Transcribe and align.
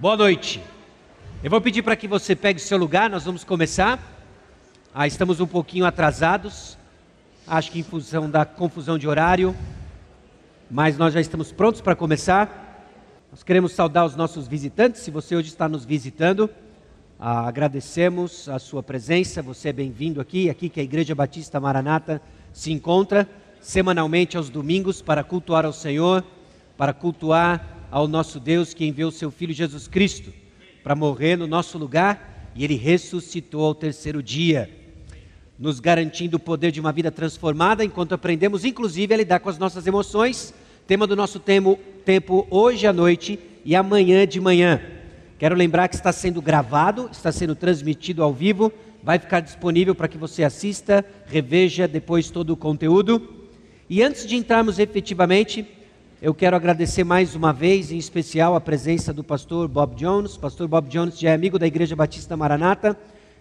Boa 0.00 0.16
noite. 0.16 0.62
Eu 1.44 1.50
vou 1.50 1.60
pedir 1.60 1.82
para 1.82 1.94
que 1.94 2.08
você 2.08 2.34
pegue 2.34 2.58
seu 2.58 2.78
lugar, 2.78 3.10
nós 3.10 3.24
vamos 3.24 3.44
começar. 3.44 3.98
Ah, 4.94 5.06
estamos 5.06 5.40
um 5.40 5.46
pouquinho 5.46 5.84
atrasados, 5.84 6.78
acho 7.46 7.70
que 7.70 7.80
em 7.80 7.82
função 7.82 8.30
da 8.30 8.46
confusão 8.46 8.96
de 8.96 9.06
horário, 9.06 9.54
mas 10.70 10.96
nós 10.96 11.12
já 11.12 11.20
estamos 11.20 11.52
prontos 11.52 11.82
para 11.82 11.94
começar. 11.94 12.88
Nós 13.30 13.42
queremos 13.42 13.72
saudar 13.72 14.06
os 14.06 14.16
nossos 14.16 14.48
visitantes, 14.48 15.02
se 15.02 15.10
você 15.10 15.36
hoje 15.36 15.48
está 15.48 15.68
nos 15.68 15.84
visitando, 15.84 16.48
ah, 17.18 17.46
agradecemos 17.46 18.48
a 18.48 18.58
sua 18.58 18.82
presença, 18.82 19.42
você 19.42 19.68
é 19.68 19.72
bem-vindo 19.74 20.18
aqui, 20.18 20.48
aqui 20.48 20.70
que 20.70 20.80
a 20.80 20.82
Igreja 20.82 21.14
Batista 21.14 21.60
Maranata 21.60 22.22
se 22.54 22.72
encontra 22.72 23.28
semanalmente 23.60 24.38
aos 24.38 24.48
domingos 24.48 25.02
para 25.02 25.22
cultuar 25.22 25.66
ao 25.66 25.74
Senhor, 25.74 26.24
para 26.74 26.94
cultuar 26.94 27.79
ao 27.90 28.06
nosso 28.06 28.38
Deus 28.38 28.72
que 28.72 28.86
enviou 28.86 29.10
seu 29.10 29.30
Filho 29.30 29.52
Jesus 29.52 29.88
Cristo 29.88 30.32
para 30.82 30.94
morrer 30.94 31.36
no 31.36 31.46
nosso 31.46 31.76
lugar 31.76 32.50
e 32.54 32.64
ele 32.64 32.76
ressuscitou 32.76 33.64
ao 33.64 33.74
terceiro 33.74 34.22
dia, 34.22 34.70
nos 35.58 35.80
garantindo 35.80 36.36
o 36.36 36.40
poder 36.40 36.70
de 36.70 36.80
uma 36.80 36.92
vida 36.92 37.10
transformada 37.10 37.84
enquanto 37.84 38.14
aprendemos, 38.14 38.64
inclusive, 38.64 39.12
a 39.12 39.16
lidar 39.16 39.40
com 39.40 39.48
as 39.48 39.58
nossas 39.58 39.86
emoções. 39.86 40.54
Tema 40.86 41.06
do 41.06 41.14
nosso 41.14 41.38
tempo, 41.38 41.78
tempo 42.04 42.46
hoje 42.50 42.86
à 42.86 42.92
noite 42.92 43.38
e 43.64 43.76
amanhã 43.76 44.26
de 44.26 44.40
manhã. 44.40 44.80
Quero 45.38 45.54
lembrar 45.54 45.88
que 45.88 45.94
está 45.94 46.12
sendo 46.12 46.40
gravado, 46.40 47.08
está 47.12 47.30
sendo 47.30 47.54
transmitido 47.54 48.22
ao 48.22 48.32
vivo, 48.32 48.72
vai 49.02 49.18
ficar 49.18 49.40
disponível 49.40 49.94
para 49.94 50.08
que 50.08 50.18
você 50.18 50.42
assista, 50.42 51.04
reveja 51.26 51.86
depois 51.86 52.30
todo 52.30 52.50
o 52.50 52.56
conteúdo. 52.56 53.48
E 53.88 54.02
antes 54.02 54.26
de 54.26 54.36
entrarmos 54.36 54.78
efetivamente 54.78 55.66
eu 56.22 56.34
quero 56.34 56.54
agradecer 56.54 57.02
mais 57.02 57.34
uma 57.34 57.50
vez, 57.50 57.90
em 57.90 57.96
especial, 57.96 58.54
a 58.54 58.60
presença 58.60 59.10
do 59.10 59.24
pastor 59.24 59.66
Bob 59.66 59.94
Jones. 59.94 60.36
pastor 60.36 60.68
Bob 60.68 60.86
Jones 60.86 61.18
já 61.18 61.30
é 61.30 61.34
amigo 61.34 61.58
da 61.58 61.66
Igreja 61.66 61.96
Batista 61.96 62.36
Maranata. 62.36 62.94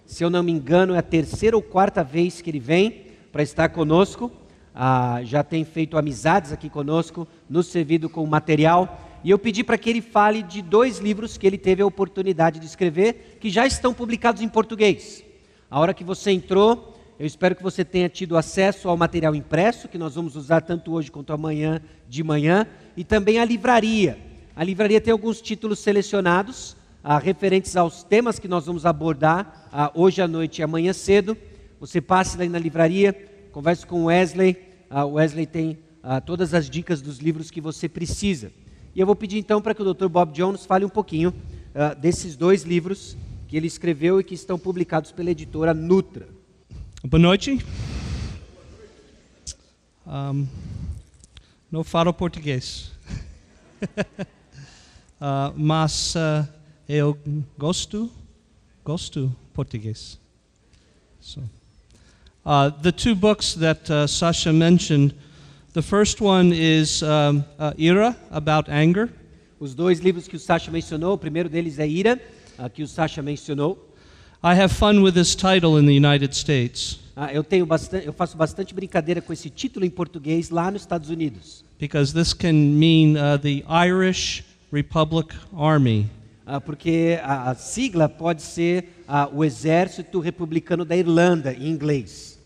Se 0.06 0.24
eu 0.24 0.30
não 0.30 0.42
me 0.42 0.54
engano, 0.54 0.96
é 0.96 1.00
a 1.00 1.02
terceira 1.02 1.58
ou 1.58 1.62
quarta 1.62 2.06
vez 2.06 2.42
que 2.42 2.50
ele 2.50 2.60
vem 2.60 3.08
para 3.34 3.44
estar 3.44 3.68
conosco. 3.68 4.32
Ah, 4.74 5.20
já 5.26 5.44
tem 5.44 5.66
feito 5.66 5.98
amizades 5.98 6.54
aqui 6.54 6.70
conosco, 6.70 7.28
nos 7.50 7.68
servido 7.68 8.08
com 8.10 8.26
material. 8.26 8.98
E 9.26 9.30
eu 9.30 9.38
pedi 9.38 9.62
para 9.62 9.78
que 9.78 9.90
ele 9.90 10.02
fale 10.02 10.42
de 10.42 10.62
dois 10.62 11.00
livros 11.00 11.38
que 11.38 11.46
ele 11.46 11.58
teve 11.58 11.82
a 11.82 11.86
oportunidade 11.86 12.62
de 12.62 12.66
escrever, 12.66 13.38
que 13.42 13.50
já 13.50 13.68
estão 13.68 13.94
publicados 13.94 14.42
em 14.42 14.48
português. 14.48 15.22
A 15.70 15.82
hora 15.82 15.94
que 15.94 16.06
você 16.06 16.32
entrou, 16.32 16.98
eu 17.20 17.26
espero 17.26 17.54
que 17.54 17.62
você 17.62 17.84
tenha 17.84 18.08
tido 18.08 18.38
acesso 18.38 18.88
ao 18.88 18.96
material 18.96 19.36
impresso, 19.36 19.90
que 19.90 19.98
nós 19.98 20.16
vamos 20.16 20.38
usar 20.38 20.62
tanto 20.62 20.94
hoje 20.94 21.12
quanto 21.12 21.34
amanhã 21.34 21.82
de 22.08 22.24
manhã, 22.24 22.66
e 22.96 23.04
também 23.04 23.40
a 23.40 23.44
livraria. 23.46 24.18
A 24.56 24.64
livraria 24.64 25.02
tem 25.02 25.12
alguns 25.12 25.42
títulos 25.42 25.80
selecionados, 25.80 26.78
ah, 27.04 27.20
referentes 27.20 27.76
aos 27.76 28.04
temas 28.04 28.40
que 28.40 28.48
nós 28.48 28.66
vamos 28.66 28.86
abordar 28.86 29.68
ah, 29.70 29.92
hoje 29.94 30.22
à 30.22 30.30
noite 30.30 30.60
e 30.60 30.64
amanhã 30.64 30.94
cedo. 30.94 31.38
Você 31.82 32.00
passe 32.00 32.38
lá 32.38 32.46
na 32.46 32.58
livraria, 32.58 33.14
converse 33.52 33.86
com 33.86 34.04
o 34.04 34.06
Wesley. 34.06 34.56
Ah, 34.90 35.04
o 35.04 35.16
Wesley 35.16 35.46
tem 35.46 35.78
ah, 36.02 36.22
todas 36.22 36.54
as 36.54 36.70
dicas 36.70 37.02
dos 37.02 37.18
livros 37.18 37.52
que 37.52 37.60
você 37.60 37.90
precisa. 37.90 38.50
E 38.96 39.00
eu 39.02 39.06
vou 39.06 39.16
pedir 39.16 39.40
então 39.40 39.62
para 39.62 39.76
que 39.76 39.82
o 39.82 39.94
Dr. 39.94 40.08
Bob 40.08 40.32
Jones 40.32 40.66
fale 40.66 40.86
um 40.86 40.90
pouquinho 40.90 41.34
ah, 41.76 41.94
desses 41.94 42.38
dois 42.38 42.64
livros 42.64 43.18
que 43.46 43.58
ele 43.58 43.68
escreveu 43.68 44.22
e 44.22 44.24
que 44.24 44.36
estão 44.36 44.58
publicados 44.58 45.12
pela 45.12 45.32
editora 45.32 45.74
Nutra. 45.74 46.39
Boa 47.02 47.18
noite. 47.18 47.66
Um, 50.06 50.46
não 51.72 51.82
falo 51.82 52.14
português. 52.14 52.92
uh, 53.82 55.54
mas 55.56 56.14
uh, 56.16 56.46
eu 56.90 57.18
gosto, 57.58 58.12
gosto 58.84 59.34
português. 59.54 60.20
So, 61.22 61.40
uh, 62.46 62.70
the 62.82 62.92
two 62.92 63.16
books 63.16 63.54
that 63.54 63.90
Sasha 64.10 64.52
mentioned, 64.52 65.16
the 65.72 65.82
first 65.82 66.20
one 66.20 66.54
is 66.54 67.02
um, 67.02 67.46
Ira, 67.78 68.14
about 68.30 68.70
anger. 68.70 69.10
Os 69.58 69.74
dois 69.74 70.02
livros 70.02 70.28
que 70.28 70.36
o 70.36 70.40
Sasha 70.40 70.70
mencionou, 70.70 71.14
o 71.14 71.18
primeiro 71.18 71.48
deles 71.48 71.80
é 71.80 71.88
Ira, 71.88 72.20
que 72.74 72.84
o 72.84 72.88
Sasha 72.90 73.22
mencionou. 73.22 73.89
I 74.42 74.56
have 74.56 74.72
fun 74.72 75.04
with 75.04 75.16
this 75.16 75.36
title 75.36 75.78
in 75.78 75.86
the 75.86 75.94
United 75.94 76.34
States. 76.34 76.98
Ah, 77.14 77.34
eu 77.34 77.44
tenho 77.44 77.66
bastante, 77.66 78.08
eu 78.08 78.14
faço 78.14 78.38
bastante 78.38 78.74
brincadeira 78.74 79.22
com 79.22 79.34
esse 79.34 79.50
título 79.50 79.86
em 79.86 79.90
português 79.90 80.50
lá 80.50 80.72
nos 80.72 80.84
Estados 80.84 81.10
Unidos. 81.10 81.66
Because 81.78 82.14
this 82.14 82.34
can 82.34 82.54
mean 82.54 83.18
uh, 83.18 83.38
the 83.38 83.66
Irish 83.68 84.46
Republic 84.72 85.36
Army. 85.54 86.10
Ah, 86.46 86.62
porque 86.62 87.20
a, 87.22 87.52
a, 87.52 87.56
sigla 87.56 88.08
pode 88.08 88.42
ser 88.42 89.04
ah, 89.06 89.30
o 89.30 89.44
Exército 89.44 90.22
Republicano 90.22 90.86
da 90.86 90.96
Irlanda 90.96 91.54
em 91.54 91.68
inglês. 91.68 92.40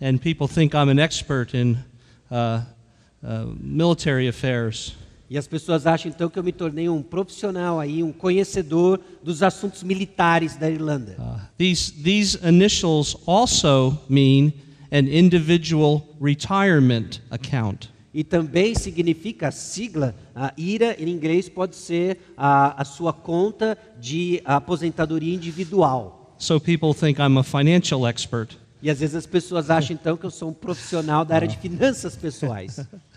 And 0.00 0.18
people 0.18 0.46
think 0.46 0.76
I'm 0.76 0.88
an 0.88 1.00
expert 1.00 1.54
in 1.54 1.76
uh, 2.30 2.62
uh 3.24 3.46
military 3.60 4.28
affairs. 4.28 4.94
E 5.30 5.38
as 5.38 5.46
pessoas 5.46 5.86
acham 5.86 6.10
então 6.10 6.28
que 6.28 6.36
eu 6.36 6.42
me 6.42 6.50
tornei 6.50 6.88
um 6.88 7.00
profissional 7.00 7.78
aí, 7.78 8.02
um 8.02 8.10
conhecedor 8.10 8.98
dos 9.22 9.44
assuntos 9.44 9.84
militares 9.84 10.56
da 10.56 10.68
Irlanda. 10.68 11.14
Uh, 11.20 11.40
these 11.56 11.92
these 12.02 12.36
initials 12.44 13.16
also 13.26 13.96
mean 14.08 14.52
an 14.90 15.06
individual 15.08 16.04
retirement 16.20 17.20
account. 17.30 17.88
E 18.12 18.24
também 18.24 18.74
significa 18.74 19.46
a 19.46 19.50
sigla, 19.52 20.16
a 20.34 20.52
IRA 20.58 20.96
em 20.98 21.08
inglês 21.08 21.48
pode 21.48 21.76
ser 21.76 22.18
a, 22.36 22.82
a 22.82 22.84
sua 22.84 23.12
conta 23.12 23.78
de 24.00 24.42
aposentadoria 24.44 25.32
individual. 25.32 26.34
So 26.38 26.58
people 26.58 26.92
think 26.92 27.20
I'm 27.20 27.38
a 27.38 27.44
financial 27.44 28.04
expert. 28.04 28.58
E 28.82 28.90
às 28.90 28.98
vezes 28.98 29.14
as 29.14 29.26
pessoas 29.26 29.70
acham 29.70 29.94
então 29.94 30.16
que 30.16 30.26
eu 30.26 30.30
sou 30.30 30.50
um 30.50 30.52
profissional 30.52 31.24
da 31.24 31.36
área 31.36 31.46
de 31.46 31.56
finanças 31.56 32.16
pessoais. 32.16 32.80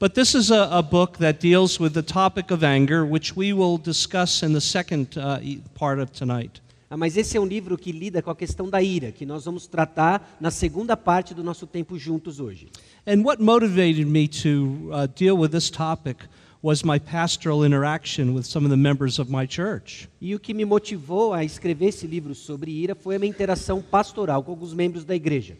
But 0.00 0.14
this 0.14 0.34
is 0.34 0.50
a, 0.50 0.66
a, 0.72 0.80
book 0.80 1.18
that 1.18 1.40
deals 1.40 1.78
with 1.78 1.92
the 1.92 2.02
topic 2.02 2.50
of 2.50 2.64
anger, 2.64 3.04
which 3.04 3.36
we 3.36 3.52
will 3.52 3.76
discuss 3.76 4.42
in 4.42 4.54
the 4.54 4.60
second 4.60 5.18
uh, 5.18 5.40
part 5.74 5.98
of 5.98 6.10
tonight. 6.10 6.62
Ah, 6.90 6.96
mas 6.96 7.18
esse 7.18 7.36
é 7.36 7.40
um 7.40 7.44
livro 7.44 7.76
que 7.76 7.92
lida 7.92 8.22
com 8.22 8.30
a 8.30 8.34
questão 8.34 8.70
da 8.70 8.82
ira, 8.82 9.12
que 9.12 9.26
nós 9.26 9.44
vamos 9.44 9.66
tratar 9.66 10.38
na 10.40 10.50
segunda 10.50 10.96
parte 10.96 11.34
do 11.34 11.44
nosso 11.44 11.66
tempo 11.66 11.98
juntos 11.98 12.40
hoje. 12.40 12.68
And 13.06 13.22
what 13.22 13.42
motivated 13.42 14.06
me 14.06 14.26
to 14.26 14.88
uh, 14.90 15.06
deal 15.06 15.36
with 15.36 15.50
this 15.50 15.68
topic 15.68 16.24
was 16.62 16.82
my 16.82 16.98
pastoral 16.98 17.62
interaction 17.62 18.32
with 18.32 18.44
some 18.44 18.64
of 18.64 18.70
the 18.70 18.80
members 18.80 19.18
of 19.18 19.30
my 19.30 19.46
church. 19.46 20.08
E 20.18 20.34
o 20.34 20.40
que 20.40 20.54
me 20.54 20.64
motivou 20.64 21.34
a 21.34 21.44
escrever 21.44 21.88
esse 21.88 22.06
livro 22.06 22.34
sobre 22.34 22.70
ira 22.70 22.94
foi 22.94 23.16
a 23.16 23.18
minha 23.18 23.28
interação 23.28 23.82
pastoral 23.82 24.42
com 24.42 24.50
alguns 24.50 24.72
membros 24.72 25.04
da 25.04 25.14
igreja. 25.14 25.58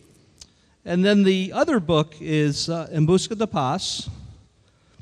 And 0.82 1.02
then 1.02 1.24
the 1.24 1.52
other 1.52 1.78
book 1.78 2.16
is 2.22 2.68
uh, 2.68 2.88
Em 2.90 3.04
Busca 3.04 3.36
da 3.36 3.46
Paz. 3.46 4.08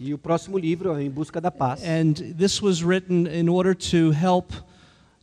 E 0.00 0.14
o 0.14 0.18
próximo 0.18 0.56
livro 0.56 0.94
é 0.96 1.02
Em 1.02 1.10
Busca 1.10 1.40
da 1.40 1.50
Paz. 1.50 1.82
And 1.82 2.12
this 2.36 2.62
was 2.62 2.82
written 2.82 3.26
in 3.26 3.48
order 3.48 3.74
to 3.74 4.12
help 4.12 4.52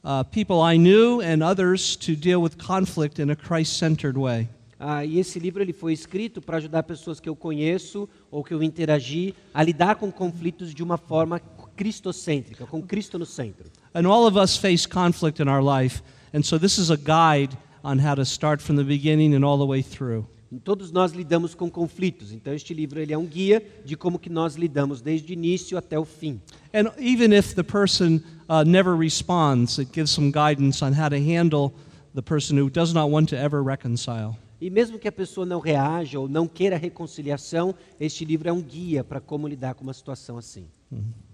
uh, 0.04 0.24
people 0.26 0.58
I 0.62 0.78
knew 0.78 1.22
and 1.22 1.42
others 1.42 1.96
to 1.98 2.14
deal 2.14 2.42
with 2.42 2.58
conflict 2.58 3.22
in 3.22 3.32
a 3.32 3.36
Christ-centered 3.36 4.18
way. 4.18 4.50
Ah, 4.78 5.06
e 5.06 5.18
esse 5.18 5.40
livro 5.40 5.64
ele 5.64 5.72
foi 5.72 5.94
escrito 5.94 6.42
para 6.42 6.58
ajudar 6.58 6.84
pessoas 6.84 7.22
que 7.22 7.30
eu 7.30 7.36
conheço 7.36 8.10
ou 8.30 8.44
que 8.44 8.54
eu 8.54 8.62
interagi 8.62 9.34
a 9.54 9.64
lidar 9.64 9.96
com 9.96 10.12
conflitos 10.12 10.74
de 10.74 10.84
uma 10.84 10.98
forma 10.98 11.40
cristocêntrica, 11.78 12.66
com 12.66 12.82
Cristo 12.82 13.18
no 13.18 13.26
centro. 13.26 13.72
And 13.94 14.06
all 14.06 14.28
of 14.28 14.38
us 14.38 14.58
face 14.58 14.86
conflict 14.86 15.42
in 15.42 15.48
our 15.48 15.64
life, 15.64 16.04
and 16.34 16.44
so 16.44 16.60
this 16.60 16.78
is 16.78 16.92
a 16.92 16.98
guide 16.98 17.58
on 17.82 18.00
how 18.00 18.16
to 18.16 18.26
start 18.26 18.62
from 18.62 18.76
the 18.76 18.84
beginning 18.84 19.34
and 19.34 19.46
all 19.46 19.58
the 19.58 19.66
way 19.66 19.82
through. 19.82 20.26
Todos 20.64 20.92
nós 20.92 21.12
lidamos 21.12 21.56
com 21.56 21.70
conflitos. 21.70 22.32
Então 22.32 22.54
este 22.54 22.74
livro 22.74 23.00
ele 23.00 23.14
é 23.14 23.18
um 23.18 23.26
guia 23.26 23.66
de 23.84 23.96
como 23.96 24.20
que 24.20 24.30
nós 24.30 24.56
lidamos 24.56 25.02
desde 25.02 25.32
o 25.32 25.34
início 25.34 25.78
até 25.78 25.98
o 25.98 26.06
fim. 26.06 26.40
And 26.74 26.92
even 27.00 27.36
if 27.36 27.56
the 27.56 27.64
person 27.64 28.22
uh, 28.48 28.64
never 28.66 28.96
responds, 28.96 29.80
it 29.80 29.92
gives 29.94 30.12
some 30.12 30.32
guidance 30.32 30.84
on 30.84 30.94
how 30.94 31.10
to 31.10 31.18
handle 31.18 31.74
the 32.14 32.22
person 32.22 32.58
who 32.58 32.70
does 32.70 32.94
not 32.94 33.12
want 33.12 33.30
to 33.30 33.36
ever 33.36 33.64
reconcile. 33.64 34.36
E 34.62 34.70
mesmo 34.70 34.98
que 34.98 35.08
a 35.08 35.12
pessoa 35.12 35.46
não 35.46 35.60
reaja 35.60 36.20
ou 36.20 36.30
não 36.30 36.48
queira 36.48 36.78
reconciliação, 36.78 37.76
este 38.00 38.24
livro 38.24 38.48
é 38.48 38.54
um 38.54 38.62
guia 38.62 39.04
para 39.04 39.20
como 39.20 39.48
lidar 39.48 39.74
com 39.74 39.84
uma 39.84 39.94
situação 39.94 40.38
assim. 40.38 40.68
Mm 40.92 41.00
-hmm. 41.00 41.26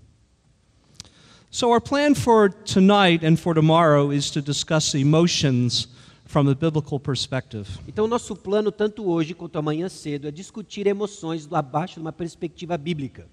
So 1.54 1.68
our 1.68 1.82
plan 1.82 2.16
for 2.16 2.50
tonight 2.50 3.26
and 3.26 3.36
for 3.36 3.54
tomorrow 3.54 4.14
is 4.14 4.32
to 4.32 4.42
discuss 4.42 4.96
emotions 4.96 5.90
from 6.32 6.48
a 6.48 6.56
biblical 6.56 6.98
perspective. 6.98 7.68
Então 7.86 8.08
nosso 8.08 8.36
plano 8.36 8.72
tanto 8.72 9.06
hoje 9.06 9.34
quanto 9.34 9.60
amanhã 9.60 9.90
cedo 9.90 10.30
é 10.30 10.32
discutir 10.32 10.88
emoções 10.88 11.46
do 11.46 11.56
abaixo 11.58 11.96
de 11.96 12.00
uma 12.00 12.14
perspectiva 12.14 12.78
bíblica. 12.78 13.28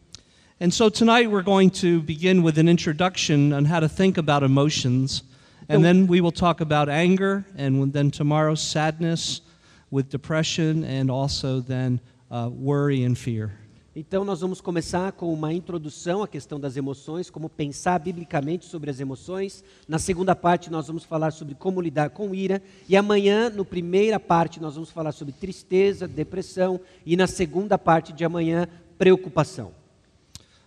And 0.61 0.73
so 0.73 0.91
tonight 0.91 1.29
we're 1.29 1.45
going 1.45 1.71
to 1.71 2.03
begin 2.03 2.43
with 2.43 2.59
an 2.59 2.69
introduction 2.69 3.53
on 3.53 3.65
how 3.65 3.79
to 3.79 3.89
think 3.89 4.19
about 4.19 4.45
emotions 4.45 5.23
and 5.69 5.85
then 5.85 6.09
we 6.09 6.21
will 6.21 6.33
talk 6.33 6.61
about 6.61 6.89
anger 6.89 7.45
and 7.56 7.93
then 7.93 8.11
tomorrow 8.11 8.56
sadness 8.56 9.43
with 9.93 10.09
depression 10.09 10.83
and 10.83 11.09
also 11.09 11.61
then 11.61 12.00
uh, 12.33 12.50
worry 12.50 13.05
and 13.05 13.17
fear. 13.17 13.53
Então, 14.00 14.25
nós 14.25 14.43
vamos 14.43 14.61
começar 14.61 15.11
com 15.11 15.35
uma 15.35 15.53
introdução 15.53 16.23
à 16.23 16.29
questão 16.29 16.61
das 16.61 16.77
emoções, 16.77 17.31
como 17.31 17.49
pensar 17.49 17.99
biblicamente 17.99 18.65
sobre 18.65 18.91
as 18.91 19.00
emoções. 19.00 19.65
Na 19.89 19.99
segunda 19.99 20.37
parte, 20.37 20.71
nós 20.71 20.87
vamos 20.87 21.03
falar 21.03 21.33
sobre 21.33 21.56
como 21.56 21.81
lidar 21.81 22.11
com 22.11 22.33
ira. 22.33 22.62
E 22.89 22.97
amanhã, 22.97 23.50
na 23.50 23.65
primeira 23.65 24.21
parte, 24.21 24.61
nós 24.61 24.75
vamos 24.75 24.91
falar 24.91 25.11
sobre 25.11 25.35
tristeza, 25.35 26.06
depressão. 26.06 26.81
E 27.05 27.17
na 27.17 27.27
segunda 27.27 27.77
parte 27.77 28.12
de 28.12 28.25
amanhã, 28.25 28.69
preocupação. 28.97 29.73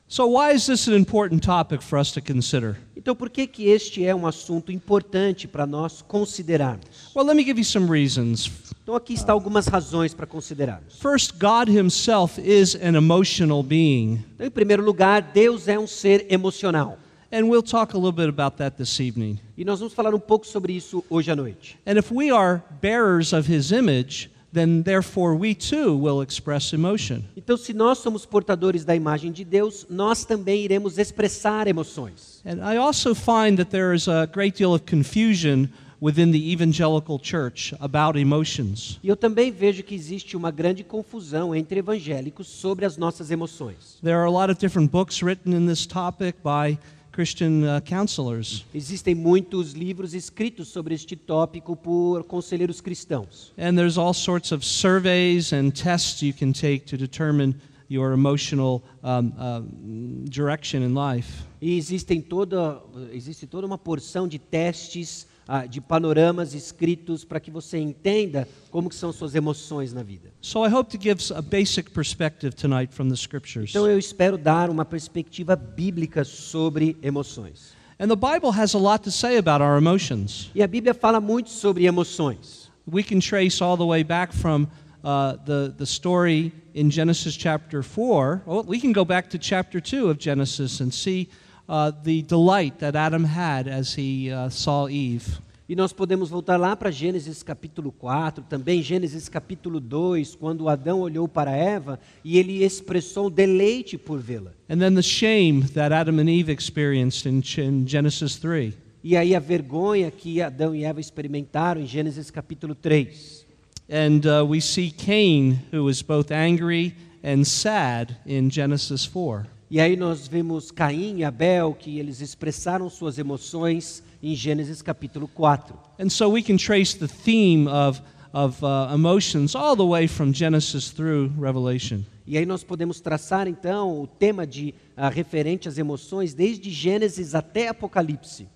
So, 0.09 0.37
why 0.37 0.53
is 0.53 0.65
this 0.65 0.89
an 0.89 0.97
important 0.97 1.41
topic 1.41 1.81
for 1.81 1.97
us 1.97 2.11
to 2.11 2.21
consider? 2.21 2.77
Então, 2.97 3.15
por 3.15 3.29
que, 3.29 3.47
que 3.47 3.69
este 3.69 4.05
é 4.05 4.13
um 4.13 4.27
assunto 4.27 4.73
importante 4.73 5.47
para 5.47 5.65
nós 5.65 6.01
considerarmos? 6.01 7.15
Well, 7.15 7.25
let 7.25 7.37
me 7.37 7.45
give 7.45 7.57
you 7.57 7.63
some 7.63 7.89
reasons. 7.89 8.51
Então, 8.83 8.95
aqui 8.95 9.13
está 9.13 9.31
algumas 9.31 9.67
razões 9.67 10.13
para 10.13 10.25
considerarmos. 10.25 10.99
First, 10.99 11.33
God 11.39 11.69
Himself 11.69 12.41
is 12.41 12.75
an 12.75 12.95
emotional 12.95 13.61
being. 13.61 14.25
Então, 14.33 14.47
em 14.47 14.49
primeiro 14.49 14.83
lugar, 14.83 15.21
Deus 15.21 15.67
é 15.67 15.77
um 15.77 15.85
ser 15.85 16.25
emocional. 16.31 16.97
And 17.31 17.45
we'll 17.45 17.63
talk 17.63 17.95
a 17.95 17.97
little 17.97 18.11
bit 18.11 18.27
about 18.27 18.57
that 18.57 18.75
this 18.75 18.99
evening. 18.99 19.39
E 19.55 19.63
nós 19.63 19.79
vamos 19.79 19.93
falar 19.93 20.13
um 20.15 20.19
pouco 20.19 20.47
sobre 20.47 20.73
isso 20.73 21.03
hoje 21.09 21.31
à 21.31 21.35
noite. 21.35 21.77
And 21.85 21.93
if 21.97 22.11
we 22.11 22.31
are 22.31 22.61
bearers 22.81 23.33
of 23.33 23.49
His 23.49 23.71
image, 23.71 24.31
then 24.51 24.81
therefore 24.81 25.35
we 25.35 25.53
too 25.53 25.95
will 25.95 26.21
express 26.21 26.73
emotion. 26.73 27.23
Então, 27.37 27.55
se 27.55 27.73
nós 27.73 27.99
somos 27.99 28.25
portadores 28.25 28.83
da 28.83 28.95
imagem 28.95 29.31
de 29.31 29.45
Deus, 29.45 29.85
nós 29.89 30.25
também 30.25 30.63
iremos 30.63 30.97
expressar 30.97 31.67
emoções. 31.67 32.41
And 32.45 32.57
I 32.67 32.77
also 32.77 33.13
find 33.13 33.57
that 33.57 33.69
there 33.69 33.95
is 33.95 34.07
a 34.07 34.25
great 34.25 34.57
deal 34.57 34.73
of 34.73 34.83
confusion 34.89 35.69
within 36.01 36.31
the 36.31 36.51
evangelical 36.51 37.19
church 37.19 37.73
about 37.79 38.17
emotions. 38.19 38.99
E 39.03 39.07
eu 39.07 39.15
também 39.15 39.51
vejo 39.51 39.83
que 39.83 39.93
existe 39.93 40.35
uma 40.35 40.49
grande 40.49 40.83
confusão 40.83 41.55
entre 41.55 41.79
evangélicos 41.79 42.47
sobre 42.47 42.85
as 42.85 42.97
nossas 42.97 43.29
emoções. 43.29 43.99
There 44.01 44.15
are 44.15 44.25
a 44.25 44.31
lot 44.31 44.51
of 44.51 44.59
different 44.59 44.91
books 44.91 45.21
written 45.21 45.53
in 45.53 45.67
this 45.67 45.85
topic 45.85 46.39
by 46.43 46.79
Christian 47.11 47.63
uh, 47.63 47.81
counselors. 47.81 48.65
Existem 48.73 49.13
muitos 49.13 49.73
livros 49.73 50.13
escritos 50.13 50.69
sobre 50.69 50.95
este 50.95 51.15
tópico 51.15 51.75
por 51.75 52.23
conselheiros 52.23 52.81
cristãos. 52.81 53.51
And 53.57 53.75
there's 53.75 53.97
all 53.97 54.13
sorts 54.13 54.51
of 54.51 54.65
surveys 54.65 55.53
and 55.53 55.71
tests 55.71 56.21
you 56.23 56.33
can 56.33 56.53
take 56.53 56.85
to 56.85 56.97
determine 56.97 57.55
your 57.89 58.13
emotional 58.13 58.81
um, 59.03 59.33
um, 59.37 60.25
direction 60.29 60.81
in 60.81 60.95
life. 60.95 61.43
E 61.61 61.77
existem 61.77 62.21
toda, 62.21 62.81
existe 63.11 63.45
toda 63.45 63.67
uma 63.67 63.77
porção 63.77 64.27
de 64.27 64.39
testes, 64.39 65.27
ah, 65.47 65.65
de 65.65 65.81
panoramas 65.81 66.53
escritos 66.53 67.23
para 67.23 67.39
que 67.39 67.51
você 67.51 67.77
entenda 67.77 68.47
como 68.69 68.89
que 68.89 68.95
são 68.95 69.11
suas 69.11 69.35
emoções 69.35 69.93
na 69.93 70.03
vida. 70.03 70.31
So 70.41 70.65
I 70.65 70.73
hope 70.73 70.89
to 70.97 71.01
give 71.01 71.21
a 71.33 71.41
basic 71.41 71.91
perspective 71.91 72.55
tonight 72.55 72.93
from 72.93 73.09
the 73.09 73.15
scriptures. 73.15 73.71
Então 73.71 73.87
eu 73.87 73.99
espero 73.99 74.37
dar 74.37 74.69
uma 74.69 74.85
perspectiva 74.85 75.55
bíblica 75.55 76.23
sobre 76.23 76.97
emoções. 77.01 77.73
And 77.99 78.07
the 78.07 78.15
Bible 78.15 78.51
has 78.51 78.73
a 78.73 78.79
lot 78.79 79.03
to 79.03 79.11
say 79.11 79.37
about 79.37 79.61
our 79.61 79.77
emotions. 79.77 80.49
E 80.55 80.63
a 80.63 80.67
Bíblia 80.67 80.93
fala 80.93 81.19
muito 81.19 81.49
sobre 81.49 81.85
emoções. 81.85 82.71
We 82.91 83.03
can 83.03 83.19
trace 83.19 83.61
all 83.61 83.77
the 83.77 83.85
way 83.85 84.03
back 84.03 84.33
from 84.33 84.67
uh, 85.03 85.37
the, 85.45 85.73
the 85.77 85.85
story 85.85 86.51
in 86.73 86.89
Genesis 86.89 87.35
chapter 87.35 87.83
4. 87.83 88.41
Well, 88.45 88.63
we 88.63 88.79
can 88.79 88.91
go 88.91 89.05
back 89.05 89.29
to 89.29 89.37
chapter 89.37 89.79
2 89.79 90.09
of 90.09 90.17
Genesis 90.17 90.79
and 90.79 90.91
see 90.91 91.29
uh, 91.71 91.91
the 92.03 92.21
delight 92.23 92.79
that 92.79 92.97
Adam 92.97 93.23
had 93.23 93.67
as 93.67 93.93
he 93.93 94.29
uh, 94.29 94.49
saw 94.49 94.89
Eve. 94.89 95.39
E 95.69 95.75
nós 95.75 95.93
podemos 95.93 96.29
voltar 96.29 96.57
lá 96.57 96.75
para 96.75 96.91
Gênesis 96.91 97.41
capítulo 97.41 97.93
4, 97.93 98.43
também 98.43 98.83
Gênesis 98.83 99.29
capítulo 99.29 99.79
2, 99.79 100.35
quando 100.35 100.67
Adão 100.67 100.99
olhou 100.99 101.29
para 101.29 101.55
Eva 101.55 101.97
e 102.25 102.37
ele 102.37 102.61
expressou 102.61 103.29
deleite 103.29 103.97
por 103.97 104.19
vê-la. 104.19 104.51
And 104.69 104.79
then 104.79 104.93
the 104.93 105.01
shame 105.01 105.63
that 105.69 105.93
Adam 105.93 106.19
and 106.19 106.29
Eve 106.29 106.51
experienced 106.51 107.25
in, 107.25 107.41
in 107.61 107.87
Genesis 107.87 108.35
3. 108.35 108.73
E 109.01 109.15
aí 109.15 109.33
a 109.33 109.39
vergonha 109.39 110.11
que 110.11 110.41
Adão 110.41 110.75
e 110.75 110.83
Eva 110.83 110.99
experimentaram 110.99 111.79
em 111.79 111.87
Gênesis 111.87 112.29
capítulo 112.29 112.75
3. 112.75 113.45
And 113.89 114.21
uh, 114.25 114.45
we 114.45 114.59
see 114.59 114.91
Cain, 114.91 115.57
who 115.71 115.89
is 115.89 116.01
both 116.01 116.33
angry 116.33 116.95
and 117.23 117.45
sad 117.45 118.17
in 118.25 118.49
Genesis 118.49 119.05
4. 119.05 119.45
E 119.73 119.79
aí 119.79 119.95
nós 119.95 120.27
vemos 120.27 120.69
Caim 120.69 121.19
e 121.19 121.23
Abel 121.23 121.73
que 121.73 121.97
eles 121.97 122.19
expressaram 122.19 122.89
suas 122.89 123.17
emoções 123.17 124.03
em 124.21 124.35
Gênesis 124.35 124.81
capítulo 124.81 125.29
4. 125.29 125.73
And 125.97 126.09
so 126.09 126.29
we 126.29 126.43
can 126.43 126.57
trace 126.57 126.97
the 126.97 127.07
theme 127.07 127.69
of, 127.69 128.01
of 128.33 128.61
uh, 128.61 128.93
emotions 128.93 129.55
all 129.55 129.77
the 129.77 129.85
way 129.85 130.09
from 130.09 130.33
Genesis 130.33 130.89
through 130.89 131.31
Revelation. 131.39 132.01
E 132.27 132.37
aí 132.37 132.45
nós 132.45 132.65
podemos 132.65 132.99
traçar 132.99 133.47
então 133.47 134.01
o 134.01 134.07
tema 134.07 134.45
de 134.45 134.75
ah, 134.97 135.07
referente 135.07 135.69
às 135.69 135.77
emoções 135.77 136.33
desde 136.33 136.69
Gênesis 136.69 137.33
até 137.33 137.69
Apocalipse. 137.69 138.49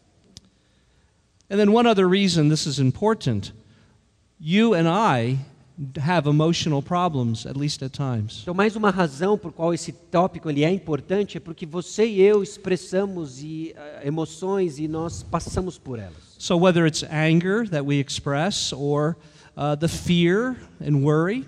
And 1.50 1.56
then, 1.56 1.70
one 1.70 1.88
other 1.88 2.10
reason 2.10 2.50
this 2.50 2.66
is 2.66 2.78
important 2.78 3.54
you 4.38 4.74
and 4.74 4.90
I 4.90 5.38
have 6.00 6.30
emotional 6.30 6.82
problems, 6.82 7.46
at 7.46 7.58
least 7.58 7.84
at 7.84 7.92
times. 7.92 8.42
Então, 8.44 8.54
mais 8.54 8.76
uma 8.76 8.90
razão 8.90 9.38
por 9.38 9.52
qual 9.52 9.74
esse 9.74 9.92
tópico 9.92 10.50
ele 10.50 10.64
é 10.64 10.72
importante 10.72 11.38
é 11.38 11.40
porque 11.40 11.66
você 11.66 12.06
e 12.06 12.22
eu 12.22 12.42
expressamos 12.42 13.44
e, 13.44 13.74
ah, 13.78 14.06
emoções 14.06 14.80
e 14.80 14.88
nós 14.88 15.24
passamos 15.24 15.78
por 15.78 16.00
elas. 16.00 16.36
So, 16.38 16.58
whether 16.58 16.86
it's 16.86 17.04
anger 17.04 17.68
that 17.70 17.86
we 17.86 18.00
express 18.00 18.72
or 18.74 19.18
uh, 19.58 19.76
the 19.78 19.88
fear 19.88 20.56
and 20.80 21.04
worry, 21.04 21.46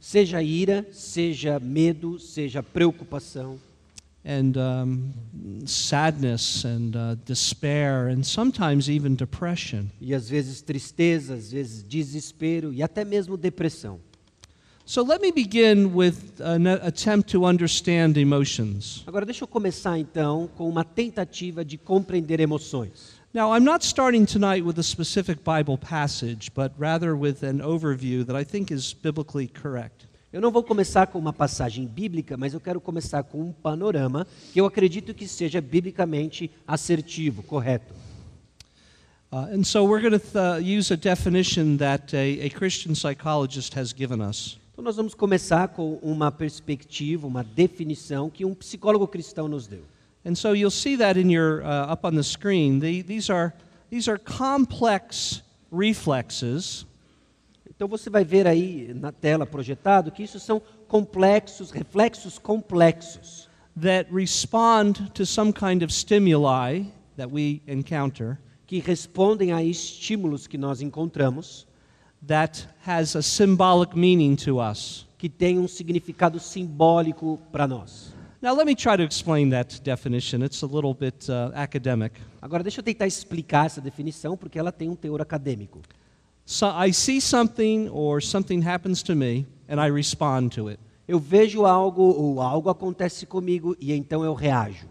Seja 0.00 0.42
ira, 0.42 0.86
seja 0.92 1.60
medo, 1.60 2.18
seja 2.18 2.62
preocupação, 2.62 3.60
and 4.24 4.56
um, 4.56 5.12
sadness 5.66 6.64
and 6.64 6.94
uh, 6.94 7.16
despair, 7.24 8.08
and 8.08 8.24
sometimes 8.24 8.88
even 8.88 9.14
depression. 9.14 9.90
e 10.00 10.14
às 10.14 10.28
vezes 10.28 10.60
tristeza, 10.60 11.34
às 11.34 11.50
vezes 11.50 11.82
desespero 11.82 12.72
e 12.72 12.82
até 12.82 13.04
mesmo 13.04 13.36
depressão. 13.36 13.98
So, 14.84 15.04
let 15.04 15.20
me 15.20 15.30
begin 15.30 15.94
with 15.94 16.40
an 16.40 16.66
attempt 16.66 17.30
to 17.30 17.46
understand 17.46 18.16
emotions. 18.16 19.04
Agora 19.06 19.24
deixa 19.24 19.44
eu 19.44 19.48
começar 19.48 19.96
então 19.98 20.50
com 20.56 20.68
uma 20.68 20.84
tentativa 20.84 21.64
de 21.64 21.78
compreender 21.78 22.40
emoções. 22.40 23.20
Now, 23.32 23.54
I'm 23.54 23.64
not 23.64 23.84
starting 23.84 24.26
tonight 24.26 24.62
with 24.64 24.76
a 24.80 24.82
specific 24.82 25.44
Bible 25.44 25.78
passage, 25.78 26.50
but 26.52 26.72
rather 26.76 27.14
with 27.14 27.44
an 27.44 27.60
overview 27.60 28.24
that 28.26 28.36
I 28.36 28.44
think 28.44 28.72
is 28.72 28.92
biblically 28.92 29.46
correct. 29.46 30.09
Eu 30.32 30.40
não 30.40 30.52
vou 30.52 30.62
começar 30.62 31.08
com 31.08 31.18
uma 31.18 31.32
passagem 31.32 31.84
bíblica, 31.84 32.36
mas 32.36 32.54
eu 32.54 32.60
quero 32.60 32.80
começar 32.80 33.24
com 33.24 33.40
um 33.42 33.52
panorama 33.52 34.24
que 34.52 34.60
eu 34.60 34.64
acredito 34.64 35.12
que 35.12 35.26
seja 35.26 35.60
biblicamente 35.60 36.48
assertivo, 36.68 37.42
correto. 37.42 37.92
Uh, 39.32 39.58
and 39.58 39.64
so 39.64 39.84
we're 39.84 40.00
going 40.00 40.16
to 40.16 40.18
th- 40.18 40.62
use 40.62 40.92
a 40.92 40.96
definition 40.96 41.76
that 41.76 42.14
a, 42.14 42.46
a 42.46 42.50
Christian 42.50 42.94
psychologist 42.94 43.76
has 43.76 43.92
given 43.92 44.20
us. 44.20 44.56
Então 44.72 44.84
nós 44.84 44.96
vamos 44.96 45.14
começar 45.14 45.66
com 45.68 45.94
uma 46.00 46.30
perspectiva, 46.30 47.26
uma 47.26 47.42
definição 47.42 48.30
que 48.30 48.44
um 48.44 48.54
psicólogo 48.54 49.08
cristão 49.08 49.48
nos 49.48 49.66
deu. 49.66 49.82
And 50.24 50.36
so 50.36 50.54
you'll 50.54 50.70
see 50.70 50.96
that 50.96 51.18
in 51.18 51.32
your 51.32 51.62
uh, 51.62 51.92
up 51.92 52.06
on 52.06 52.12
the 52.12 52.22
screen. 52.22 52.78
The, 52.78 53.02
these 53.02 53.32
are 53.32 53.52
these 53.90 54.08
are 54.08 54.18
complex 54.18 55.42
reflexes 55.72 56.86
Então 57.80 57.88
você 57.88 58.10
vai 58.10 58.26
ver 58.26 58.46
aí 58.46 58.92
na 58.94 59.10
tela 59.10 59.46
projetado 59.46 60.10
que 60.10 60.22
isso 60.22 60.38
são 60.38 60.60
complexos, 60.86 61.70
reflexos 61.70 62.38
complexos, 62.38 63.48
that 63.80 64.12
respond 64.12 65.10
to 65.14 65.24
some 65.24 65.50
kind 65.50 65.82
of 65.82 65.90
stimuli 65.90 66.92
that 67.16 67.32
we 67.32 67.62
encounter 67.66 68.38
que 68.66 68.80
respondem 68.80 69.54
a 69.54 69.64
estímulos 69.64 70.46
que 70.46 70.58
nós 70.58 70.82
encontramos, 70.82 71.66
that 72.26 72.68
has 72.86 73.16
a 73.16 73.22
symbolic 73.22 73.96
meaning 73.96 74.36
to 74.36 74.60
us. 74.60 75.06
que 75.16 75.30
têm 75.30 75.58
um 75.58 75.66
significado 75.66 76.38
simbólico 76.38 77.40
para 77.50 77.66
nós. 77.66 78.14
Now, 78.42 78.54
let 78.54 78.66
me 78.66 78.74
try 78.74 78.98
to 78.98 79.04
explain 79.04 79.48
that 79.52 79.80
definition. 79.80 80.42
It's 80.44 80.62
a 80.62 80.66
little 80.66 80.92
bit 80.92 81.30
uh, 81.30 81.50
academic. 81.54 82.20
Agora 82.42 82.62
deixa 82.62 82.80
eu 82.80 82.84
tentar 82.84 83.06
explicar 83.06 83.64
essa 83.64 83.80
definição 83.80 84.36
porque 84.36 84.58
ela 84.58 84.70
tem 84.70 84.90
um 84.90 84.94
teor 84.94 85.22
acadêmico. 85.22 85.80
So, 86.52 86.66
I 86.66 86.90
see 86.90 87.20
something 87.20 87.88
or 87.90 88.20
something 88.20 88.60
happens 88.60 89.04
to 89.04 89.14
me, 89.14 89.46
and 89.68 89.80
I 89.80 89.86
respond 89.86 90.50
to 90.54 90.66
it. 90.66 90.80
Eu 91.06 91.20
vejo 91.20 91.64
algo 91.64 92.02
ou 92.02 92.40
algo 92.40 92.68
acontece 92.68 93.24
comigo 93.24 93.76
e 93.80 93.92
então 93.92 94.24
eu 94.24 94.34
reajo. 94.34 94.88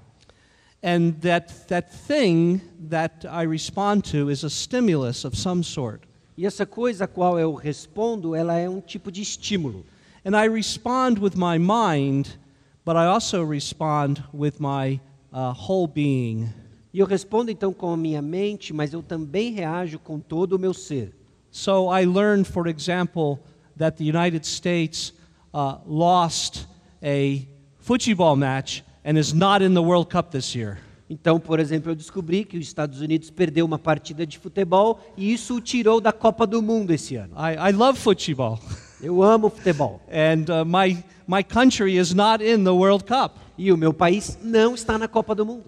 And 0.82 1.20
that, 1.20 1.54
that 1.68 1.90
thing 2.08 2.62
that 2.90 3.28
I 3.28 3.46
respond 3.46 4.10
to 4.12 4.32
is 4.32 4.46
a 4.46 4.50
stimulus 4.50 5.26
of 5.26 5.36
some 5.36 5.62
sort. 5.62 6.04
E 6.38 6.46
essa 6.46 6.66
coisa 6.66 7.04
a 7.04 7.08
qual 7.10 7.38
eu 7.38 7.54
respondo, 7.56 8.34
ela 8.34 8.56
é 8.56 8.70
um 8.70 8.80
tipo 8.80 9.12
de 9.12 9.22
estímulo. 9.22 9.84
And 10.24 10.42
I 10.42 10.48
respond 10.48 11.20
with 11.20 11.36
my 11.36 11.60
mind, 11.60 12.40
but 12.86 12.96
I 12.96 13.06
also 13.06 13.44
respond 13.44 14.24
with 14.34 14.62
my 14.62 15.02
uh, 15.34 15.52
whole 15.52 15.90
being. 15.94 16.48
E 16.94 17.00
eu 17.00 17.06
respondo 17.06 17.52
então 17.52 17.74
com 17.74 17.92
a 17.92 17.98
minha 17.98 18.22
mente, 18.22 18.72
mas 18.72 18.94
eu 18.94 19.04
também 19.04 19.52
reajo 19.52 20.00
com 20.00 20.22
todo 20.22 20.54
o 20.54 20.60
meu 20.60 20.74
ser. 20.74 21.19
So 21.52 21.90
I 21.90 22.06
learned, 22.06 22.48
for 22.48 22.68
example, 22.68 23.40
that 23.78 23.98
the 23.98 24.06
United 24.06 24.46
States 24.46 25.14
uh, 25.54 25.78
lost 25.86 26.68
a 27.04 27.48
football 27.80 28.36
match 28.36 28.84
and 29.04 29.18
is 29.18 29.34
not 29.34 29.62
in 29.62 29.74
the 29.74 29.82
World 29.82 30.10
Cup 30.10 30.32
this 30.32 30.56
year. 30.56 30.78
Então, 31.10 31.40
por 31.40 31.60
exemplo, 31.60 31.92
eu 31.92 31.96
descobri 31.96 32.46
que 32.46 32.56
os 32.56 32.68
Estados 32.68 33.02
Unidos 33.02 33.32
perdeu 33.32 33.66
uma 33.66 33.80
partida 33.80 34.28
de 34.28 34.38
futebol 34.38 35.00
e 35.18 35.34
isso 35.34 35.56
o 35.56 35.62
tirou 35.62 36.00
da 36.00 36.14
Copa 36.14 36.46
do 36.46 36.62
Mundo 36.62 36.92
esse 36.92 37.16
ano. 37.16 37.34
I, 37.36 37.72
I 37.72 37.74
love 37.74 37.98
football, 37.98 38.60
Eu 39.02 39.24
amo 39.24 39.50
futebol 39.50 40.02
and 40.12 40.46
uh, 40.52 40.64
my, 40.64 41.04
my 41.26 41.44
country 41.44 41.98
is 41.98 42.14
not 42.14 42.44
in 42.44 42.64
the 42.64 42.72
World 42.72 43.06
Cup. 43.06 43.38
e 43.60 43.74
o 43.74 43.78
meu 43.78 43.94
país 43.94 44.40
não 44.42 44.74
está 44.74 44.98
na 44.98 45.08
Copa 45.08 45.36
do 45.36 45.46
Mundo. 45.46 45.66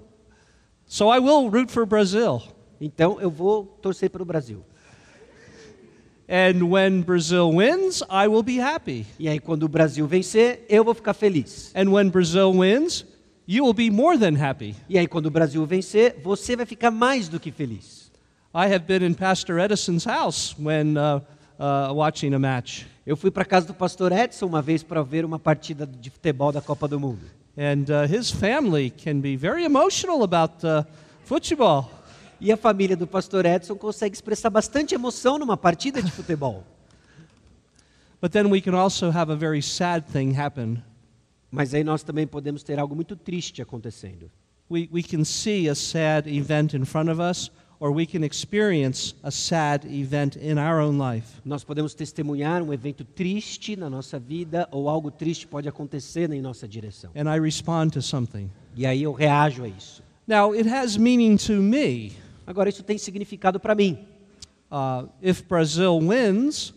So 0.86 1.14
I 1.14 1.20
will 1.20 1.50
root 1.50 1.70
for 1.70 1.86
Brazil. 1.86 2.42
Então, 2.80 3.20
eu 3.20 3.30
vou 3.30 3.66
torcer 3.66 4.10
para 4.10 4.24
o 4.24 4.26
Brasil. 4.26 4.64
And 6.32 6.72
when 6.72 7.02
Brazil 7.02 7.52
wins, 7.52 8.02
I 8.10 8.26
will 8.30 8.42
be 8.42 8.58
happy. 8.58 9.06
E 9.20 9.28
aí, 9.28 9.38
quando 9.38 9.64
o 9.64 9.68
Brasil 9.68 10.08
vencer, 10.08 10.66
eu 10.70 10.82
vou 10.82 10.94
ficar 10.94 11.14
feliz. 11.14 11.74
And 11.76 11.92
when 11.92 12.10
Brazil 12.10 12.54
wins, 12.54 13.06
you 13.46 13.66
will 13.66 13.74
be 13.74 13.90
more 13.90 14.18
than 14.18 14.42
happy. 14.42 14.74
E 14.88 14.98
aí, 14.98 15.08
quando 15.08 15.26
o 15.26 15.30
Brasil 15.30 15.66
vencer, 15.66 16.22
você 16.24 16.56
vai 16.56 16.66
ficar 16.66 16.90
mais 16.90 17.28
do 17.28 17.38
que 17.38 17.52
feliz. 17.52 18.10
I 18.56 18.74
have 18.74 18.86
been 18.86 19.06
in 19.06 19.14
Pastor 19.14 19.60
Edison's 19.60 20.06
house 20.06 20.56
when 20.58 20.98
uh, 20.98 21.20
uh, 21.60 21.94
watching 21.94 22.34
a 22.34 22.40
match. 22.40 22.86
Eu 23.06 23.18
fui 23.18 23.30
para 23.30 23.44
casa 23.44 23.68
do 23.68 23.74
pastor 23.74 24.14
Edson 24.14 24.46
uma 24.46 24.62
vez 24.62 24.84
para 24.84 25.04
ver 25.04 25.26
uma 25.26 25.38
partida 25.38 25.86
de 25.86 26.10
futebol 26.10 26.54
da 26.54 26.62
Copa 26.62 26.88
do 26.88 26.98
Mundo. 26.98 27.26
And 27.58 27.92
uh, 27.92 28.06
his 28.10 28.32
family 28.32 28.90
can 28.90 29.20
be 29.20 29.36
very 29.36 29.66
emotional 29.66 30.24
about 30.24 30.66
uh, 30.66 30.86
football. 31.26 31.92
E 32.42 32.52
a 32.52 32.58
família 32.58 32.98
do 32.98 33.06
pastor 33.06 33.46
Edson 33.46 33.76
consegue 33.76 34.16
expressar 34.16 34.50
bastante 34.50 34.96
emoção 34.96 35.38
numa 35.38 35.56
partida 35.56 36.02
de 36.02 36.12
futebol. 36.12 36.64
But 38.20 38.32
then 38.32 38.48
we 38.48 38.60
can 38.60 38.74
also 38.74 39.12
have 39.12 39.32
a 39.32 39.36
very 39.36 39.62
sad 39.62 40.12
thing 40.12 40.36
happen. 40.36 40.82
Mas 41.52 41.72
aí 41.76 41.84
nós 41.84 42.02
também 42.02 42.26
podemos 42.26 42.64
ter 42.64 42.80
algo 42.80 42.96
muito 42.96 43.16
triste 43.16 43.62
acontecendo. 43.62 44.32
We, 44.72 44.90
we 44.92 45.04
can 45.04 45.24
see 45.24 45.70
a 45.70 45.76
sad 45.76 46.28
event 46.28 46.74
in 46.74 46.84
front 46.84 47.12
of 47.12 47.22
us, 47.22 47.52
or 47.80 47.92
we 47.92 48.08
can 48.08 48.24
experience 48.24 49.14
a 49.22 49.30
sad 49.30 49.86
event 49.86 50.36
in 50.36 50.58
our 50.58 50.80
own 50.80 50.98
life. 50.98 51.28
Nós 51.46 51.64
podemos 51.64 51.94
testemunhar 51.94 52.64
um 52.64 52.74
evento 52.74 53.04
triste 53.04 53.76
na 53.76 53.88
nossa 53.88 54.18
vida 54.18 54.68
ou 54.72 54.90
algo 54.90 55.12
triste 55.12 55.46
pode 55.46 55.70
acontecer 55.70 56.32
em 56.32 56.42
nossa 56.42 56.68
direção. 56.68 57.12
And 57.16 57.32
I 57.32 57.40
respond 57.40 57.92
to 57.92 58.02
something. 58.02 58.50
E 58.76 58.88
aí 58.88 59.04
eu 59.04 59.12
reajo 59.12 59.64
a 59.64 59.68
isso. 59.68 60.02
Now, 60.28 60.54
it 60.54 60.68
has 60.68 60.98
meaning 60.98 61.38
to 61.38 61.54
me. 61.62 62.14
Agora 62.52 62.68
isso 62.68 62.84
tem 62.84 62.98
significado 62.98 63.62
para 63.62 63.74
mim. 63.74 63.98
Uh, 64.70 65.08
if 65.22 65.42
Brazil 65.44 66.00
wins, 66.00 66.74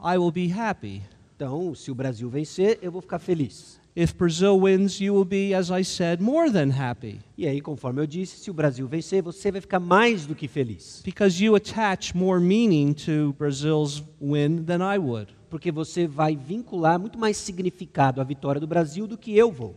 I 0.00 0.18
will 0.18 0.32
be 0.32 0.52
happy. 0.52 1.00
Então, 1.36 1.76
se 1.76 1.92
o 1.92 1.94
Brasil 1.94 2.28
vencer, 2.28 2.80
eu 2.82 2.90
vou 2.90 3.00
ficar 3.00 3.20
feliz. 3.20 3.80
If 3.94 4.14
Brazil 4.14 4.58
wins, 4.58 5.00
you 5.00 5.14
will 5.14 5.24
be, 5.24 5.54
as 5.54 5.70
I 5.70 5.84
said, 5.84 6.20
more 6.20 6.50
than 6.50 6.70
happy 6.76 7.20
E 7.38 7.46
aí, 7.46 7.60
conforme 7.60 8.00
eu 8.00 8.06
disse, 8.06 8.38
se 8.38 8.50
o 8.50 8.54
Brasil 8.54 8.88
vencer, 8.88 9.22
você 9.22 9.52
vai 9.52 9.60
ficar 9.60 9.78
mais 9.78 10.26
do 10.26 10.34
que 10.34 10.48
feliz. 10.48 11.02
because 11.04 11.40
you 11.40 11.54
attach 11.54 12.16
more 12.16 12.40
meaning 12.40 12.92
to 12.92 13.32
Brazil's 13.38 14.02
win 14.20 14.64
than 14.64 14.78
I 14.82 14.98
would. 14.98 15.32
Porque 15.48 15.70
você 15.70 16.08
vai 16.08 16.34
vincular 16.34 16.98
muito 16.98 17.16
mais 17.16 17.36
significado 17.36 18.20
à 18.20 18.24
vitória 18.24 18.60
do 18.60 18.66
Brasil 18.66 19.06
do 19.06 19.16
que 19.16 19.36
eu 19.38 19.52
vou. 19.52 19.76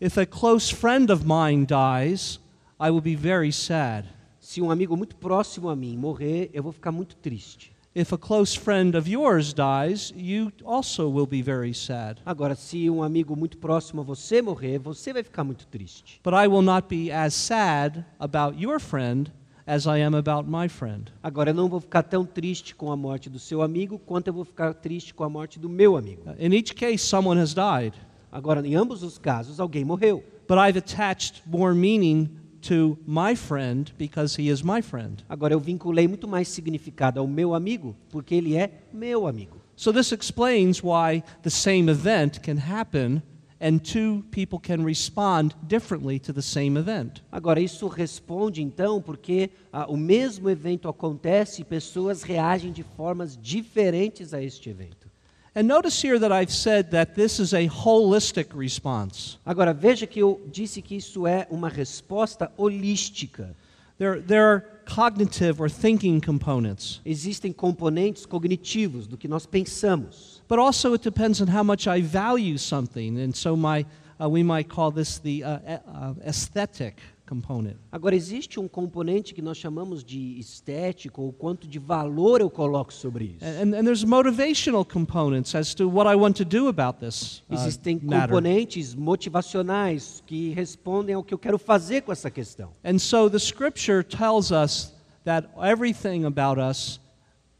If 0.00 0.16
a 0.16 0.24
close 0.24 0.72
friend 0.72 1.12
of 1.12 1.26
mine 1.26 1.66
dies, 1.66 2.40
I 2.80 2.88
will 2.88 3.02
be 3.02 3.14
very 3.14 3.52
sad. 3.52 4.08
Se 4.50 4.60
um 4.60 4.68
amigo 4.68 4.96
muito 4.96 5.14
próximo 5.14 5.68
a 5.68 5.76
mim 5.76 5.96
morrer, 5.96 6.50
eu 6.52 6.60
vou 6.60 6.72
ficar 6.72 6.90
muito 6.90 7.14
triste. 7.14 7.70
If 7.94 8.12
a 8.12 8.18
close 8.18 8.58
friend 8.58 8.96
of 8.96 9.08
yours 9.08 9.54
dies, 9.54 10.12
you 10.16 10.50
also 10.64 11.08
will 11.08 11.24
be 11.24 11.40
very 11.40 11.72
sad. 11.72 12.20
Agora, 12.26 12.56
se 12.56 12.90
um 12.90 13.00
amigo 13.00 13.36
muito 13.36 13.58
próximo 13.58 14.00
a 14.00 14.04
você 14.04 14.42
morrer, 14.42 14.80
você 14.80 15.12
vai 15.12 15.22
ficar 15.22 15.44
muito 15.44 15.68
triste. 15.68 16.20
But 16.24 16.34
I 16.34 16.48
will 16.48 16.62
not 16.62 16.88
be 16.88 17.12
as 17.12 17.32
sad 17.32 18.04
about 18.18 18.60
your 18.60 18.80
friend 18.80 19.32
as 19.68 19.86
I 19.86 20.02
am 20.02 20.16
about 20.16 20.50
my 20.50 20.68
friend. 20.68 21.12
Agora, 21.22 21.50
eu 21.50 21.54
não 21.54 21.68
vou 21.68 21.78
ficar 21.78 22.02
tão 22.02 22.24
triste 22.26 22.74
com 22.74 22.90
a 22.90 22.96
morte 22.96 23.30
do 23.30 23.38
seu 23.38 23.62
amigo 23.62 24.00
quanto 24.00 24.26
eu 24.26 24.34
vou 24.34 24.44
ficar 24.44 24.74
triste 24.74 25.14
com 25.14 25.22
a 25.22 25.28
morte 25.28 25.60
do 25.60 25.68
meu 25.68 25.96
amigo. 25.96 26.22
Uh, 26.28 26.34
In 26.44 26.52
each 26.52 26.74
case, 26.74 26.98
someone 26.98 27.40
has 27.40 27.54
died, 27.54 27.94
Agora, 28.32 28.66
em 28.66 28.74
ambos 28.74 29.04
os 29.04 29.16
casos, 29.16 29.60
alguém 29.60 29.84
morreu. 29.84 30.24
but 30.48 30.58
I've 30.58 30.76
attached 30.76 31.42
more 31.46 31.72
meaning 31.72 32.28
to 32.60 32.98
my 33.06 33.34
friend 33.34 33.92
because 33.98 34.40
he 34.40 34.48
is 34.50 34.62
my 34.62 34.82
friend. 34.82 35.24
Agora, 35.28 35.54
eu 35.54 35.60
vinculei 35.60 36.06
muito 36.06 36.28
mais 36.28 36.48
significado 36.48 37.20
ao 37.20 37.26
meu 37.26 37.54
amigo 37.54 37.96
porque 38.10 38.34
ele 38.34 38.56
é 38.56 38.70
meu 38.92 39.26
amigo. 39.26 39.60
So 39.76 39.92
this 39.92 40.12
explains 40.12 40.82
why 40.82 41.22
the 41.42 41.50
same 41.50 41.90
event 41.90 42.40
can 42.40 42.58
happen 42.58 43.22
and 43.60 43.78
two 43.78 44.24
people 44.30 44.58
can 44.58 44.84
respond 44.84 45.54
differently 45.66 46.18
to 46.18 46.32
the 46.32 46.42
same 46.42 46.78
event. 46.78 47.22
Agora, 47.30 47.60
isso 47.60 47.86
responde 47.86 48.62
então 48.62 49.00
porque 49.00 49.50
ah, 49.72 49.86
o 49.88 49.96
mesmo 49.96 50.48
evento 50.48 50.88
acontece 50.88 51.60
e 51.60 51.64
pessoas 51.64 52.22
reagem 52.22 52.72
de 52.72 52.82
formas 52.82 53.36
diferentes 53.36 54.32
a 54.32 54.42
este 54.42 54.70
evento. 54.70 54.99
And 55.54 55.66
notice 55.66 56.00
here 56.00 56.18
that 56.18 56.30
I've 56.30 56.52
said 56.52 56.92
that 56.92 57.16
this 57.16 57.40
is 57.40 57.52
a 57.52 57.66
holistic 57.68 58.54
response. 58.54 59.36
Agora, 59.44 59.74
veja 59.74 60.06
que 60.06 60.20
eu 60.20 60.40
disse 60.50 60.80
que 60.80 60.96
isso 60.96 61.26
é 61.26 61.46
uma 61.50 61.68
resposta 61.68 62.50
holística. 62.56 63.54
There, 63.98 64.20
there 64.20 64.44
are 64.44 64.60
cognitive 64.86 65.60
or 65.60 65.68
thinking 65.68 66.20
components, 66.20 67.00
Existem 67.04 67.52
componentes 67.52 68.24
cognitivos 68.24 69.06
do 69.06 69.16
que 69.18 69.28
nós 69.28 69.44
pensamos. 69.44 70.40
but 70.48 70.58
also 70.58 70.94
it 70.94 71.02
depends 71.02 71.40
on 71.42 71.48
how 71.48 71.62
much 71.62 71.86
I 71.86 72.00
value 72.00 72.56
something. 72.56 73.18
And 73.18 73.34
so 73.34 73.56
my, 73.56 73.84
uh, 74.20 74.28
we 74.28 74.42
might 74.42 74.68
call 74.68 74.90
this 74.90 75.18
the 75.18 75.44
uh, 75.44 75.58
uh, 75.86 76.14
aesthetic 76.24 76.96
component. 77.30 77.76
Agora, 77.92 78.16
existe 78.16 78.58
um 78.58 78.66
componente 78.66 79.32
que 79.32 79.40
nós 79.40 79.56
chamamos 79.56 80.02
de 80.02 80.36
estético, 80.40 81.22
ou 81.22 81.32
quanto 81.32 81.68
de 81.68 81.78
valor 81.78 82.40
eu 82.40 82.50
coloco 82.50 82.92
sobre 82.92 83.36
isso. 83.36 83.44
And, 83.44 83.78
and 83.78 83.84
there's 83.84 84.04
motivational 84.04 84.84
components 84.84 85.54
as 85.54 85.72
to 85.74 85.88
what 85.88 86.12
I 86.12 86.16
want 86.16 86.36
to 86.38 86.44
do 86.44 86.66
about 86.66 86.98
this 86.98 87.44
uh, 87.48 87.54
Existem 87.54 88.00
matter. 88.02 88.34
componentes 88.34 88.96
motivacionais 88.96 90.20
que 90.26 90.50
respondem 90.50 91.14
ao 91.14 91.22
que 91.22 91.32
eu 91.32 91.38
quero 91.38 91.58
fazer 91.58 92.02
com 92.02 92.10
essa 92.10 92.30
questão. 92.30 92.72
And 92.84 92.98
so 92.98 93.30
the 93.30 93.38
scripture 93.38 94.02
tells 94.02 94.50
us 94.50 94.92
that 95.24 95.48
everything 95.62 96.24
about 96.24 96.60
us, 96.60 96.98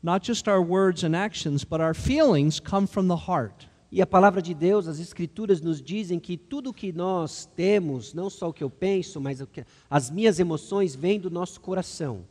not 0.03 0.27
just 0.27 0.49
our 0.49 0.61
words 0.61 1.05
and 1.05 1.15
actions, 1.15 1.63
but 1.63 1.81
our 1.81 1.95
feelings, 1.95 2.59
come 2.59 2.89
from 2.89 3.07
the 3.07 3.29
heart. 3.29 3.70
E 3.93 4.01
a 4.01 4.07
palavra 4.07 4.41
de 4.41 4.55
Deus, 4.55 4.87
as 4.87 5.01
escrituras 5.01 5.61
nos 5.61 5.83
dizem 5.83 6.21
que 6.21 6.37
tudo 6.37 6.73
que 6.73 6.93
nós 6.93 7.49
temos, 7.57 8.15
não 8.15 8.31
só 8.31 8.49
o 8.49 8.53
que 8.53 8.63
eu 8.63 8.71
penso, 8.71 9.21
mas 9.21 9.41
o 9.41 9.47
que- 9.47 9.65
as 9.91 10.11
minhas 10.11 10.39
emoções 10.39 10.95
vêm 10.95 11.19
do 11.19 11.29
nosso 11.31 11.61
coração. 11.61 12.25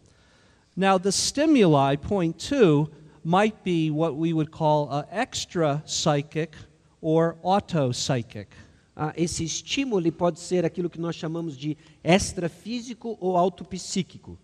Now, 0.75 0.98
the 0.98 1.12
stimuli, 1.12 1.98
point 1.98 2.48
two, 2.48 2.89
might 3.25 3.58
be 3.66 3.92
what 3.92 4.16
we 4.16 4.32
would 4.34 4.50
call 4.50 4.86
uh, 4.86 5.04
extra 5.12 5.84
psychic 5.86 6.56
or 7.01 7.36
auto 7.44 7.92
psychic. 7.92 8.48
Ah, 8.96 9.13
esse 9.18 9.44
estímulo 9.44 10.10
pode 10.12 10.39
ser 10.39 10.63
aquilo 10.66 10.89
que 10.89 11.00
nós 11.00 11.16
chamamos 11.16 11.58
de 11.58 11.78
extrafísico 12.04 13.18
ou 13.20 13.36
autopsíquico. 13.36 14.38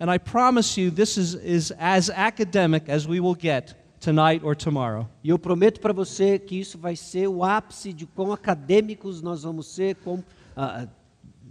And 0.00 0.10
I 0.10 0.18
promise 0.18 0.80
you, 0.80 0.90
this 0.90 1.16
is, 1.18 1.34
is 1.34 1.72
as 1.78 2.08
academic 2.10 2.90
as 2.90 3.06
we 3.06 3.20
will 3.20 3.36
get 3.38 3.74
tonight 4.00 4.44
or 4.44 4.56
tomorrow. 4.56 5.08
E 5.22 5.30
eu 5.30 5.38
prometo 5.38 5.80
para 5.80 5.92
você 5.92 6.38
que 6.38 6.58
isso 6.58 6.78
vai 6.78 6.96
ser 6.96 7.28
o 7.28 7.42
ápice 7.42 7.92
de 7.92 8.06
quão 8.06 8.32
acadêmicos 8.32 9.22
nós 9.22 9.42
vamos 9.42 9.66
ser, 9.66 9.96
com, 9.96 10.22
ah, 10.56 10.86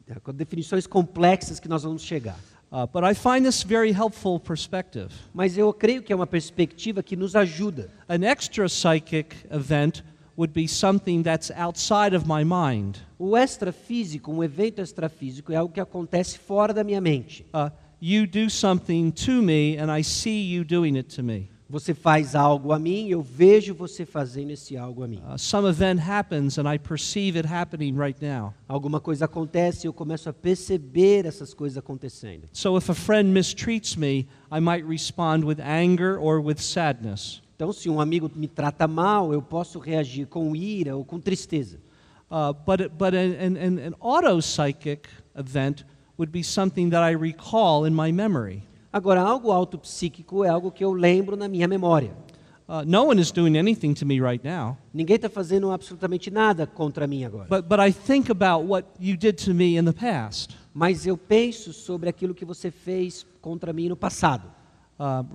ah, 0.10 0.20
com 0.20 0.34
definições 0.34 0.88
complexas 0.88 1.60
que 1.60 1.68
nós 1.68 1.84
vamos 1.84 2.02
chegar. 2.02 2.38
Uh, 2.72 2.86
but 2.88 3.04
I 3.04 3.14
find 3.14 3.46
this 3.46 3.64
very 3.64 3.92
helpful 3.92 4.40
perspective. 4.40 5.10
Mas 5.34 5.58
eu 5.58 5.72
creio 5.72 6.02
que 6.02 6.12
é 6.12 6.16
uma 6.16 6.28
perspectiva 6.28 7.02
que 7.02 7.16
nos 7.16 7.36
ajuda. 7.36 7.90
An 8.10 8.26
extra 8.26 8.68
psychic 8.68 9.36
event 9.50 10.02
would 10.38 10.54
be 10.54 10.68
something 10.68 11.24
that's 11.24 11.52
outside 11.52 12.16
of 12.16 12.28
my 12.28 12.44
mind. 12.44 12.98
O 13.18 13.38
extrafísico, 13.38 14.32
um 14.32 14.44
evento 14.44 14.82
extrafísico, 14.82 15.54
é 15.54 15.56
algo 15.56 15.74
que 15.74 15.80
acontece 15.80 16.38
fora 16.38 16.74
da 16.74 16.84
minha 16.84 17.00
mente. 17.00 17.46
Uh, 17.54 17.72
you 18.02 18.28
do 18.28 18.50
something 18.50 19.12
to 19.12 19.42
me, 19.42 19.78
and 19.78 19.90
I 19.90 20.04
see 20.04 20.54
you 20.54 20.66
doing 20.66 20.98
it 20.98 21.16
to 21.16 21.24
me. 21.24 21.50
Você 21.76 21.94
faz 21.94 22.36
algo 22.36 22.72
a 22.72 22.80
mim, 22.80 23.10
eu 23.10 23.22
vejo 23.22 23.76
você 23.76 24.06
fazendo 24.06 24.52
esse 24.52 24.78
algo 24.78 25.04
a 25.04 25.08
mim. 25.10 25.22
Uh, 25.28 25.38
some 25.38 25.68
event 25.68 26.00
happens, 26.00 26.58
and 26.58 26.74
I 26.74 26.80
perceive 26.80 27.38
it 27.38 27.46
happening 27.46 27.94
right 27.98 28.18
now. 28.26 28.54
Alguma 28.66 29.02
coisa 29.02 29.26
acontece 29.26 29.86
e 29.86 29.88
eu 29.90 29.92
começo 29.92 30.30
a 30.30 30.34
perceber 30.34 31.26
essas 31.26 31.54
coisas 31.54 31.78
acontecendo. 31.78 32.48
So 32.54 32.78
if 32.78 32.90
a 32.90 32.94
friend 32.94 33.30
mistreats 33.30 33.98
me, 33.98 34.26
I 34.50 34.62
might 34.62 34.88
respond 34.88 35.44
with 35.44 35.60
anger 35.60 36.18
or 36.18 36.40
with 36.40 36.62
sadness. 36.62 37.42
Então, 37.58 37.74
se 37.74 37.90
um 37.90 38.00
amigo 38.00 38.32
me 38.34 38.48
trata 38.48 38.88
mal, 38.88 39.34
eu 39.34 39.42
posso 39.42 39.78
reagir 39.78 40.28
com 40.28 40.56
ira 40.56 40.96
ou 40.96 41.04
com 41.04 41.20
tristeza. 41.20 41.82
Uh, 42.32 42.54
but 42.66 42.90
but 42.98 43.14
an, 43.14 43.36
an, 43.38 43.58
an, 43.58 43.80
an 43.88 43.94
auto 44.00 44.40
psychic 44.40 45.10
event 45.38 45.84
would 46.18 46.32
be 46.32 46.42
something 46.42 46.90
that 46.92 47.04
I 47.04 47.14
recall 47.18 47.86
in 47.86 47.94
my 47.94 48.14
memory. 48.14 48.64
Agora, 48.96 49.20
algo 49.20 49.52
autopsíquico 49.52 50.46
é 50.46 50.48
algo 50.48 50.72
que 50.72 50.82
eu 50.82 50.94
lembro 50.94 51.36
na 51.36 51.50
minha 51.50 51.68
memória. 51.68 52.16
Uh, 52.66 52.82
no 52.88 53.04
one 53.04 53.20
is 53.20 53.30
doing 53.30 53.58
anything 53.58 53.94
to 53.94 54.06
me 54.06 54.22
right 54.22 54.42
now. 54.42 54.78
Ninguém 54.94 55.18
está 55.18 55.28
fazendo 55.28 55.70
absolutamente 55.70 56.32
nada 56.32 56.66
contra 56.66 57.06
mim 57.06 57.26
agora. 57.26 57.46
But, 57.50 57.68
but 57.68 57.82
I 57.82 57.92
think 57.92 58.32
about 58.32 58.66
what 58.66 58.88
you 58.98 59.18
did 59.18 59.34
to 59.44 59.54
me 59.54 59.78
in 59.78 59.84
the 59.84 59.92
past. 59.92 60.56
Mas 60.74 61.06
eu 61.06 61.18
penso 61.18 61.74
sobre 61.74 62.08
aquilo 62.08 62.34
que 62.34 62.46
você 62.46 62.72
fez 62.72 63.26
contra 63.42 63.74
mim 63.74 63.90
no 63.90 63.98
passado. 63.98 64.50
Uh, 64.98 65.26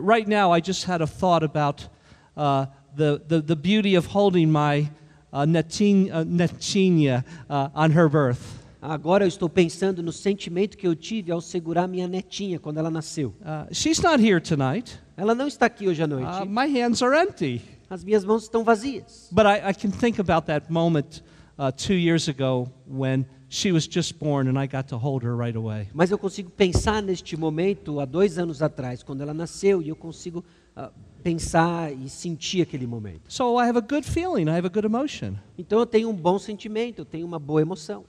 right 0.00 0.26
now, 0.26 0.50
I 0.50 0.62
just 0.62 0.88
had 0.88 1.02
a 1.02 1.06
thought 1.06 1.44
about 1.44 1.90
uh, 2.38 2.64
the, 2.96 3.20
the, 3.28 3.42
the 3.42 3.54
beauty 3.54 3.96
of 3.96 4.06
holding 4.06 4.50
my 4.50 4.90
uh, 5.30 5.44
netin, 5.44 6.10
uh, 6.10 7.22
uh, 7.50 7.68
on 7.74 7.90
her 7.90 8.08
birth. 8.08 8.59
Agora 8.82 9.24
eu 9.24 9.28
estou 9.28 9.48
pensando 9.48 10.02
no 10.02 10.12
sentimento 10.12 10.76
que 10.76 10.86
eu 10.86 10.96
tive 10.96 11.30
ao 11.30 11.40
segurar 11.40 11.86
minha 11.86 12.08
netinha 12.08 12.58
quando 12.58 12.78
ela 12.78 12.90
nasceu. 12.90 13.34
Uh, 13.40 13.72
she's 13.72 14.00
not 14.00 14.24
here 14.24 14.40
tonight. 14.40 14.98
Ela 15.16 15.34
não 15.34 15.46
está 15.46 15.66
aqui 15.66 15.86
hoje 15.86 16.02
à 16.02 16.06
noite. 16.06 16.42
Uh, 16.42 16.46
my 16.46 16.66
hands 16.66 17.02
are 17.02 17.14
empty. 17.14 17.60
As 17.90 18.02
minhas 18.02 18.24
mãos 18.24 18.44
estão 18.44 18.64
vazias. 18.64 19.28
But 19.30 19.44
I, 19.44 19.70
I 19.70 19.74
can 19.74 19.90
think 19.90 20.18
about 20.18 20.46
that 20.46 20.72
moment 20.72 21.22
uh, 21.58 21.70
two 21.70 21.94
years 21.94 22.26
ago 22.26 22.70
when 22.86 23.26
she 23.50 23.70
was 23.70 23.86
just 23.86 24.18
born 24.18 24.48
and 24.48 24.58
I 24.58 24.66
got 24.66 24.88
to 24.88 24.96
hold 24.96 25.24
her 25.24 25.36
right 25.36 25.56
away. 25.56 25.88
Mas 25.92 26.10
eu 26.10 26.16
consigo 26.16 26.50
pensar 26.50 27.02
neste 27.02 27.36
momento 27.36 28.00
há 28.00 28.06
dois 28.06 28.38
anos 28.38 28.62
atrás, 28.62 29.02
quando 29.02 29.20
ela 29.20 29.34
nasceu, 29.34 29.82
e 29.82 29.90
eu 29.90 29.96
consigo 29.96 30.42
ah, 30.74 30.90
pensar 31.22 31.92
e 31.92 32.08
sentir 32.08 32.62
aquele 32.62 32.86
momento. 32.86 33.22
So 33.28 33.60
I 33.60 33.68
have 33.68 33.76
a 33.76 33.82
good 33.82 34.06
feeling, 34.08 34.44
I 34.44 34.56
have 34.56 34.66
a 34.66 34.70
good 34.70 34.86
emotion. 34.86 35.34
Então 35.58 35.78
eu 35.80 35.86
tenho 35.86 36.08
um 36.08 36.14
bom 36.14 36.38
sentimento, 36.38 37.00
eu 37.00 37.04
tenho 37.04 37.26
uma 37.26 37.38
boa 37.38 37.60
emoção. 37.60 38.04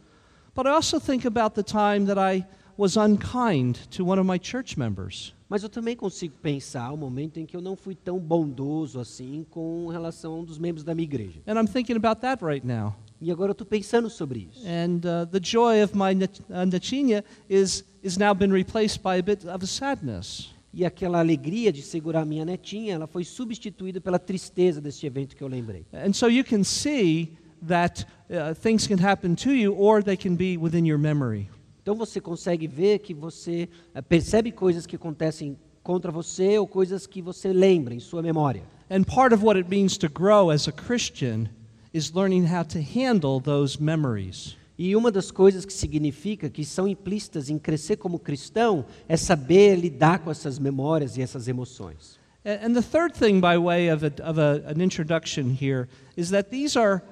But 0.53 0.67
I 0.67 0.71
also 0.71 0.99
think 0.99 1.25
about 1.25 1.55
the 1.55 1.63
time 1.63 2.05
that 2.07 2.17
I 2.17 2.45
was 2.77 2.97
unkind 2.97 3.75
to 3.91 4.03
one 4.03 4.19
of 4.19 4.25
my 4.25 4.37
church 4.37 4.77
members. 4.77 5.33
Mas 5.47 5.63
eu 5.63 5.69
também 5.69 5.95
consigo 5.95 6.33
pensar 6.41 6.91
o 6.91 6.97
momento 6.97 7.37
em 7.37 7.45
que 7.45 7.55
eu 7.55 7.61
não 7.61 7.75
fui 7.75 7.93
tão 7.93 8.17
bondoso 8.17 8.99
assim 8.99 9.45
com 9.49 9.87
relação 9.87 10.33
a 10.33 10.37
um 10.39 10.43
dos 10.45 10.57
membros 10.57 10.83
da 10.83 10.95
minha 10.95 11.03
igreja. 11.03 11.41
And 11.45 11.59
I'm 11.59 11.67
thinking 11.67 11.95
about 11.95 12.21
that 12.21 12.43
right 12.43 12.65
now. 12.65 12.95
E 13.19 13.31
agora 13.31 13.49
eu 13.49 13.53
estou 13.53 13.67
pensando 13.67 14.09
sobre 14.09 14.49
isso. 14.51 14.65
And 14.65 15.01
uh, 15.05 15.27
the 15.27 15.39
joy 15.41 15.83
of 15.83 15.95
my 15.95 16.13
uh, 16.13 17.23
is, 17.49 17.83
is 18.01 18.17
now 18.17 18.33
been 18.33 18.51
replaced 18.51 19.03
by 19.03 19.19
a 19.19 19.21
bit 19.21 19.45
of 19.45 19.63
a 19.63 19.67
sadness. 19.67 20.49
E 20.73 20.85
aquela 20.85 21.19
alegria 21.19 21.71
de 21.71 21.81
segurar 21.81 22.25
minha 22.25 22.45
netinha, 22.45 22.93
ela 22.93 23.05
foi 23.05 23.25
substituída 23.25 23.99
pela 23.99 24.17
tristeza 24.17 24.79
deste 24.79 25.05
evento 25.05 25.35
que 25.35 25.43
eu 25.43 25.47
lembrei. 25.47 25.85
And 25.93 26.13
so 26.13 26.29
you 26.29 26.45
can 26.45 26.63
see 26.63 27.33
that 27.67 28.05
uh, 28.29 28.53
things 28.53 28.87
can 28.87 28.97
happen 28.97 29.35
to 29.35 29.51
you 29.51 29.73
or 29.73 30.03
they 30.03 30.17
can 30.17 30.35
be 30.35 30.57
within 30.57 30.85
your 30.85 30.99
memory. 30.99 31.49
Então 31.81 31.95
você 31.95 32.21
consegue 32.21 32.67
ver 32.67 32.99
que 32.99 33.13
você 33.13 33.67
eh, 33.93 34.01
percebe 34.01 34.51
coisas 34.51 34.85
que 34.85 34.95
acontecem 34.95 35.57
contra 35.81 36.11
você 36.11 36.57
ou 36.59 36.67
coisas 36.67 37.07
que 37.07 37.21
você 37.21 37.51
lembra 37.51 37.93
em 37.93 37.99
sua 37.99 38.21
memória. 38.21 38.63
And 38.89 39.03
part 39.03 39.33
of 39.33 39.43
what 39.43 39.57
it 39.57 39.69
means 39.69 39.97
to 39.97 40.09
grow 40.09 40.51
as 40.51 40.67
a 40.67 40.71
Christian 40.71 41.49
is 41.93 42.11
learning 42.13 42.45
how 42.45 42.63
to 42.65 42.79
handle 42.79 43.41
those 43.41 43.81
memories. 43.81 44.57
E 44.77 44.95
uma 44.95 45.11
das 45.11 45.31
coisas 45.31 45.65
que 45.65 45.73
significa 45.73 46.49
que 46.49 46.65
são 46.65 46.87
implícitas 46.87 47.49
em 47.49 47.57
crescer 47.59 47.97
como 47.97 48.17
cristão 48.17 48.85
é 49.07 49.15
saber 49.15 49.75
lidar 49.75 50.19
com 50.19 50.31
essas 50.31 50.57
memórias 50.57 51.17
e 51.17 51.21
essas 51.21 51.47
emoções. 51.47 52.19
And 52.43 52.73
the 52.73 52.81
third 52.81 53.13
thing, 53.13 53.39
by 53.39 53.57
way 53.57 53.91
of, 53.91 54.03
a, 54.03 54.11
of 54.27 54.39
a, 54.39 54.63
an 54.65 54.81
introduction 54.81 55.55
here, 55.55 55.87
is 56.17 56.31
that 56.31 56.49
these 56.49 56.75
are, 56.75 57.03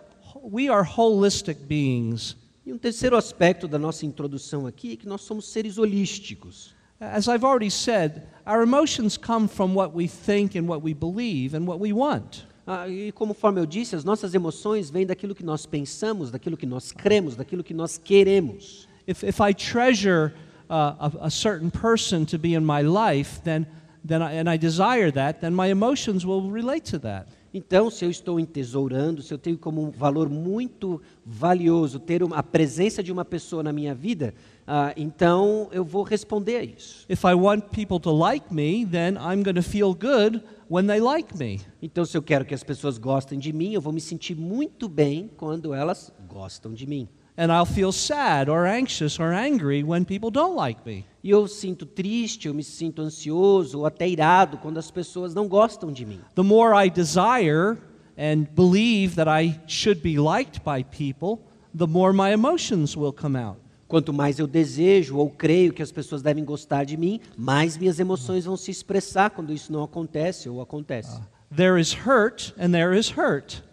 we 0.44 0.70
are 0.70 0.84
holistic 0.84 1.68
beings. 1.68 2.36
E 2.66 2.74
um 2.74 2.78
terceiro 2.78 3.16
aspecto 3.16 3.68
da 3.68 3.80
nossa 3.80 4.06
introdução 4.06 4.68
aqui 4.68 4.94
é 4.94 4.96
que 4.96 5.08
nós 5.08 5.22
somos 5.22 5.46
seres 5.46 5.78
holísticos. 5.78 6.76
As 7.00 7.28
I've 7.28 7.46
already 7.46 7.72
said, 7.72 8.24
our 8.46 8.62
emotions 8.62 9.18
come 9.18 9.48
from 9.48 9.74
what 9.74 9.96
we 9.96 10.08
think 10.08 10.58
and 10.58 10.68
what 10.68 10.84
we 10.84 10.94
believe 10.94 11.56
and 11.56 11.66
what 11.66 11.80
we 11.80 11.94
want. 11.94 12.46
Ah, 12.68 12.88
e 12.88 13.12
conforme 13.12 13.60
eu 13.60 13.66
disse, 13.66 13.96
as 13.96 14.04
nossas 14.04 14.34
emoções 14.36 14.92
vêm 14.92 15.06
daquilo 15.06 15.34
que 15.34 15.44
nós 15.44 15.66
pensamos, 15.66 16.30
daquilo 16.30 16.56
que 16.56 16.68
nós 16.68 16.92
cremos, 16.92 17.36
daquilo 17.36 17.64
que 17.64 17.74
nós 17.74 17.98
queremos. 17.98 18.88
If, 19.08 19.24
if 19.24 19.40
I 19.42 19.54
treasure 19.54 20.34
uh, 20.70 20.94
a, 21.00 21.12
a 21.22 21.30
certain 21.32 21.72
person 21.72 22.26
to 22.26 22.38
be 22.38 22.54
in 22.54 22.64
my 22.64 22.84
life, 22.84 23.42
then, 23.44 23.66
then 24.06 24.22
I, 24.22 24.34
and 24.34 24.48
I 24.48 24.58
desire 24.58 25.12
that, 25.14 25.42
then 25.42 25.56
my 25.56 25.72
emotions 25.72 26.26
will 26.26 26.52
relate 26.52 26.86
to 26.92 27.00
that. 27.00 27.28
Então, 27.54 27.90
se 27.90 28.06
eu 28.06 28.12
estou 28.12 28.40
entesourando, 28.40 29.22
se 29.22 29.34
eu 29.34 29.38
tenho 29.38 29.58
como 29.58 29.82
um 29.82 29.90
valor 29.90 30.30
muito 30.30 31.02
valioso 31.26 32.00
ter 32.00 32.22
uma- 32.22 32.38
a 32.38 32.44
presença 32.44 33.02
de 33.02 33.12
uma 33.12 33.26
pessoa 33.26 33.64
na 33.64 33.74
minha 33.74 33.96
vida, 33.96 34.34
ah, 34.68 34.94
então 34.96 35.68
eu 35.72 35.84
vou 35.84 36.04
responder 36.04 36.58
a 36.58 36.64
isso. 36.64 37.06
If 37.10 37.24
I 37.24 37.34
want 37.34 37.66
people 37.72 38.00
to 38.02 38.12
like 38.12 38.54
me, 38.54 38.86
then 38.86 39.16
I'm 39.16 39.44
going 39.44 39.56
to 39.56 39.64
feel 39.64 39.96
good 39.96 40.44
when 40.70 40.86
they 40.86 41.00
like 41.00 41.36
me. 41.38 41.60
Então, 41.82 42.06
se 42.06 42.16
eu 42.16 42.22
quero 42.22 42.46
que 42.46 42.54
as 42.54 42.64
pessoas 42.64 43.00
gostem 43.00 43.40
de 43.40 43.52
mim, 43.52 43.74
eu 43.74 43.82
vou 43.82 43.92
me 43.92 44.02
sentir 44.02 44.36
muito 44.36 44.88
bem 44.88 45.30
quando 45.36 45.74
elas 45.74 46.14
gostam 46.28 46.72
de 46.74 46.86
mim. 46.86 47.10
And 47.40 47.54
I'll 47.54 47.66
feel 47.66 47.94
sad 47.94 48.50
or 48.50 48.68
anxious 48.68 49.18
or 49.18 49.32
angry 49.32 49.82
when 49.82 50.04
people 50.04 50.30
don't 50.30 50.58
like 50.58 50.86
me. 50.86 51.06
E 51.24 51.30
eu 51.30 51.48
sinto 51.48 51.86
triste, 51.86 52.50
eu 52.50 52.54
me 52.54 52.66
sinto 52.66 53.02
ansioso 53.02 53.80
ou 53.80 53.86
até 53.86 54.10
irado 54.10 54.58
quando 54.58 54.78
as 54.78 54.92
pessoas 54.92 55.34
não 55.34 55.48
gostam 55.48 55.90
de 55.90 56.06
mim. 56.06 56.20
The 56.36 56.44
more 56.44 56.74
I 56.76 56.90
desire 56.90 57.78
and 58.18 58.46
believe 58.54 59.16
that 59.16 59.30
I 59.30 59.58
should 59.68 60.02
be 60.02 60.20
liked 60.20 60.60
by 60.66 60.84
people, 60.84 61.40
the 61.74 61.88
more 61.88 62.12
my 62.12 62.34
emotions 62.34 62.98
will 62.98 63.14
come 63.14 63.40
out. 63.40 63.58
Quanto 63.88 64.12
mais 64.12 64.38
eu 64.38 64.46
desejo 64.46 65.16
ou 65.16 65.30
creio 65.30 65.72
que 65.72 65.82
as 65.82 65.94
pessoas 65.94 66.22
devem 66.22 66.44
gostar 66.44 66.84
de 66.84 66.98
mim, 66.98 67.22
mais 67.38 67.78
minhas 67.78 68.02
emoções 68.02 68.44
vão 68.44 68.58
se 68.58 68.70
expressar 68.70 69.30
quando 69.30 69.54
isso 69.54 69.72
não 69.72 69.82
acontece 69.82 70.50
ou 70.50 70.60
acontece. 70.60 71.18
There 71.56 71.80
is 71.80 71.94
hurt 71.94 72.54
and 72.60 72.72
there 72.72 73.00
is 73.00 73.10
hurt. 73.10 73.64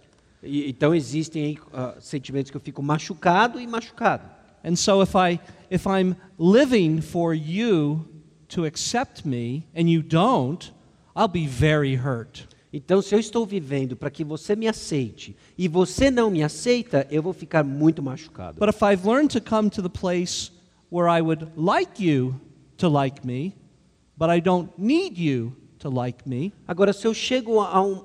E- 0.47 0.69
então 0.71 0.95
existem 0.95 1.59
ah, 1.73 1.97
sentimentos 2.01 2.51
que 2.51 2.57
eu 2.57 2.61
fico 2.61 2.83
machucado 2.83 3.61
e 3.61 3.67
machucado. 3.67 4.29
And 4.65 4.77
so 4.77 5.03
if 5.03 5.15
I 5.15 5.39
if 5.71 5.87
I'm 5.87 6.17
living 6.39 7.01
for 7.01 7.35
you 7.35 8.07
to 8.49 8.65
accept 8.65 9.27
me 9.27 9.65
and 9.77 9.89
you 9.89 10.03
don't, 10.03 10.73
I'll 11.15 11.29
be 11.29 11.47
very 11.47 11.97
hurt. 11.97 12.47
Então, 12.73 13.01
se 13.01 13.15
eu 13.15 13.19
estou 13.19 13.47
vivendo 13.47 13.97
para 13.97 14.11
que 14.11 14.23
você 14.23 14.55
me 14.55 14.69
aceite 14.69 15.35
e 15.57 15.67
você 15.67 16.11
não 16.11 16.31
me 16.31 16.43
aceita, 16.43 17.07
eu 17.11 17.23
vou 17.23 17.33
ficar 17.33 17.65
muito 17.65 18.03
machucado. 18.03 18.59
But 18.59 18.69
if 18.69 18.83
I've 18.83 19.07
learned 19.09 19.31
to 19.33 19.41
come 19.41 19.71
to 19.71 19.83
the 19.83 19.89
place 19.89 20.51
where 20.91 21.09
I 21.09 21.23
would 21.23 21.47
like 21.57 22.05
you 22.05 22.39
to 22.79 22.89
like 22.89 23.27
me, 23.27 23.55
but 24.17 24.29
I 24.31 24.41
don't 24.41 24.71
need 24.77 25.19
you 25.19 25.57
to 25.79 25.89
like 25.91 26.29
me, 26.29 26.53
Agora, 26.67 26.93
se 26.93 27.07
eu 27.07 27.13
chego 27.15 27.61
a 27.61 27.81
um, 27.83 28.03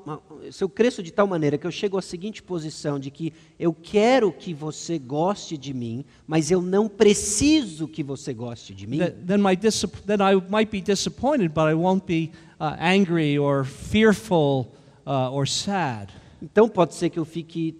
se 0.51 0.63
eu 0.63 0.69
cresço 0.69 1.01
de 1.01 1.11
tal 1.11 1.25
maneira 1.27 1.57
que 1.57 1.65
eu 1.65 1.71
chego 1.71 1.97
à 1.97 2.01
seguinte 2.01 2.43
posição 2.43 2.99
de 2.99 3.09
que 3.09 3.33
eu 3.59 3.73
quero 3.73 4.31
que 4.31 4.53
você 4.53 4.97
goste 4.99 5.57
de 5.57 5.73
mim, 5.73 6.03
mas 6.27 6.51
eu 6.51 6.61
não 6.61 6.87
preciso 6.87 7.87
que 7.87 8.03
você 8.03 8.33
goste 8.33 8.73
de 8.73 8.85
mim, 8.87 8.97
th- 8.97 9.15
then, 9.25 9.37
my 9.37 9.55
then 9.55 10.17
I 10.21 10.35
might 10.49 10.69
be 10.71 10.81
disappointed, 10.81 11.49
but 11.53 11.69
I 11.69 11.73
won't 11.73 12.05
be 12.05 12.31
uh, 12.59 12.75
angry 12.79 13.37
or 13.39 13.63
fearful 13.65 14.71
uh, 15.05 15.31
or 15.31 15.47
sad. 15.47 16.11
então 16.41 16.67
pode 16.67 16.95
ser 16.95 17.09
que 17.09 17.19
eu 17.19 17.25
fique 17.25 17.77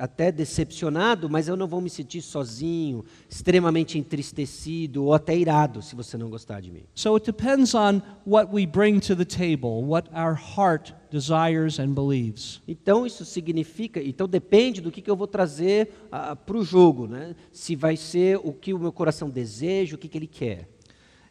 até 0.00 0.32
decepcionado, 0.32 1.28
mas 1.28 1.46
eu 1.46 1.56
não 1.56 1.68
vou 1.68 1.80
me 1.80 1.90
sentir 1.90 2.22
sozinho, 2.22 3.04
extremamente 3.28 3.98
entristecido 3.98 5.04
ou 5.04 5.12
até 5.12 5.36
irado 5.36 5.82
se 5.82 5.94
você 5.94 6.16
não 6.16 6.30
gostar 6.30 6.60
de 6.60 6.70
mim. 6.70 6.84
So 6.94 7.14
it 7.14 7.26
depends 7.26 7.74
on 7.74 8.00
what 8.26 8.52
we 8.52 8.66
bring 8.66 8.98
to 9.00 9.14
the 9.14 9.26
table, 9.26 9.84
what 9.84 10.08
our 10.14 10.34
heart 10.34 10.94
desires 11.10 11.78
and 11.78 11.92
believes. 11.92 12.62
Então 12.66 13.06
isso 13.06 13.24
significa, 13.24 14.02
então 14.02 14.26
depende 14.26 14.80
do 14.80 14.90
que, 14.90 15.02
que 15.02 15.10
eu 15.10 15.16
vou 15.16 15.26
trazer 15.26 15.90
para 16.10 16.56
o 16.56 16.64
jogo, 16.64 17.06
né? 17.06 17.36
Se 17.52 17.76
vai 17.76 17.96
ser 17.96 18.40
o 18.42 18.52
que 18.52 18.72
o 18.72 18.78
meu 18.78 18.92
coração 18.92 19.28
deseja, 19.28 19.96
o 19.96 19.98
que, 19.98 20.08
que 20.08 20.16
ele 20.16 20.26
quer. 20.26 20.66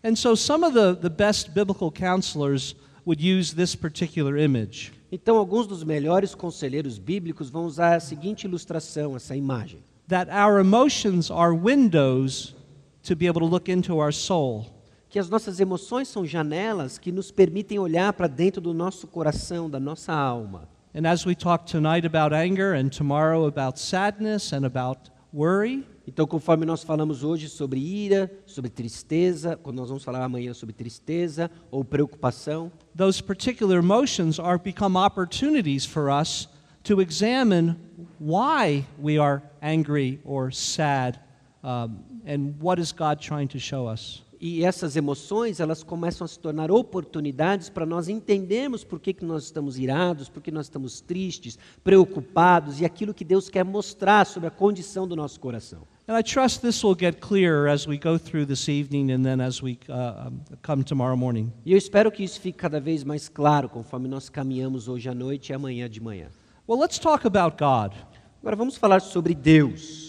And 0.03 0.15
so 0.15 0.35
some 0.35 0.63
of 0.63 0.73
the, 0.73 0.95
the 0.95 1.09
best 1.09 1.51
biblical 1.51 1.91
counselors 1.91 2.75
would 3.05 3.21
use 3.21 3.55
this 3.55 3.75
particular 3.75 4.37
image. 4.37 4.93
Então 5.11 5.37
alguns 5.37 5.65
dos 5.65 5.83
melhores 5.83 6.35
conselheiros 6.35 6.99
bíblicos 6.99 7.49
vão 7.49 7.65
usar 7.65 7.95
a 7.95 7.99
seguinte 7.99 8.43
ilustração, 8.45 9.15
essa 9.15 9.35
imagem, 9.35 9.83
that 10.07 10.29
our 10.31 10.59
emotions 10.59 11.31
are 11.31 11.55
windows 11.55 12.55
to 13.03 13.15
be 13.15 13.27
able 13.27 13.39
to 13.39 13.47
look 13.47 13.71
into 13.71 13.95
our 13.95 14.13
soul. 14.13 14.65
que 15.09 15.17
as 15.17 15.27
nossas 15.27 15.59
emoções 15.59 16.07
são 16.07 16.23
janelas 16.23 16.99
que 16.99 17.11
nos 17.11 17.31
permitem 17.31 17.79
olhar 17.79 18.13
para 18.13 18.27
dentro 18.27 18.61
do 18.61 18.73
nosso 18.73 19.07
coração, 19.07 19.67
da 19.69 19.79
nossa 19.79 20.13
alma. 20.13 20.69
And 20.93 21.07
as 21.07 21.25
we 21.25 21.35
talk 21.35 21.65
tonight 21.65 22.05
about 22.05 22.33
anger 22.33 22.73
and 22.73 22.89
tomorrow 22.89 23.47
about 23.47 23.79
sadness 23.79 24.53
and 24.53 24.65
about 24.65 25.11
worry, 25.33 25.83
Então, 26.09 26.25
conforme 26.25 26.65
nós 26.65 26.83
falamos 26.83 27.23
hoje 27.23 27.47
sobre 27.47 27.79
ira, 27.79 28.31
sobre 28.43 28.67
tristeza, 28.67 29.55
quando 29.55 29.77
nós 29.77 29.89
vamos 29.89 30.03
falar 30.03 30.23
amanhã 30.23 30.55
sobre 30.55 30.73
tristeza 30.73 31.51
ou 31.69 31.85
preocupação, 31.85 32.71
those 32.97 33.21
particular 33.21 33.77
emotions 33.77 34.39
are 34.39 34.57
become 34.57 34.97
opportunities 34.97 35.85
for 35.85 36.09
us 36.09 36.49
to 36.81 36.99
examine 36.99 37.75
why 38.19 38.83
we 38.99 39.19
are 39.19 39.43
angry 39.61 40.19
or 40.25 40.51
sad 40.51 41.19
um, 41.63 41.99
and 42.25 42.55
what 42.59 42.81
is 42.81 42.91
God 42.91 43.19
trying 43.21 43.47
to 43.47 43.59
show 43.59 43.87
us. 43.87 44.23
E 44.41 44.63
essas 44.63 44.95
emoções, 44.95 45.59
elas 45.59 45.83
começam 45.83 46.23
a 46.23 46.27
se 46.27 46.39
tornar 46.39 46.71
oportunidades 46.71 47.69
para 47.69 47.85
nós 47.85 48.07
entendermos 48.07 48.85
por 48.85 48.97
que, 48.97 49.13
que 49.13 49.25
nós 49.25 49.43
estamos 49.43 49.77
irados, 49.77 50.29
por 50.29 50.41
que 50.41 50.49
nós 50.49 50.67
estamos 50.67 51.01
tristes, 51.01 51.59
preocupados 51.83 52.79
e 52.79 52.85
aquilo 52.85 53.13
que 53.13 53.25
Deus 53.25 53.49
quer 53.49 53.65
mostrar 53.65 54.25
sobre 54.25 54.47
a 54.47 54.51
condição 54.51 55.05
do 55.05 55.15
nosso 55.15 55.39
coração. 55.41 55.81
And 56.07 56.17
I 56.17 56.23
trust 56.23 56.61
this 56.61 56.83
will 56.83 56.95
get 56.97 57.19
clearer 57.19 57.69
as 57.69 57.85
we 57.85 57.97
go 57.97 58.17
through 58.17 58.47
this 58.47 58.67
evening 58.67 59.11
and 59.11 59.23
then 59.23 59.41
as 59.41 59.61
we 59.61 59.77
uh, 59.89 60.31
come 60.63 60.83
tomorrow 60.83 61.17
morning. 61.17 61.51
E 61.65 61.73
eu 61.73 61.77
espero 61.77 62.09
que 62.09 62.23
isso 62.23 62.39
fique 62.39 62.57
cada 62.57 62.79
vez 62.79 63.03
mais 63.03 63.27
claro 63.27 63.67
conforme 63.67 64.07
nós 64.07 64.29
caminhamos 64.29 64.87
hoje 64.87 65.09
à 65.09 65.13
noite 65.13 65.49
e 65.49 65.53
amanhã 65.53 65.89
de 65.89 66.01
manhã. 66.01 66.29
Well, 66.67 66.79
let's 66.79 66.97
talk 66.97 67.27
about 67.27 67.57
God. 67.57 67.93
Agora 68.41 68.55
vamos 68.55 68.77
falar 68.77 69.01
sobre 69.01 69.35
Deus. 69.35 70.08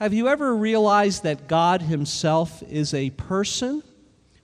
Have 0.00 0.14
you 0.14 0.28
ever 0.28 0.56
realized 0.56 1.24
that 1.24 1.46
God 1.46 1.82
Himself 1.82 2.62
is 2.62 2.94
a 2.94 3.10
person? 3.10 3.82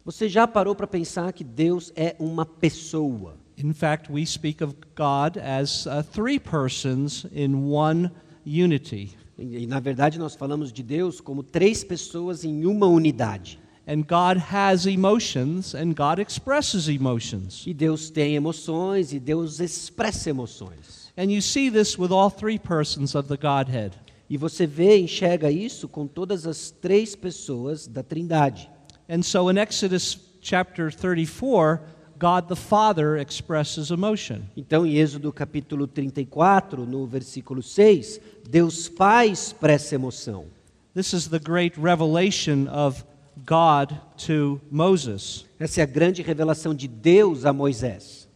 Você 0.05 0.29
já 0.29 0.47
parou 0.47 0.75
para 0.75 0.87
pensar 0.87 1.33
que 1.33 1.43
Deus 1.43 1.91
é 1.97 2.15
uma 2.19 2.45
pessoa? 2.45 3.39
In 3.57 3.73
fact, 3.73 4.13
we 4.13 4.27
speak 4.27 4.63
of 4.63 4.75
God 4.95 5.39
as 5.39 5.87
uh, 5.87 6.03
three 6.13 6.39
persons 6.39 7.25
in 7.33 7.71
one 7.71 8.11
unity. 8.45 9.17
E, 9.39 9.67
na 9.67 9.81
verdade 9.81 10.19
nós 10.19 10.37
falamos 10.37 10.71
de 10.71 10.83
Deus 10.83 11.23
como 11.23 11.43
três 11.43 11.83
pessoas 11.83 12.45
em 12.45 12.67
uma 12.67 12.87
unidade. 12.87 13.59
And 13.89 14.03
God 14.03 14.37
has 14.53 14.85
emotions 14.85 15.75
and 15.75 15.95
God 15.95 16.19
expresses 16.19 16.87
emotions. 16.87 17.65
E 17.67 17.73
Deus 17.73 18.11
tem 18.11 18.35
emoções 18.35 19.15
e 19.15 19.19
Deus 19.19 19.59
expressa 19.59 20.29
emoções. 20.29 21.11
And 21.17 21.33
you 21.33 21.41
see 21.41 21.71
this 21.71 21.99
with 21.99 22.13
all 22.13 22.29
three 22.29 22.59
persons 22.59 23.15
of 23.15 23.27
the 23.29 23.39
Godhead. 23.39 23.93
E 24.29 24.37
você 24.37 24.67
vê, 24.67 24.99
enxerga 24.99 25.51
isso 25.51 25.89
com 25.89 26.07
todas 26.07 26.47
as 26.47 26.71
três 26.71 27.15
pessoas 27.15 27.87
da 27.87 28.03
Trindade. 28.03 28.69
And 29.09 29.23
so 29.23 29.51
in 29.51 29.59
Exodus 29.59 30.19
chapter 30.41 30.93
34, 30.93 31.81
God 32.19 32.49
the 32.49 32.57
Father 32.57 33.17
expresses 33.17 33.91
emotion. 33.91 34.41
Então, 34.57 34.87
em 34.87 34.97
Êxodo 34.97 35.33
capítulo 35.33 35.87
34, 35.87 36.87
no 36.87 37.07
versículo 37.07 37.63
6, 37.63 38.21
Deus 38.49 38.89
Pai 38.89 39.29
expressa 39.29 39.95
emoção. 39.95 40.47
This 40.95 41.13
is 41.13 41.29
the 41.29 41.39
great 41.39 41.79
revelation 41.79 42.69
of 42.69 43.05
God 43.45 43.93
to 44.27 44.61
Moses. 44.71 45.45
Essa 45.61 45.83
é 45.83 45.85
a 45.85 45.87
grande 45.87 46.23
revelação 46.23 46.75
de 46.75 46.89
Deus 46.89 47.45
a 47.45 47.53
Moisés. 47.53 48.27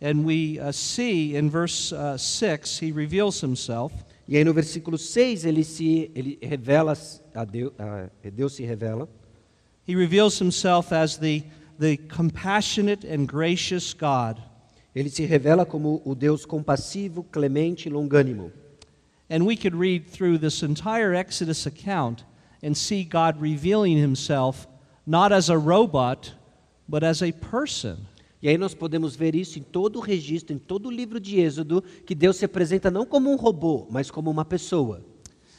And 0.00 0.24
we 0.24 0.58
uh, 0.58 0.72
see 0.72 1.36
in 1.36 1.50
verse 1.50 1.94
uh, 1.94 2.16
6, 2.16 2.80
he 2.80 2.90
reveals 2.90 3.42
himself. 3.42 3.92
E 4.30 4.36
aí 4.36 4.44
no 4.44 4.54
versículo 4.54 4.96
6 4.96 5.44
ele 5.44 5.64
se 5.64 6.08
ele 6.14 6.38
revela 6.40 6.96
a 7.34 7.44
Deus, 7.44 7.72
a 7.76 8.30
Deus 8.30 8.54
se 8.54 8.62
revela. 8.62 9.08
He 9.88 9.96
reveals 9.96 10.40
himself 10.40 10.94
as 10.94 11.16
the 11.16 11.42
the 11.80 11.96
compassionate 11.96 13.04
and 13.04 13.26
gracious 13.26 13.92
God. 13.92 14.40
Ele 14.94 15.10
se 15.10 15.24
revela 15.24 15.66
como 15.66 16.00
o 16.04 16.14
Deus 16.14 16.46
compassivo, 16.46 17.24
clemente 17.24 17.88
e 17.88 17.90
longânimo. 17.90 18.52
And 19.28 19.44
we 19.44 19.56
could 19.56 19.74
read 19.74 20.06
through 20.06 20.38
this 20.38 20.62
entire 20.62 21.12
Exodus 21.12 21.66
account 21.66 22.24
and 22.62 22.76
see 22.76 23.02
God 23.02 23.40
revealing 23.40 23.96
himself 23.96 24.68
not 25.04 25.32
as 25.32 25.50
a 25.50 25.58
robot, 25.58 26.34
but 26.88 27.02
as 27.02 27.20
a 27.20 27.32
person. 27.32 28.06
E 28.42 28.48
aí 28.48 28.56
nós 28.56 28.74
podemos 28.74 29.14
ver 29.14 29.34
isso 29.34 29.58
em 29.58 29.62
todo 29.62 29.96
o 29.96 30.00
registro, 30.00 30.54
em 30.54 30.58
todo 30.58 30.86
o 30.86 30.90
livro 30.90 31.20
de 31.20 31.38
Êxodo, 31.38 31.84
que 32.06 32.14
Deus 32.14 32.36
se 32.36 32.44
apresenta 32.44 32.90
não 32.90 33.04
como 33.04 33.30
um 33.30 33.36
robô, 33.36 33.86
mas 33.90 34.10
como 34.10 34.30
uma 34.30 34.44
pessoa. 34.44 35.04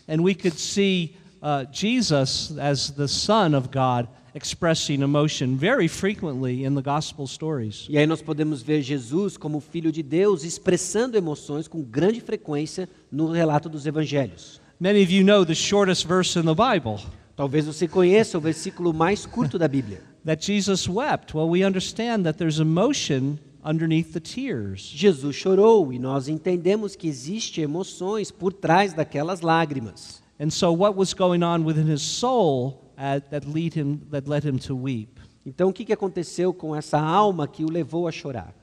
And 0.10 0.22
we 0.22 0.34
could 0.34 0.60
see 0.60 1.16
uh, 1.42 1.68
Jesus 1.72 2.58
as 2.58 2.90
the 2.90 3.08
Son 3.08 3.56
of 3.56 3.70
God 3.70 4.08
expressing 4.34 5.02
emotion 5.02 5.58
very 5.58 5.88
frequently 5.88 6.66
in 6.66 6.74
the 6.74 6.82
gospel 6.82 7.28
stories. 7.28 7.86
E 7.90 7.98
aí 7.98 8.08
nós 8.08 8.22
podemos 8.22 8.62
ver 8.62 8.82
Jesus 8.82 9.38
como 9.38 9.60
filho 9.60 9.92
de 9.92 10.02
Deus 10.02 10.44
expressando 10.44 11.18
emoções 11.18 11.68
com 11.68 11.82
grande 11.82 12.22
frequência 12.22 12.90
no 13.12 13.32
relato 13.32 13.70
dos 13.70 13.86
evangelhos. 13.86 14.60
Many 14.80 15.04
of 15.04 15.14
you 15.14 15.24
know 15.24 15.46
the 15.46 15.54
shortest 15.54 16.08
verse 16.08 16.40
in 16.40 16.44
the 16.44 16.56
Bible. 16.56 17.00
Talvez 17.36 17.66
você 17.66 17.88
conheça 17.88 18.38
o 18.38 18.42
versículo 18.42 18.94
mais 18.94 19.26
curto 19.26 19.60
da 19.60 19.68
Bíblia. 19.68 20.11
That 20.26 20.40
Jesus 20.40 20.88
wept. 20.88 21.34
Well, 21.34 21.50
we 21.50 21.64
understand 21.64 22.26
that 22.26 22.38
there's 22.38 22.60
emotion 22.60 23.40
underneath 23.64 24.14
the 24.14 24.20
tears. 24.20 24.82
Jesus 24.82 25.36
chorou 25.36 25.92
e 25.94 26.00
nós 26.00 26.28
entendemos 26.28 26.96
que 26.96 27.08
existe 27.08 27.62
emoções 27.62 28.32
por 28.32 28.52
trás 28.54 28.94
daquelas 28.94 29.42
lágrimas. 29.42 30.22
And 30.40 30.50
so 30.50 30.72
what 30.72 30.96
was 30.96 31.14
going 31.14 31.44
on 31.44 31.64
within 31.64 31.88
his 31.88 32.02
soul 32.02 32.92
uh, 32.98 33.20
that 33.30 33.48
lead 33.48 33.76
him 33.76 34.02
that 34.10 34.28
led 34.28 34.44
him 34.44 34.58
to 34.60 34.76
weep? 34.76 35.20
Então 35.46 35.70
o 35.70 35.74
que 35.74 35.86
que 35.86 35.94
aconteceu 35.94 36.54
com 36.54 36.76
essa 36.76 37.00
alma 37.00 37.48
que 37.48 37.64
o 37.64 37.70
levou 37.70 38.08
a 38.08 38.12
chorar? 38.12 38.54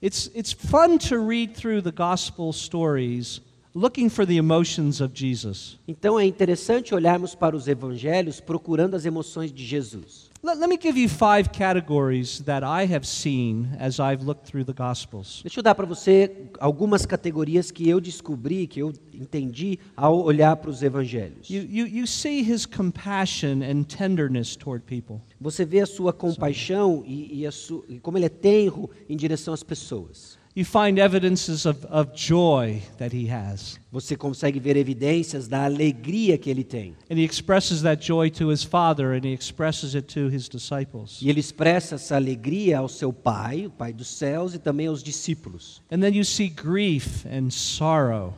It's 0.00 0.30
it's 0.34 0.52
fun 0.52 0.98
to 1.08 1.18
read 1.18 1.54
through 1.56 1.82
the 1.82 1.90
gospel 1.90 2.52
stories 2.52 3.40
looking 3.76 4.08
for 4.08 4.24
the 4.24 4.38
emotions 4.38 5.02
of 5.02 5.12
Jesus. 5.14 5.78
Então 5.86 6.18
é 6.18 6.24
interessante 6.24 6.94
olharmos 6.94 7.34
para 7.34 7.54
os 7.54 7.68
evangelhos 7.68 8.40
procurando 8.40 8.96
as 8.96 9.04
emoções 9.04 9.52
de 9.52 9.64
Jesus. 9.64 10.30
Let, 10.42 10.58
let 10.58 10.68
me 10.68 10.78
give 10.80 10.98
you 10.98 11.08
five 11.08 11.50
categories 11.50 12.40
that 12.40 12.64
I 12.64 12.84
have 12.94 13.06
seen 13.06 13.68
as 13.78 13.98
I've 13.98 14.24
looked 14.24 14.50
through 14.50 14.64
the 14.64 14.72
Gospels. 14.72 15.40
Deixa 15.42 15.58
eu 15.58 15.62
dar 15.62 15.74
para 15.74 15.84
você 15.84 16.48
algumas 16.58 17.04
categorias 17.04 17.70
que 17.70 17.86
eu 17.86 18.00
descobri, 18.00 18.66
que 18.66 18.80
eu 18.80 18.94
entendi 19.12 19.78
ao 19.94 20.22
olhar 20.22 20.56
para 20.56 20.70
os 20.70 20.82
evangelhos. 20.82 21.50
You, 21.50 21.62
you, 21.62 21.86
you 21.86 22.06
see 22.06 22.40
his 22.40 22.64
compassion 22.64 23.62
and 23.62 23.82
tenderness 23.82 24.56
toward 24.56 24.84
people. 24.86 25.20
Você 25.38 25.66
vê 25.66 25.80
a 25.80 25.86
sua 25.86 26.14
compaixão 26.14 27.02
e, 27.06 27.40
e, 27.40 27.46
a 27.46 27.52
su, 27.52 27.84
e 27.88 27.98
como 27.98 28.16
ele 28.16 28.26
é 28.26 28.30
tenro 28.30 28.88
em 29.06 29.16
direção 29.16 29.52
às 29.52 29.62
pessoas. 29.62 30.38
You 30.56 30.64
find 30.64 30.98
evidences 30.98 31.66
of, 31.66 31.84
of 31.90 32.14
joy 32.14 32.80
that 32.96 33.14
he 33.14 33.26
has. 33.30 33.78
Você 33.92 34.16
consegue 34.16 34.58
ver 34.58 34.74
evidências 34.74 35.46
da 35.46 35.66
alegria 35.66 36.38
que 36.38 36.48
ele 36.48 36.64
tem. 36.64 36.96
And 37.10 37.18
he 37.18 37.24
expresses 37.24 37.82
that 37.82 38.02
joy 38.02 38.30
to 38.30 38.50
his 38.50 38.64
father 38.64 39.12
and 39.12 39.26
he 39.26 39.34
expresses 39.34 39.94
it 39.94 40.06
to 40.14 40.30
his 40.34 40.48
disciples. 40.48 41.20
E 41.20 41.28
ele 41.28 41.40
expressa 41.40 41.96
essa 41.96 42.16
alegria 42.16 42.78
ao 42.78 42.88
seu 42.88 43.12
pai, 43.12 43.66
o 43.66 43.70
pai 43.70 43.92
dos 43.92 44.08
céus, 44.08 44.54
e 44.54 44.58
também 44.58 44.86
aos 44.86 45.02
discípulos. 45.02 45.82
And 45.92 46.00
then 46.00 46.14
you 46.14 46.24
see 46.24 46.48
grief 46.48 47.26
and 47.26 47.50
sorrow. 47.50 48.32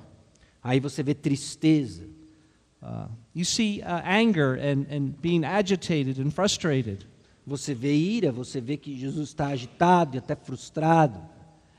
Aí 0.60 0.80
você 0.80 1.04
vê 1.04 1.14
tristeza. 1.14 2.02
Uh, 2.82 3.08
you 3.32 3.44
see 3.44 3.80
uh, 3.82 4.02
anger 4.04 4.58
and, 4.58 4.92
and 4.92 5.14
being 5.22 5.44
agitated 5.44 6.20
and 6.20 6.32
frustrated. 6.32 7.06
Você 7.46 7.72
vê 7.72 7.94
ira, 7.94 8.32
você 8.32 8.60
vê 8.60 8.76
que 8.76 8.98
Jesus 8.98 9.28
está 9.28 9.46
agitado 9.46 10.16
e 10.16 10.18
até 10.18 10.34
frustrado. 10.34 11.37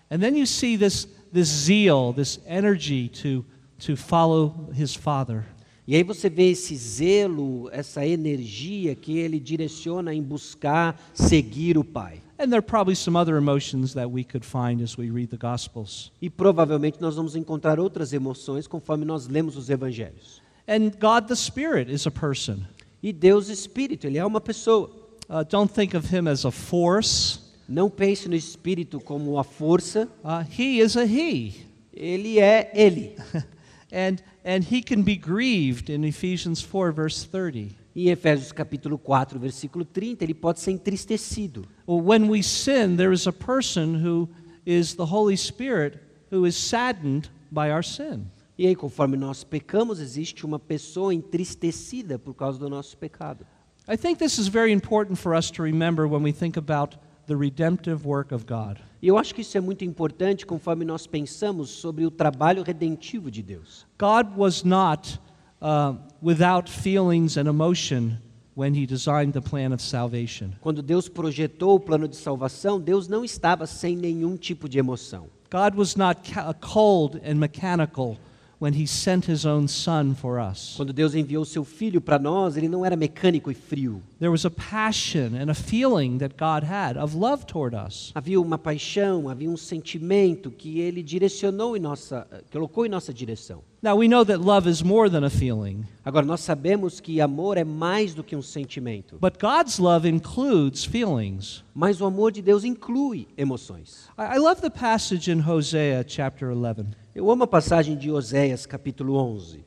And 0.09 0.19
then 0.19 0.35
you 0.35 0.45
see 0.45 0.75
this, 0.75 1.07
this 1.31 1.47
zeal, 1.47 2.13
this 2.13 2.39
energy 2.47 3.09
to, 3.09 3.45
to 3.79 3.95
follow 3.95 4.69
his 4.73 4.95
father. 4.95 5.45
E 5.87 5.95
aí 5.95 6.03
você 6.03 6.29
vê 6.29 6.51
esse 6.51 6.75
zelo, 6.75 7.67
essa 7.71 8.05
energia 8.05 8.93
que 8.93 9.17
ele 9.17 9.39
direciona 9.39 10.13
em 10.13 10.21
buscar 10.21 10.95
seguir 11.15 11.79
o 11.79 11.83
Pai. 11.83 12.21
And 12.37 12.49
there 12.49 12.59
are 12.59 12.61
probably 12.61 12.95
some 12.95 13.17
other 13.17 13.37
emotions 13.37 13.93
that 13.95 14.07
we 14.09 14.23
could 14.23 14.45
find 14.45 14.81
as 14.81 14.97
we 14.97 15.09
read 15.09 15.29
the 15.29 15.37
Gospels. 15.37 16.11
E 16.21 16.29
provavelmente 16.29 17.01
nós 17.01 17.15
vamos 17.15 17.35
encontrar 17.35 17.79
outras 17.79 18.13
emoções 18.13 18.67
conforme 18.67 19.03
nós 19.03 19.27
lemos 19.27 19.57
os 19.57 19.69
evangelhos. 19.69 20.41
And 20.67 20.91
God 20.99 21.27
the 21.27 21.35
Spirit 21.35 21.91
is 21.91 22.05
a 22.05 22.11
person. 22.11 22.59
E 23.01 23.11
Deus 23.11 23.49
Espírito, 23.49 24.05
ele 24.05 24.19
é 24.19 24.25
uma 24.25 24.39
pessoa. 24.39 24.91
Uh, 25.27 25.43
don't 25.49 25.73
think 25.73 25.97
of 25.97 26.07
him 26.15 26.27
as 26.29 26.45
a 26.45 26.51
force. 26.51 27.39
Não 27.69 27.87
pense 27.87 28.27
no 28.27 28.35
Espírito 28.35 28.99
como 28.99 29.37
a 29.37 29.43
força. 29.43 30.09
Uh, 30.23 30.43
he 30.49 30.79
is 30.79 30.97
a 30.97 31.05
he. 31.05 31.53
Ele 31.93 32.39
é 32.39 32.71
ele. 32.73 33.15
and, 33.93 34.23
and 34.43 34.63
he 34.63 34.81
can 34.81 35.03
be 35.03 35.15
grieved 35.15 35.91
in 35.93 36.03
Ephesians 36.03 36.63
4, 36.63 36.91
verse 36.91 37.27
30. 37.27 37.75
Em 37.95 38.09
Efésios 38.09 38.51
capítulo 38.51 38.97
4, 38.97 39.37
versículo 39.37 39.85
30, 39.85 40.23
ele 40.23 40.33
pode 40.33 40.59
ser 40.59 40.71
entristecido. 40.71 41.63
Well, 41.87 42.01
when 42.01 42.27
we 42.27 42.41
sin, 42.41 42.95
there 42.95 43.13
is 43.13 43.27
a 43.27 43.31
person 43.31 44.03
who 44.03 44.27
is 44.65 44.95
the 44.95 45.05
Holy 45.05 45.37
Spirit 45.37 45.99
who 46.31 46.47
is 46.47 46.55
saddened 46.55 47.29
by 47.51 47.69
our 47.69 47.83
sin. 47.83 48.25
E 48.57 48.65
aí, 48.65 48.75
conforme 48.75 49.15
nós 49.15 49.43
pecamos, 49.43 49.99
existe 49.99 50.43
uma 50.43 50.57
pessoa 50.57 51.13
entristecida 51.13 52.17
por 52.17 52.33
causa 52.33 52.57
do 52.57 52.67
nosso 52.67 52.97
pecado. 52.97 53.45
I 53.87 53.95
think 53.95 54.17
this 54.17 54.39
is 54.39 54.47
very 54.47 54.71
important 54.71 55.19
for 55.19 55.35
us 55.35 55.51
to 55.51 55.61
remember 55.61 56.07
when 56.07 56.23
we 56.23 56.31
think 56.31 56.57
about 56.57 56.97
the 57.29 57.35
redemptive 57.35 58.05
work 58.05 58.33
of 58.33 58.45
God. 58.45 58.77
E 59.01 59.07
eu 59.07 59.17
acho 59.17 59.33
que 59.33 59.41
isso 59.41 59.57
é 59.57 59.61
muito 59.61 59.85
importante 59.85 60.45
conforme 60.45 60.83
nós 60.83 61.07
pensamos 61.07 61.69
sobre 61.69 62.05
o 62.05 62.11
trabalho 62.11 62.63
redentivo 62.63 63.31
de 63.31 63.41
Deus. 63.41 63.85
God 63.97 64.35
was 64.35 64.63
not 64.63 65.19
uh, 65.61 65.95
without 66.21 66.69
feelings 66.69 67.37
and 67.37 67.47
emotion 67.47 68.17
when 68.55 68.73
he 68.73 68.85
designed 68.85 69.31
the 69.31 69.41
plan 69.41 69.71
of 69.73 69.81
salvation. 69.81 70.49
Quando 70.59 70.81
Deus 70.81 71.07
projetou 71.07 71.75
o 71.75 71.79
plano 71.79 72.07
de 72.07 72.17
salvação, 72.17 72.79
Deus 72.79 73.07
não 73.07 73.23
estava 73.23 73.65
sem 73.65 73.95
nenhum 73.95 74.35
tipo 74.35 74.67
de 74.67 74.79
emoção. 74.79 75.27
God 75.51 75.75
was 75.77 75.95
not 75.95 76.21
ca- 76.29 76.53
cold 76.55 77.21
and 77.23 77.35
mechanical 77.35 78.17
when 78.59 78.73
he 78.73 78.85
sent 78.85 79.25
his 79.25 79.45
own 79.45 79.67
son 79.67 80.13
for 80.13 80.39
us. 80.39 80.75
Quando 80.75 80.91
Deus 80.91 81.15
enviou 81.15 81.45
seu 81.45 81.63
filho 81.63 82.01
para 82.01 82.19
nós, 82.19 82.57
ele 82.57 82.67
não 82.67 82.85
era 82.85 82.95
mecânico 82.95 83.49
e 83.49 83.55
frio. 83.55 84.01
There 84.19 84.29
was 84.29 84.45
a 84.45 84.51
passion 84.51 85.35
and 85.35 85.49
a 85.49 85.55
feeling 85.55 86.17
that 86.17 86.35
God 86.37 86.69
had 86.69 86.97
of 86.97 87.15
love 87.15 87.45
toward 87.45 87.75
us. 87.75 88.11
Havia 88.13 88.39
uma 88.39 88.57
paixão, 88.57 89.29
havia 89.29 89.49
um 89.49 89.57
sentimento 89.57 90.51
que 90.51 90.79
ele 90.79 91.01
direcionou 91.01 91.77
em 91.77 91.79
nossa, 91.79 92.27
colocou 92.51 92.85
em 92.85 92.89
nossa 92.89 93.13
direção. 93.13 93.63
Now 93.81 93.95
we 93.95 94.09
know 94.09 94.25
that 94.25 94.41
love 94.41 94.67
is 94.67 94.83
more 94.83 95.09
than 95.09 95.23
a 95.23 95.29
feeling, 95.29 95.85
Agora 96.03 96.25
nós 96.25 96.41
sabemos 96.41 96.99
que 96.99 97.21
amor 97.21 97.57
é 97.57 97.63
mais 97.63 98.13
do 98.13 98.21
que 98.23 98.35
um 98.35 98.41
sentimento, 98.41 99.17
but 99.21 99.39
God's 99.39 99.77
love 99.79 100.05
includes 100.07 100.83
feelings. 100.83 101.63
mas 101.73 102.01
o 102.01 102.05
amor 102.05 102.31
de 102.33 102.41
Deus 102.41 102.65
inclui 102.65 103.25
emoções. 103.37 104.09
I, 104.17 104.35
I 104.35 104.37
love 104.37 104.59
the 104.61 104.69
passage 104.69 105.31
in 105.31 105.39
Hosea 105.39 106.03
chapter 106.05 106.49
11. 106.51 106.87
Eu 107.15 107.31
amo 107.31 107.45
a 107.45 107.47
passagem 107.47 107.97
de 107.97 108.11
Oséias 108.11 108.65
capítulo 108.65 109.15
11. 109.15 109.63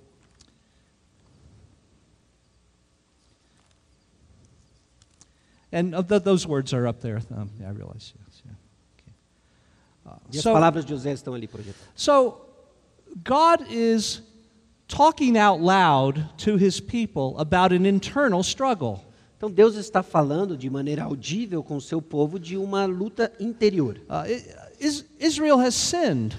And 5.73 5.95
uh, 5.95 6.03
th- 6.03 6.23
those 6.23 6.47
words 6.47 6.75
are 6.75 6.87
up 6.87 7.01
there. 7.01 7.21
Um, 7.35 7.51
yeah, 7.59 7.69
I 7.69 7.73
realize. 7.73 8.13
Yes, 8.29 8.43
yeah. 8.45 8.53
Okay. 8.99 9.13
Uh, 10.07 10.19
E 10.33 10.37
as 10.37 10.43
so, 10.43 10.53
palavras 10.53 10.85
de 10.85 10.93
Oséias 10.93 11.19
estão 11.21 11.33
ali 11.35 11.47
projetadas. 11.49 11.89
so 11.95 12.37
God 13.17 13.67
is 13.71 14.23
talking 14.89 15.37
out 15.37 15.61
loud 15.61 16.29
to 16.39 16.57
his 16.57 16.81
people 16.81 17.39
about 17.39 17.73
an 17.73 17.87
internal 17.87 18.43
struggle. 18.43 19.05
Então 19.37 19.51
Deus 19.51 19.75
está 19.77 20.03
falando 20.03 20.57
de 20.57 20.71
maneira 20.71 21.03
audível 21.03 21.63
com 21.63 21.81
seu 21.81 22.01
povo 22.01 22.39
de 22.39 22.57
uma 22.57 22.85
luta 22.85 23.33
interior. 23.41 24.01
Uh, 24.09 24.25
Israel 25.19 25.59
has 25.59 25.75
sinned, 25.75 26.37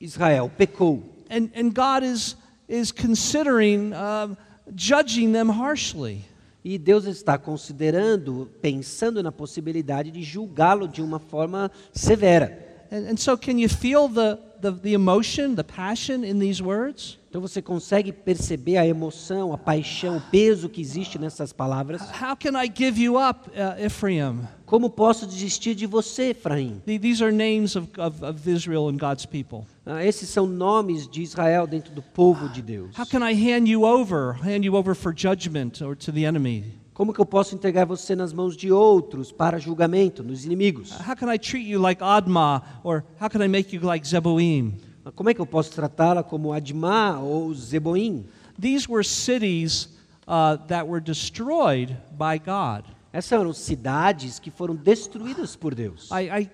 Israel 0.00 0.50
pecou 0.56 1.02
and, 1.30 1.50
and 1.54 1.74
God 1.74 2.04
is, 2.04 2.36
is 2.68 2.92
considering 2.92 3.92
um, 3.92 4.36
judging 4.74 5.32
them 5.32 5.48
harshly. 5.48 6.24
e 6.64 6.78
Deus 6.78 7.04
está 7.04 7.36
considerando, 7.36 8.50
pensando 8.62 9.22
na 9.22 9.30
possibilidade 9.30 10.10
de 10.10 10.22
julgá-lo 10.22 10.88
de 10.88 11.02
uma 11.02 11.18
forma 11.18 11.70
severa. 11.92 12.58
And, 12.90 13.10
and 13.10 13.16
so, 13.18 13.36
can 13.36 13.58
you 13.58 13.68
feel 13.68 14.08
the, 14.08 14.38
the, 14.64 14.80
the 14.80 14.94
emotion, 14.94 15.54
the 15.54 15.62
passion 15.64 16.24
in 16.24 16.38
these 16.38 16.62
words? 16.62 17.18
Então 17.28 17.40
você 17.40 17.60
consegue 17.60 18.12
perceber 18.12 18.76
a 18.76 18.86
emoção, 18.86 19.52
a 19.52 19.58
paixão, 19.58 20.16
o 20.18 20.20
peso 20.30 20.68
que 20.68 20.80
existe 20.80 21.18
nessas 21.18 21.52
palavras? 21.52 22.00
How 22.20 22.36
can 22.36 22.56
I 22.56 22.70
give 22.72 22.96
you 23.00 23.16
up, 23.18 23.50
uh, 23.50 23.84
Ephraim? 23.84 24.40
Como 24.64 24.88
posso 24.88 25.26
desistir 25.26 25.74
de 25.74 25.84
você, 25.86 26.30
Efraim? 26.30 26.80
The- 26.86 26.98
These 26.98 27.22
are 27.24 27.32
names 27.32 27.74
of, 27.76 27.88
of, 27.98 28.24
of 28.24 28.48
Israel 28.50 28.88
and 28.88 28.98
God's 28.98 29.26
people. 29.26 29.66
Ah, 29.84 30.04
esses 30.04 30.28
são 30.30 30.46
nomes 30.46 31.08
de 31.08 31.22
Israel 31.22 31.66
dentro 31.66 31.92
do 31.92 32.00
povo 32.02 32.48
de 32.48 32.62
Deus. 32.62 32.96
How 32.96 33.04
can 33.04 33.22
I 33.28 33.34
hand 33.34 33.68
you 33.68 33.84
over, 33.84 34.32
hand 34.34 34.64
you 34.64 34.74
over 34.76 34.94
for 34.94 35.12
judgment 35.12 35.82
or 35.84 35.96
to 35.96 36.12
the 36.12 36.24
enemy? 36.24 36.64
Como 36.94 37.12
que 37.12 37.20
eu 37.20 37.26
posso 37.26 37.54
entregar 37.56 37.84
você 37.84 38.14
nas 38.14 38.32
mãos 38.32 38.56
de 38.56 38.70
outros 38.70 39.32
para 39.32 39.58
julgamento, 39.58 40.22
nos 40.22 40.44
inimigos? 40.44 40.92
How 40.92 41.16
can 41.16 41.32
I 41.32 41.38
treat 41.38 41.66
you 41.68 41.80
like 41.80 42.00
Admah, 42.02 42.62
or 42.84 43.02
how 43.20 43.28
can 43.28 43.42
I 43.44 43.48
make 43.48 43.74
you 43.74 43.84
like 43.84 44.06
Zeboim? 44.06 44.74
Como 45.16 45.28
é 45.28 45.34
que 45.34 45.40
eu 45.40 45.46
posso 45.46 45.72
tratá-la 45.72 46.22
como 46.22 46.52
Admá 46.52 47.18
ou 47.18 47.52
Zeboim? 47.52 48.24
These 48.58 48.86
were 48.88 49.04
cities 49.04 49.88
uh, 50.28 50.56
that 50.68 50.86
were 50.88 51.00
destroyed 51.02 51.96
by 52.16 52.38
God. 52.38 52.84
Essas 53.12 53.32
eram 53.32 53.52
cidades 53.52 54.38
que 54.38 54.50
foram 54.50 54.74
destruídas 54.76 55.56
por 55.56 55.74
Deus. 55.74 56.08
I, 56.12 56.28
I, 56.42 56.50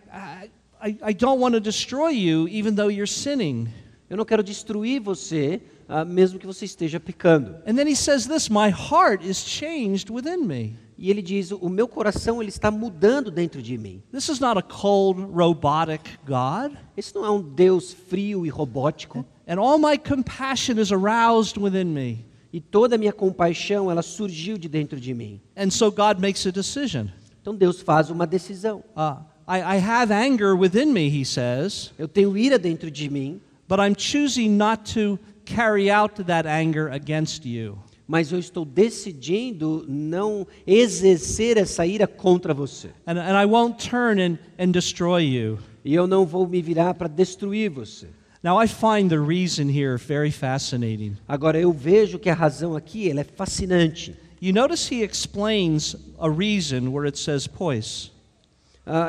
I- 0.83 0.99
I 1.11 1.13
don't 1.15 1.39
want 1.43 1.53
to 1.55 1.61
destroy 1.61 2.11
you 2.13 2.49
even 2.49 2.75
though 2.75 2.91
you're 2.91 3.07
sinning. 3.07 3.69
Eu 4.09 4.17
não 4.17 4.25
quero 4.25 4.43
destruir 4.43 5.01
você, 5.01 5.61
ah, 5.91 6.05
mesmo 6.05 6.39
que 6.39 6.47
você 6.47 6.65
esteja 6.65 7.01
pecando. 7.01 7.57
And 7.67 7.75
then 7.75 7.89
he 7.89 7.97
says 7.97 8.27
this 8.27 8.49
My 8.49 8.71
heart 8.71 9.25
is 9.25 9.39
changed 9.39 10.11
within 10.11 10.47
me. 10.47 10.79
E 10.97 11.11
ele 11.11 11.21
diz: 11.21 11.51
o 11.51 11.69
meu 11.69 11.89
coração 11.89 12.41
ele 12.41 12.51
está 12.51 12.71
mudando 12.71 13.31
dentro 13.31 13.61
de 13.61 13.77
mim. 13.77 14.01
This 14.13 14.29
is 14.29 14.39
not 14.39 14.57
a 14.57 14.63
cold, 14.63 15.21
robotic 15.21 16.19
God. 16.25 16.77
Esse 16.97 17.15
não 17.15 17.25
é 17.25 17.31
um 17.31 17.43
Deus 17.43 17.93
frio 17.93 18.47
e 18.47 18.49
robótico. 18.49 19.27
And 19.49 19.59
all 19.59 19.79
my 19.79 19.99
compassion 19.99 20.79
is 20.79 20.93
aroused 20.93 21.59
within 21.59 21.87
me. 21.87 22.25
E 22.53 22.61
toda 22.61 22.95
a 22.95 22.99
minha 22.99 23.13
compaixão 23.13 23.91
ela 23.91 24.03
surgiu 24.03 24.57
de 24.57 24.69
dentro 24.69 25.01
de 25.01 25.13
mim. 25.13 25.41
And 25.57 25.71
so 25.71 25.91
God 25.91 26.21
makes 26.21 26.47
a 26.47 26.53
decision. 26.53 27.07
Então 27.41 27.55
Deus 27.55 27.81
faz 27.81 28.11
uma 28.11 28.27
decisão. 28.27 28.85
Uh, 28.95 29.25
I, 29.49 29.77
I 29.77 29.81
have 29.81 30.13
anger 30.13 30.55
within 30.55 30.93
me, 30.93 31.09
he 31.09 31.25
says, 31.25 31.93
Eu 31.99 32.07
tenho 32.07 32.37
ira 32.37 32.59
dentro 32.59 32.91
de 32.91 33.09
mim, 33.09 33.41
but 33.69 33.81
I'm 33.81 33.95
choosing 33.97 34.51
not 34.51 34.93
to 34.95 35.19
carry 35.55 35.91
out 35.91 36.23
that 36.25 36.47
anger 36.47 36.89
against 36.93 37.45
you. 37.45 37.79
mas 38.11 38.33
eu 38.33 38.41
estou 38.41 38.65
decidindo 38.65 39.85
não 39.89 40.45
exercer 40.67 41.57
essa 41.57 41.87
ira 41.87 42.09
contra 42.09 42.53
você. 42.53 42.89
And, 43.07 43.13
and 43.13 43.41
I 43.41 43.47
won't 43.47 43.89
turn 43.89 44.21
and, 44.21 44.37
and 44.59 44.73
destroy 44.73 45.23
you. 45.23 45.61
E 45.85 45.95
eu 45.95 46.09
não 46.09 46.27
vou 46.27 46.45
me 46.49 46.61
virar 46.61 46.95
para 46.95 47.07
destruir 47.07 47.71
você. 47.71 48.09
Now, 48.43 48.61
I 48.61 48.67
find 48.67 49.11
the 49.11 49.19
reason 49.19 49.69
here 49.69 49.97
very 49.97 50.33
fascinating. 50.33 51.17
Agora 51.29 51.61
eu 51.61 51.73
vejo 51.73 52.19
que 52.19 52.29
a 52.29 52.35
razão 52.35 52.75
aqui 52.75 53.09
ela 53.09 53.21
é 53.21 53.25
fascinante. 53.25 54.17
You 54.41 54.55
notice 54.55 54.93
he 54.93 55.05
explains 55.05 55.95
a 56.19 56.29
reason 56.29 56.89
where 56.89 57.07
it 57.07 57.17
says 57.17 57.47
pois. 57.47 58.11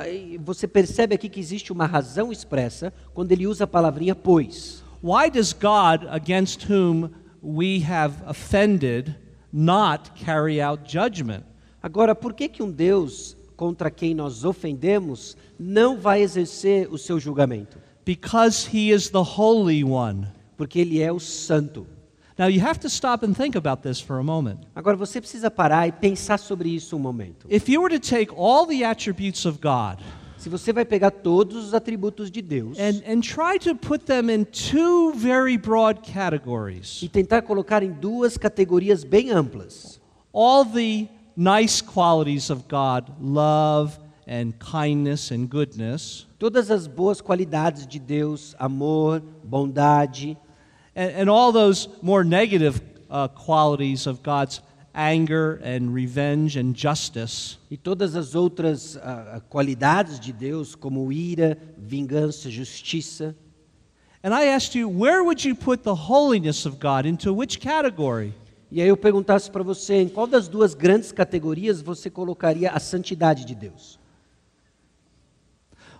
E 0.08 0.38
você 0.38 0.68
percebe 0.68 1.16
aqui 1.16 1.28
que 1.28 1.40
existe 1.40 1.72
uma 1.72 1.88
razão 1.88 2.32
expressa 2.32 2.94
quando 3.16 3.32
ele 3.32 3.48
usa 3.48 3.64
a 3.64 3.68
palavrinha 3.68 4.14
pois. 4.14 4.81
Why 5.02 5.30
does 5.30 5.52
God, 5.52 6.08
against 6.12 6.64
whom 6.64 7.16
we 7.42 7.80
have 7.80 8.22
offended, 8.28 9.16
not 9.52 10.16
carry 10.16 10.62
out 10.62 10.86
judgment? 10.86 11.44
Agora, 11.82 12.14
por 12.14 12.34
que, 12.34 12.48
que 12.48 12.62
um 12.62 12.72
Deus 12.72 13.36
contra 13.58 13.90
quem 13.90 14.14
nós 14.14 14.46
ofendemos 14.46 15.36
não 15.60 15.98
vai 15.98 16.22
exercer 16.22 16.88
o 16.92 17.00
seu 17.00 17.20
julgamento? 17.20 17.80
Because 18.06 18.68
he 18.68 18.92
is 18.92 19.10
the 19.10 19.24
Holy 19.24 19.84
One. 19.84 20.28
Porque 20.56 20.80
ele 20.80 21.02
é 21.02 21.12
o 21.12 21.20
santo. 21.20 21.88
Now, 22.38 22.48
you 22.48 22.62
have 22.62 22.80
to 22.82 22.88
stop 22.88 23.26
and 23.26 23.34
think 23.34 23.58
about 23.58 23.82
this 23.82 24.00
for 24.00 24.20
a 24.20 24.24
moment. 24.24 24.60
Agora 24.76 24.96
você 24.96 25.20
precisa 25.20 25.50
parar 25.50 25.88
e 25.88 25.92
pensar 25.92 26.38
sobre 26.38 26.70
isso 26.70 26.96
um 26.96 27.00
momento. 27.00 27.48
If 27.50 27.68
you 27.68 27.82
were 27.82 28.00
to 28.00 28.00
take 28.00 28.32
all 28.36 28.68
the 28.68 28.84
attributes 28.84 29.46
of 29.46 29.60
God 29.60 30.00
Se 30.42 30.50
você 30.50 30.74
vai 30.74 30.84
pegar 30.84 31.12
todos 31.12 31.68
os 31.68 31.74
atributos 31.76 32.32
de 32.32 32.42
Deus 32.42 32.76
and, 32.80 33.04
and 33.08 33.22
try 33.22 33.60
to 33.60 33.76
put 33.76 34.08
them 34.08 34.28
in 34.28 34.44
two 34.44 35.14
very 35.14 35.56
broad 35.56 36.02
categories. 36.02 37.00
e 37.04 37.08
tentar 37.08 37.44
colocar 37.44 37.84
em 37.84 37.92
duas 37.92 38.40
categorias 38.40 39.04
bem 39.04 39.30
amplas, 39.30 40.02
all 40.34 40.66
the 40.66 41.08
nice 41.38 41.80
qualities 41.80 42.50
of 42.50 42.64
God, 42.68 43.14
love 43.22 44.00
and 44.28 44.54
kindness 44.58 45.32
and 45.32 45.46
goodness, 45.46 46.26
todas 46.40 46.72
as 46.72 46.88
boas 46.88 47.22
qualidades 47.22 47.86
de 47.86 48.00
Deus, 48.00 48.56
amor, 48.58 49.22
bondade, 49.44 50.36
and, 50.96 51.22
and 51.22 51.30
all 51.30 51.52
those 51.52 51.88
more 52.02 52.24
negative 52.24 52.82
uh, 53.12 53.28
qualities 53.28 54.08
of 54.08 54.24
God's 54.24 54.60
anger 54.94 55.60
and 55.64 55.94
revenge 55.94 56.58
and 56.58 56.74
justice, 56.76 57.58
e 57.70 57.78
todas 57.78 58.16
as 58.16 58.36
outras 58.36 58.98
ah, 58.98 59.42
qualidades 59.50 60.20
de 60.20 60.34
Deus, 60.34 60.76
como 60.76 61.12
ira, 61.12 61.58
vingança, 61.78 62.50
justiça. 62.50 63.36
and 64.24 64.34
I 64.34 64.48
asked 64.50 64.76
you, 64.76 64.88
where 64.88 65.24
would 65.24 65.44
you 65.44 65.56
put 65.56 65.84
the 65.84 65.96
holiness 65.96 66.66
of 66.66 66.78
God? 66.80 67.06
Into 67.06 67.34
which 67.34 67.60
category? 67.60 68.34
E 68.72 68.82
aí 68.82 68.88
eu 68.88 68.96
perguntasse 68.96 69.50
para 69.50 69.64
você, 69.64 69.96
em 69.96 70.08
qual 70.08 70.26
das 70.28 70.48
duas 70.48 70.74
grandes 70.74 71.12
categorias 71.12 71.82
você 71.82 72.10
colocaria 72.10 72.72
a 72.72 72.80
santidade 72.80 73.44
de 73.46 73.56
Deus? 73.56 74.00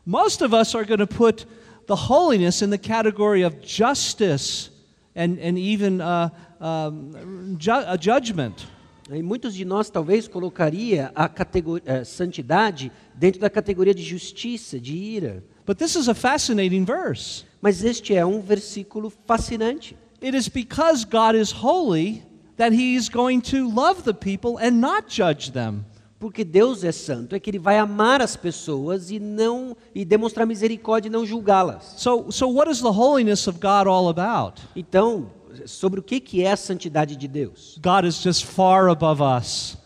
Most 0.06 0.44
of 0.44 0.54
us 0.54 0.74
are 0.76 0.86
going 0.86 1.00
to 1.00 1.08
put 1.08 1.46
the 1.88 1.96
holiness 1.96 2.62
in 2.62 2.70
the 2.70 2.78
category 2.78 3.44
of 3.44 3.58
justice 3.62 4.70
and, 5.16 5.38
and 5.40 5.58
even 5.58 6.00
uh, 6.02 6.30
um, 6.60 7.58
ju- 7.58 7.72
a 7.72 7.98
judgment. 7.98 8.66
E 9.10 9.22
muitos 9.22 9.54
de 9.54 9.66
nós 9.66 9.90
talvez 9.90 10.28
colocaria 10.28 11.12
a 11.16 11.28
categor- 11.28 11.82
eh, 11.86 12.04
santidade 12.04 12.92
dentro 13.16 13.42
da 13.42 13.50
categoria 13.50 13.94
de 13.94 14.04
justiça, 14.04 14.80
de 14.80 14.96
ira. 14.96 15.44
But 15.66 15.78
this 15.78 15.96
is 15.96 16.08
a 16.08 16.14
fascinating 16.14 16.86
verse. 16.86 17.46
Mas 17.62 17.84
este 17.84 18.14
é 18.14 18.26
um 18.26 18.42
versículo 18.42 19.12
fascinante. 19.26 19.98
It 20.22 20.38
is 20.38 20.48
because 20.48 21.06
God 21.06 21.36
is 21.36 21.52
holy 21.52 22.24
that 22.58 22.76
he 22.76 22.96
is 22.96 23.10
going 23.10 23.40
to 23.42 23.68
love 23.68 24.04
the 24.04 24.14
people 24.14 24.64
and 24.64 24.74
not 24.80 25.06
judge 25.10 25.52
them. 25.52 25.84
Porque 26.20 26.44
Deus 26.44 26.84
é 26.84 26.92
santo, 26.92 27.36
é 27.36 27.40
que 27.40 27.50
ele 27.50 27.58
vai 27.58 27.80
amar 27.80 28.22
as 28.22 28.36
pessoas 28.36 29.10
e 29.10 29.20
não 29.20 29.76
e 29.96 30.06
demonstrar 30.06 30.46
misericórdia 30.46 31.10
e 31.10 31.12
não 31.12 31.26
julgá-las. 31.26 31.96
So, 31.98 32.32
so 32.32 32.48
what 32.48 32.70
is 32.70 32.80
the 32.80 32.92
holiness 32.92 33.48
of 33.48 33.58
God 33.60 33.88
all 33.88 34.08
about? 34.08 34.62
Então, 34.76 35.32
sobre 35.66 36.00
o 36.00 36.04
que 36.04 36.20
que 36.20 36.44
é 36.44 36.52
a 36.52 36.58
santidade 36.58 37.16
de 37.16 37.28
Deus? 37.28 37.80
God 37.84 38.06
is 38.06 38.22
just 38.22 38.46
far 38.46 38.90
above 38.90 39.22
us. 39.22 39.78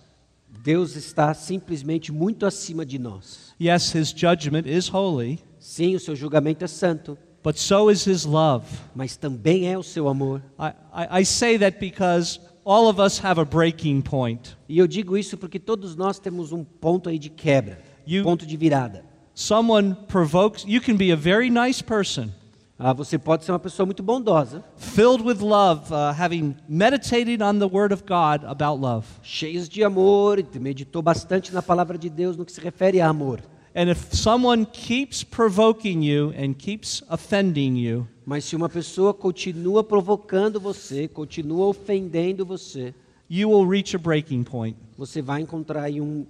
Deus 0.63 0.95
está 0.95 1.33
simplesmente 1.33 2.11
muito 2.11 2.45
acima 2.45 2.85
de 2.85 2.97
nós. 2.97 3.53
Yes, 3.61 3.93
his 3.93 4.09
judgment 4.11 4.63
is 4.65 4.87
holy, 4.91 5.39
Sim, 5.59 5.95
o 5.95 5.99
seu 5.99 6.15
julgamento 6.15 6.63
é 6.63 6.67
santo, 6.67 7.17
but 7.43 7.55
so 7.57 7.89
is 7.91 8.05
his 8.07 8.25
love. 8.25 8.65
mas 8.95 9.15
também 9.15 9.67
é 9.71 9.77
o 9.77 9.83
seu 9.83 10.07
amor. 10.07 10.41
I, 10.59 10.73
I, 10.93 11.21
I 11.21 11.25
say 11.25 11.57
that 11.59 11.79
because 11.79 12.39
all 12.65 12.87
of 12.89 12.99
us 12.99 13.19
have 13.23 13.39
a 13.39 13.45
breaking 13.45 14.01
point. 14.01 14.57
E 14.67 14.77
eu 14.79 14.87
digo 14.87 15.15
isso 15.17 15.37
porque 15.37 15.59
todos 15.59 15.95
nós 15.95 16.17
temos 16.19 16.51
um 16.51 16.63
ponto 16.63 17.09
aí 17.09 17.19
de 17.19 17.29
quebra, 17.29 17.79
You- 18.07 18.23
ponto 18.23 18.45
de 18.45 18.57
virada. 18.57 19.03
Someone 19.35 19.95
provokes, 20.07 20.63
you 20.67 20.81
can 20.81 20.95
be 20.95 21.11
a 21.11 21.15
very 21.15 21.49
nice 21.49 21.83
person, 21.83 22.29
Ah, 22.77 22.91
você 22.91 23.17
pode 23.17 23.45
ser 23.45 23.53
uma 23.53 23.59
pessoa 23.59 23.85
muito 23.85 24.03
bondosa, 24.03 24.61
filled 24.75 25.23
with 25.23 25.39
love, 25.39 25.93
uh, 25.93 26.11
having 26.11 26.57
meditated 26.67 27.41
on 27.41 27.57
the 27.57 27.65
Word 27.65 27.93
of 27.93 28.03
God 28.03 28.43
about 28.43 28.81
love. 28.81 29.07
cheios 29.23 29.69
de 29.69 29.81
amor, 29.81 30.39
e 30.39 30.59
meditou 30.59 31.01
bastante 31.01 31.53
na 31.53 31.61
palavra 31.61 31.97
de 31.97 32.09
Deus 32.09 32.35
no 32.35 32.43
que 32.43 32.51
se 32.51 32.59
refere 32.59 32.99
a 32.99 33.07
amor. 33.07 33.39
And 33.73 33.89
if 33.89 34.13
someone 34.13 34.65
keeps 34.65 35.23
provoking 35.23 36.03
you 36.03 36.33
and 36.37 36.53
keeps 36.53 37.01
offending 37.09 37.77
you, 37.77 38.07
Mas 38.25 38.43
se 38.43 38.57
uma 38.57 38.67
pessoa 38.67 39.13
continua 39.13 39.81
provocando 39.81 40.59
você, 40.59 41.07
continua 41.07 41.67
ofendendo 41.67 42.45
você, 42.45 42.93
you 43.29 43.49
will 43.51 43.65
reach 43.69 43.95
a 43.95 43.99
breaking 43.99 44.43
point, 44.43 44.77
você 44.97 45.21
vai 45.21 45.39
encontrar 45.41 45.83
aí 45.83 46.01
um, 46.01 46.25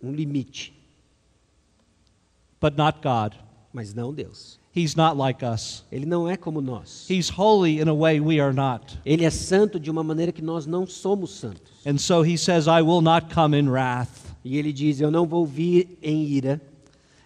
um 0.00 0.12
limite, 0.12 0.72
but 2.60 2.76
not 2.76 3.00
God. 3.02 3.34
mas 3.72 3.92
não 3.92 4.12
Deus. 4.14 4.61
He's 4.74 4.96
not 4.96 5.16
like 5.18 5.44
us. 5.44 5.84
Ele 5.92 6.06
não 6.06 6.28
é 6.28 6.36
como 6.36 6.60
nós. 6.62 7.06
He's 7.08 7.28
holy 7.28 7.80
in 7.80 7.88
a 7.88 7.94
way 7.94 8.20
we 8.20 8.40
are 8.40 8.54
not. 8.54 8.98
Ele 9.04 9.24
é 9.24 9.30
santo 9.30 9.78
de 9.78 9.90
uma 9.90 10.02
maneira 10.02 10.32
que 10.32 10.42
nós 10.42 10.64
não 10.64 10.86
somos 10.86 11.30
santos. 11.32 11.72
And 11.86 11.98
so 11.98 12.22
he 12.22 12.38
says, 12.38 12.66
I 12.66 12.80
will 12.80 13.02
not 13.02 13.34
come 13.34 13.54
in 13.58 13.68
wrath. 13.68 14.32
E 14.44 14.56
ele 14.56 14.72
diz: 14.72 15.00
Eu 15.00 15.10
não 15.10 15.26
vou 15.26 15.46
vir 15.46 15.98
em 16.02 16.24
ira. 16.24 16.60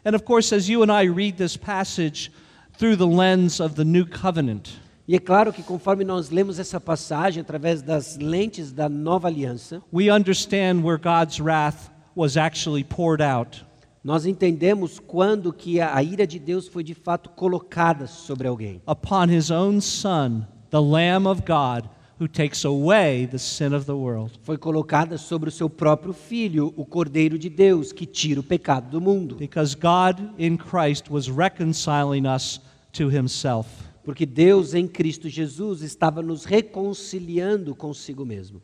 And 0.04 0.14
of 0.14 0.24
course, 0.24 0.54
as 0.54 0.68
you 0.68 0.82
and 0.82 0.90
I 0.90 1.08
read 1.08 1.36
this 1.36 1.56
passage 1.56 2.32
through 2.78 2.96
the 2.96 3.06
lens 3.06 3.60
of 3.60 3.74
the 3.74 3.84
new 3.84 4.06
covenant, 4.06 4.70
E 5.08 5.14
é 5.14 5.20
claro 5.20 5.52
que 5.52 5.62
conforme 5.62 6.04
nós 6.04 6.30
lemos 6.30 6.58
essa 6.58 6.80
passagem 6.80 7.40
através 7.40 7.80
das 7.80 8.16
lentes 8.16 8.72
da 8.72 8.88
nova 8.88 9.28
aliança, 9.28 9.80
we 9.92 10.10
understand 10.10 10.82
where 10.82 10.98
God's 10.98 11.40
wrath 11.40 11.90
was 12.16 12.36
actually 12.36 12.82
poured 12.82 13.22
out. 13.22 13.64
Nós 14.06 14.24
entendemos 14.24 15.00
quando 15.00 15.52
que 15.52 15.80
a 15.80 16.00
ira 16.00 16.24
de 16.24 16.38
Deus 16.38 16.68
foi 16.68 16.84
de 16.84 16.94
fato 16.94 17.28
colocada 17.30 18.06
sobre 18.06 18.46
alguém. 18.46 18.80
upon 18.86 19.28
his 19.28 19.50
own 19.50 19.80
Son, 19.80 20.46
the 20.70 20.80
Lamb 20.80 21.26
of 21.26 21.42
God, 21.42 21.90
who 22.20 22.28
takes 22.28 22.64
away 22.64 23.26
the 23.26 23.36
sin 23.36 23.74
of 23.74 23.84
the 23.84 23.92
world. 23.92 24.38
Foi 24.44 24.56
colocada 24.56 25.18
sobre 25.18 25.48
o 25.48 25.52
seu 25.52 25.68
próprio 25.68 26.12
filho, 26.12 26.72
o 26.76 26.86
Cordeiro 26.86 27.36
de 27.36 27.48
Deus, 27.48 27.92
que 27.92 28.06
tira 28.06 28.38
o 28.38 28.44
pecado 28.44 28.88
do 28.90 29.00
mundo. 29.00 29.34
Because 29.34 29.74
God 29.74 30.20
in 30.38 30.56
Christ 30.56 31.10
was 31.10 31.26
reconciling 31.26 32.28
us 32.28 32.60
to 32.92 33.08
himself. 33.08 33.68
Porque 34.04 34.24
Deus 34.24 34.72
em 34.72 34.86
Cristo 34.86 35.28
Jesus 35.28 35.82
estava 35.82 36.22
nos 36.22 36.44
reconciliando 36.44 37.74
consigo 37.74 38.24
mesmo. 38.24 38.62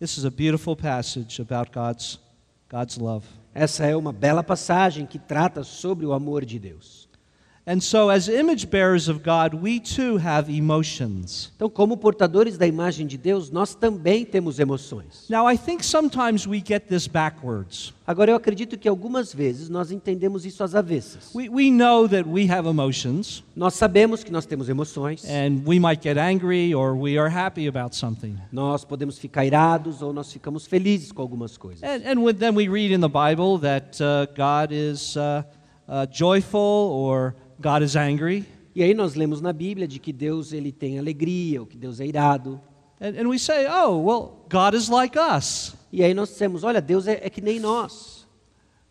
This 0.00 0.18
is 0.18 0.24
a 0.24 0.30
beautiful 0.30 0.74
passage 0.74 1.40
about 1.40 1.70
God's, 1.70 2.18
God's 2.68 2.98
love. 2.98 3.24
Essa 3.58 3.86
é 3.86 3.96
uma 3.96 4.12
bela 4.12 4.42
passagem 4.42 5.06
que 5.06 5.18
trata 5.18 5.64
sobre 5.64 6.04
o 6.04 6.12
amor 6.12 6.44
de 6.44 6.58
Deus. 6.58 7.05
And 7.68 7.80
so, 7.80 8.10
as 8.10 8.28
image 8.28 8.70
bearers 8.70 9.08
of 9.08 9.24
God, 9.24 9.52
we 9.52 9.80
too 9.80 10.18
have 10.18 10.48
emotions. 10.48 11.50
Então, 11.56 11.68
como 11.68 11.96
portadores 11.96 12.56
da 12.56 12.64
imagem 12.64 13.08
de 13.08 13.18
Deus, 13.18 13.50
nós 13.50 13.74
também 13.74 14.24
temos 14.24 14.60
emoções. 14.60 15.26
Now, 15.28 15.50
I 15.50 15.58
think 15.58 15.84
sometimes 15.84 16.46
we 16.46 16.62
get 16.64 16.86
this 16.86 17.08
backwards. 17.08 17.92
Agora, 18.06 18.30
eu 18.30 18.36
acredito 18.36 18.78
que 18.78 18.88
algumas 18.88 19.34
vezes 19.34 19.68
nós 19.68 19.90
entendemos 19.90 20.46
isso 20.46 20.62
às 20.62 20.76
avessas. 20.76 21.34
We, 21.34 21.48
we 21.48 21.72
know 21.72 22.08
that 22.08 22.28
we 22.28 22.48
have 22.48 22.68
emotions, 22.68 23.42
Nós 23.56 23.74
sabemos 23.74 24.22
que 24.22 24.30
nós 24.30 24.46
temos 24.46 24.68
emoções, 24.68 25.24
and 25.24 25.62
we 25.66 25.80
might 25.80 26.00
get 26.00 26.18
angry 26.18 26.72
or 26.72 26.94
we 26.96 27.18
are 27.18 27.28
happy 27.28 27.66
about 27.66 27.96
something. 27.96 28.36
nós 28.52 28.84
podemos 28.84 29.18
ficar 29.18 29.44
irados 29.44 30.02
ou 30.02 30.12
nós 30.12 30.32
ficamos 30.32 30.68
felizes 30.68 31.10
com 31.10 31.20
algumas 31.20 31.58
coisas. 31.58 31.82
And, 31.82 32.08
and 32.08 32.34
then 32.34 32.54
we 32.54 32.68
read 32.68 32.94
in 32.94 33.00
the 33.00 33.08
Bible 33.08 33.58
that 33.58 34.00
uh, 34.00 34.28
God 34.36 34.72
is 34.72 35.16
uh, 35.16 35.42
uh, 35.88 36.06
joyful 36.12 36.60
or 36.60 37.34
God 37.60 37.82
is 37.82 37.96
angry. 37.96 38.46
E 38.74 38.82
aí 38.82 38.92
nós 38.92 39.14
lemos 39.14 39.40
na 39.40 39.52
Bíblia 39.52 39.88
de 39.88 39.98
que 39.98 40.12
Deus 40.12 40.52
ele 40.52 40.70
tem 40.70 40.98
alegria, 40.98 41.60
ou 41.60 41.66
que 41.66 41.76
Deus 41.76 41.98
é 41.98 42.06
irado. 42.06 42.60
And, 43.00 43.18
and 43.18 43.28
we 43.28 43.38
say, 43.38 43.66
oh, 43.66 43.98
well, 43.98 44.44
God 44.50 44.74
is 44.74 44.88
like 44.88 45.18
us. 45.18 45.74
E 45.92 46.02
aí 46.02 46.14
nós 46.14 46.30
dizemos, 46.30 46.64
olha, 46.64 46.80
Deus 46.80 47.06
é, 47.06 47.20
é 47.22 47.30
que 47.30 47.40
nem 47.40 47.58
nós. 47.58 48.26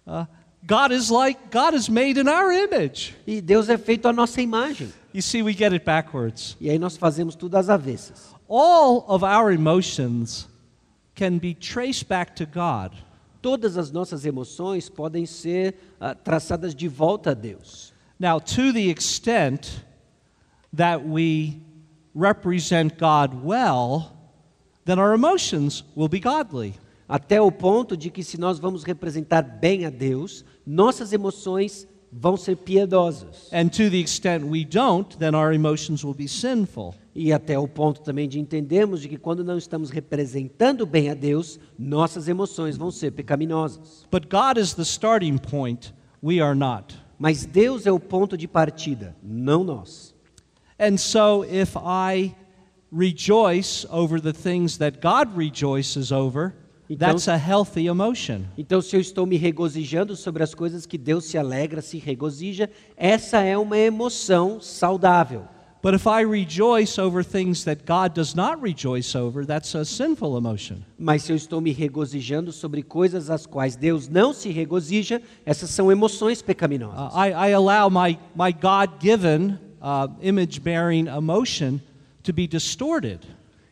Uh, 0.07 0.25
God 0.67 0.91
is 0.91 1.09
like, 1.09 1.39
God 1.51 1.75
is 1.75 1.87
made 1.87 2.19
in 2.19 2.27
our 2.27 2.51
image. 2.51 3.15
E 3.27 3.41
Deus 3.41 3.69
é 3.69 3.77
feito 3.77 4.07
à 4.07 4.13
nossa 4.13 4.41
imagem. 4.41 4.91
You 5.13 5.21
see, 5.21 5.43
we 5.43 5.53
get 5.53 5.71
it 5.71 5.85
backwards. 5.85 6.57
E 6.59 6.69
aí 6.69 6.79
nós 6.79 6.97
fazemos 6.97 7.35
tudo 7.35 7.55
às 7.55 7.69
avessas. 7.69 8.33
All 8.49 9.05
of 9.07 9.23
our 9.23 9.51
emotions 9.51 10.47
can 11.15 11.37
be 11.37 11.53
traced 11.53 12.07
back 12.07 12.33
to 12.35 12.45
God. 12.45 12.91
Todas 13.41 13.77
as 13.77 13.91
nossas 13.91 14.25
emoções 14.25 14.89
podem 14.89 15.25
ser 15.25 15.75
ah, 15.99 16.15
traçadas 16.15 16.73
de 16.73 16.87
volta 16.87 17.31
a 17.31 17.33
Deus. 17.33 17.93
Now, 18.19 18.39
to 18.39 18.71
the 18.71 18.89
extent 18.89 19.83
that 20.73 21.05
we 21.05 21.61
represent 22.13 22.97
God 22.97 23.43
well, 23.43 24.13
then 24.85 24.99
our 24.99 25.13
emotions 25.13 25.83
will 25.95 26.07
be 26.07 26.19
godly. 26.19 26.75
Até 27.07 27.39
o 27.39 27.51
ponto 27.51 27.95
de 27.95 28.09
que 28.09 28.23
se 28.23 28.39
nós 28.39 28.57
vamos 28.57 28.83
representar 28.83 29.43
bem 29.43 29.85
a 29.85 29.89
Deus, 29.89 30.43
nossas 30.65 31.13
emoções 31.13 31.87
vão 32.11 32.37
ser 32.37 32.55
piedosas. 32.57 33.49
And 33.51 33.67
to 33.69 33.89
the 33.89 33.99
extent 33.99 34.43
we 34.45 34.65
don't, 34.65 35.17
then 35.17 35.35
our 35.35 35.53
emotions 35.53 36.03
will 36.03 36.15
be 36.15 36.27
sinful. 36.27 36.95
E 37.13 37.31
até 37.31 37.59
o 37.59 37.67
ponto 37.67 38.01
também 38.01 38.27
de 38.27 38.39
entendermos 38.39 39.01
de 39.01 39.09
que 39.09 39.17
quando 39.17 39.43
não 39.43 39.57
estamos 39.57 39.89
representando 39.89 40.85
bem 40.85 41.09
a 41.09 41.13
Deus, 41.13 41.59
nossas 41.77 42.27
emoções 42.27 42.75
vão 42.75 42.89
ser 42.89 43.11
pecaminosas. 43.11 44.05
But 44.11 44.27
God 44.29 44.57
is 44.57 44.73
the 44.73 44.83
starting 44.83 45.37
point, 45.37 45.93
we 46.23 46.41
are 46.41 46.55
not. 46.55 47.04
Mas 47.17 47.45
Deus 47.45 47.85
é 47.85 47.91
o 47.91 47.99
ponto 47.99 48.37
de 48.37 48.47
partida, 48.47 49.15
não 49.23 49.63
nós. 49.63 50.13
And 50.79 50.97
so 50.97 51.45
if 51.45 51.75
I 51.77 52.35
rejoice 52.91 53.87
over 53.89 54.19
the 54.21 54.33
things 54.33 54.77
that 54.77 54.99
God 54.99 55.35
rejoices 55.37 56.11
over, 56.11 56.53
Então- 56.89 57.09
that's 57.09 57.27
a 57.27 57.35
healthy 57.35 57.87
emotion. 57.87 58.41
Então, 58.57 58.81
se 58.81 58.95
eu 58.95 58.99
estou 58.99 59.25
me 59.25 59.37
regozijando 59.37 60.15
sobre 60.15 60.43
as 60.43 60.53
coisas 60.53 60.85
que 60.85 60.97
Deus 60.97 61.25
se 61.25 61.37
alegra, 61.37 61.81
se 61.81 61.97
regozija, 61.97 62.69
essa 62.95 63.39
é 63.39 63.57
uma 63.57 63.77
emoção 63.77 64.59
saudável. 64.61 65.45
But 65.85 65.93
if 65.93 66.07
I 66.07 66.21
rejoice 66.21 66.97
over 66.97 67.23
things 67.23 67.63
that 67.65 67.85
God 67.85 68.15
does 68.15 68.33
not 68.33 68.59
rejoice 68.59 69.13
over, 69.13 69.45
that's 69.45 69.75
a 69.75 69.85
sinful 69.85 70.35
emotion. 70.35 70.83
Mas 70.97 71.21
se 71.21 71.31
eu 71.31 71.35
estou 71.35 71.61
me 71.61 71.71
regozijando 71.71 72.51
sobre 72.51 72.81
coisas 72.81 73.29
às 73.29 73.45
quais 73.45 73.75
Deus 73.75 74.09
não 74.09 74.33
se 74.33 74.49
regozija, 74.49 75.21
essas 75.45 75.69
são 75.69 75.91
emoções 75.91 76.41
pecaminosas. 76.41 77.13
Uh, 77.13 77.19
I, 77.19 77.49
I 77.51 77.53
allow 77.53 77.91
my, 77.91 78.17
my 78.35 78.51
God 78.51 78.99
given 78.99 79.59
uh, 79.79 80.11
image 80.23 80.59
bearing 80.59 81.05
emotion 81.05 81.79
to 82.23 82.33
be 82.33 82.47
distorted. 82.47 83.19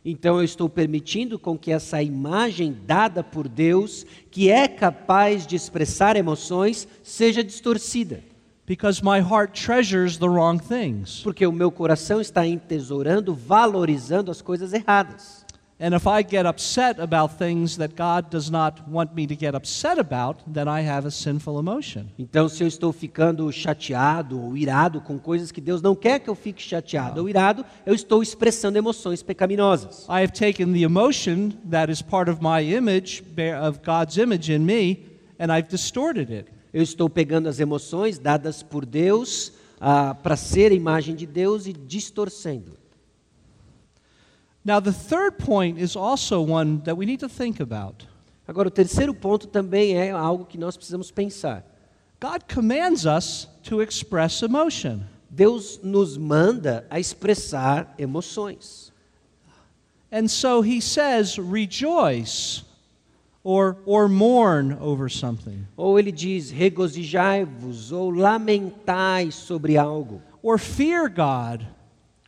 Então 0.04 0.36
eu 0.36 0.44
estou 0.44 0.68
permitindo 0.68 1.36
com 1.36 1.58
que 1.58 1.72
essa 1.72 2.00
imagem 2.00 2.76
dada 2.86 3.24
por 3.24 3.48
Deus, 3.48 4.06
que 4.30 4.48
é 4.52 4.68
capaz 4.68 5.44
de 5.48 5.56
expressar 5.56 6.14
emoções, 6.14 6.86
seja 7.02 7.42
distorcida. 7.42 8.22
Because 8.66 9.02
my 9.02 9.20
heart 9.20 9.52
treasures 9.52 10.18
the 10.18 10.28
wrong 10.28 10.58
things. 10.58 11.20
Porque 11.22 11.46
o 11.46 11.52
meu 11.52 11.70
coração 11.70 12.20
está 12.20 12.46
entesourando, 12.46 13.34
valorizando 13.34 14.30
as 14.30 14.40
coisas 14.40 14.72
erradas. 14.72 15.44
And 15.80 15.92
if 15.92 16.06
I 16.06 16.22
get 16.22 16.46
upset 16.46 17.00
about 17.00 17.36
things 17.36 17.76
that 17.78 17.94
God 17.96 18.30
does 18.30 18.48
not 18.48 18.80
want 18.88 19.12
me 19.14 19.26
to 19.26 19.34
get 19.34 19.54
upset 19.56 19.98
about, 19.98 20.40
then 20.46 20.68
I 20.68 20.80
have 20.80 21.04
a 21.04 21.10
sinful 21.10 21.58
emotion. 21.58 22.06
Então, 22.16 22.48
se 22.48 22.62
eu 22.62 22.68
estou 22.68 22.92
ficando 22.92 23.50
chateado 23.52 24.40
ou 24.40 24.56
irado 24.56 25.00
com 25.00 25.18
coisas 25.18 25.50
que 25.50 25.60
Deus 25.60 25.82
não 25.82 25.94
quer 25.96 26.20
que 26.20 26.30
eu 26.30 26.34
fique 26.36 26.62
chateado 26.62 27.20
ou 27.20 27.28
irado, 27.28 27.66
eu 27.84 27.92
estou 27.92 28.22
expressando 28.22 28.78
emoções 28.78 29.20
pecaminosas. 29.22 30.06
I 30.08 30.22
have 30.22 30.32
taken 30.32 30.72
the 30.72 30.84
emotion 30.84 31.50
that 31.68 31.90
is 31.90 32.00
part 32.00 32.30
of 32.30 32.40
my 32.40 32.62
image, 32.62 33.22
of 33.60 33.80
God's 33.84 34.16
image 34.16 34.50
in 34.50 34.60
me, 34.60 35.04
and 35.40 35.52
I've 35.52 35.68
distorted 35.68 36.30
it. 36.30 36.53
Eu 36.74 36.82
estou 36.82 37.08
pegando 37.08 37.48
as 37.48 37.60
emoções 37.60 38.18
dadas 38.18 38.60
por 38.60 38.84
Deus 38.84 39.52
ah, 39.80 40.12
para 40.12 40.34
ser 40.34 40.72
a 40.72 40.74
imagem 40.74 41.14
de 41.14 41.24
Deus 41.24 41.68
e 41.68 41.72
distorcendo. 41.72 42.76
Now, 44.64 44.80
the 44.80 44.90
third 44.90 45.36
point 45.38 45.80
is 45.80 45.94
also 45.94 46.42
one 46.42 46.80
that 46.80 46.98
we 46.98 47.06
need 47.06 47.20
to 47.20 47.28
think 47.28 47.62
about. 47.62 48.08
Agora, 48.48 48.66
o 48.66 48.72
terceiro 48.72 49.14
ponto 49.14 49.46
também 49.46 49.96
é 49.96 50.10
algo 50.10 50.44
que 50.44 50.58
nós 50.58 50.76
precisamos 50.76 51.12
pensar. 51.12 51.64
God 52.20 52.42
commands 52.52 53.04
us 53.04 53.48
to 53.62 53.80
express 53.80 54.42
emotion. 54.42 55.02
Deus 55.30 55.78
nos 55.80 56.16
manda 56.16 56.88
a 56.90 56.98
expressar 56.98 57.94
emoções. 57.96 58.92
And 60.10 60.26
so 60.26 60.60
he 60.60 60.80
says, 60.80 61.36
rejoice 61.36 62.64
or, 63.44 63.76
or 63.84 64.08
mourn 64.08 64.72
over 64.80 65.08
something. 65.10 65.64
Ou 65.76 65.98
ele 65.98 66.10
diz: 66.10 66.50
regozijai-vos 66.50 67.92
ou 67.92 68.10
lamentai 68.10 69.30
sobre 69.30 69.76
algo. 69.76 70.20
or 70.42 70.58
fear 70.58 71.08
God 71.08 71.62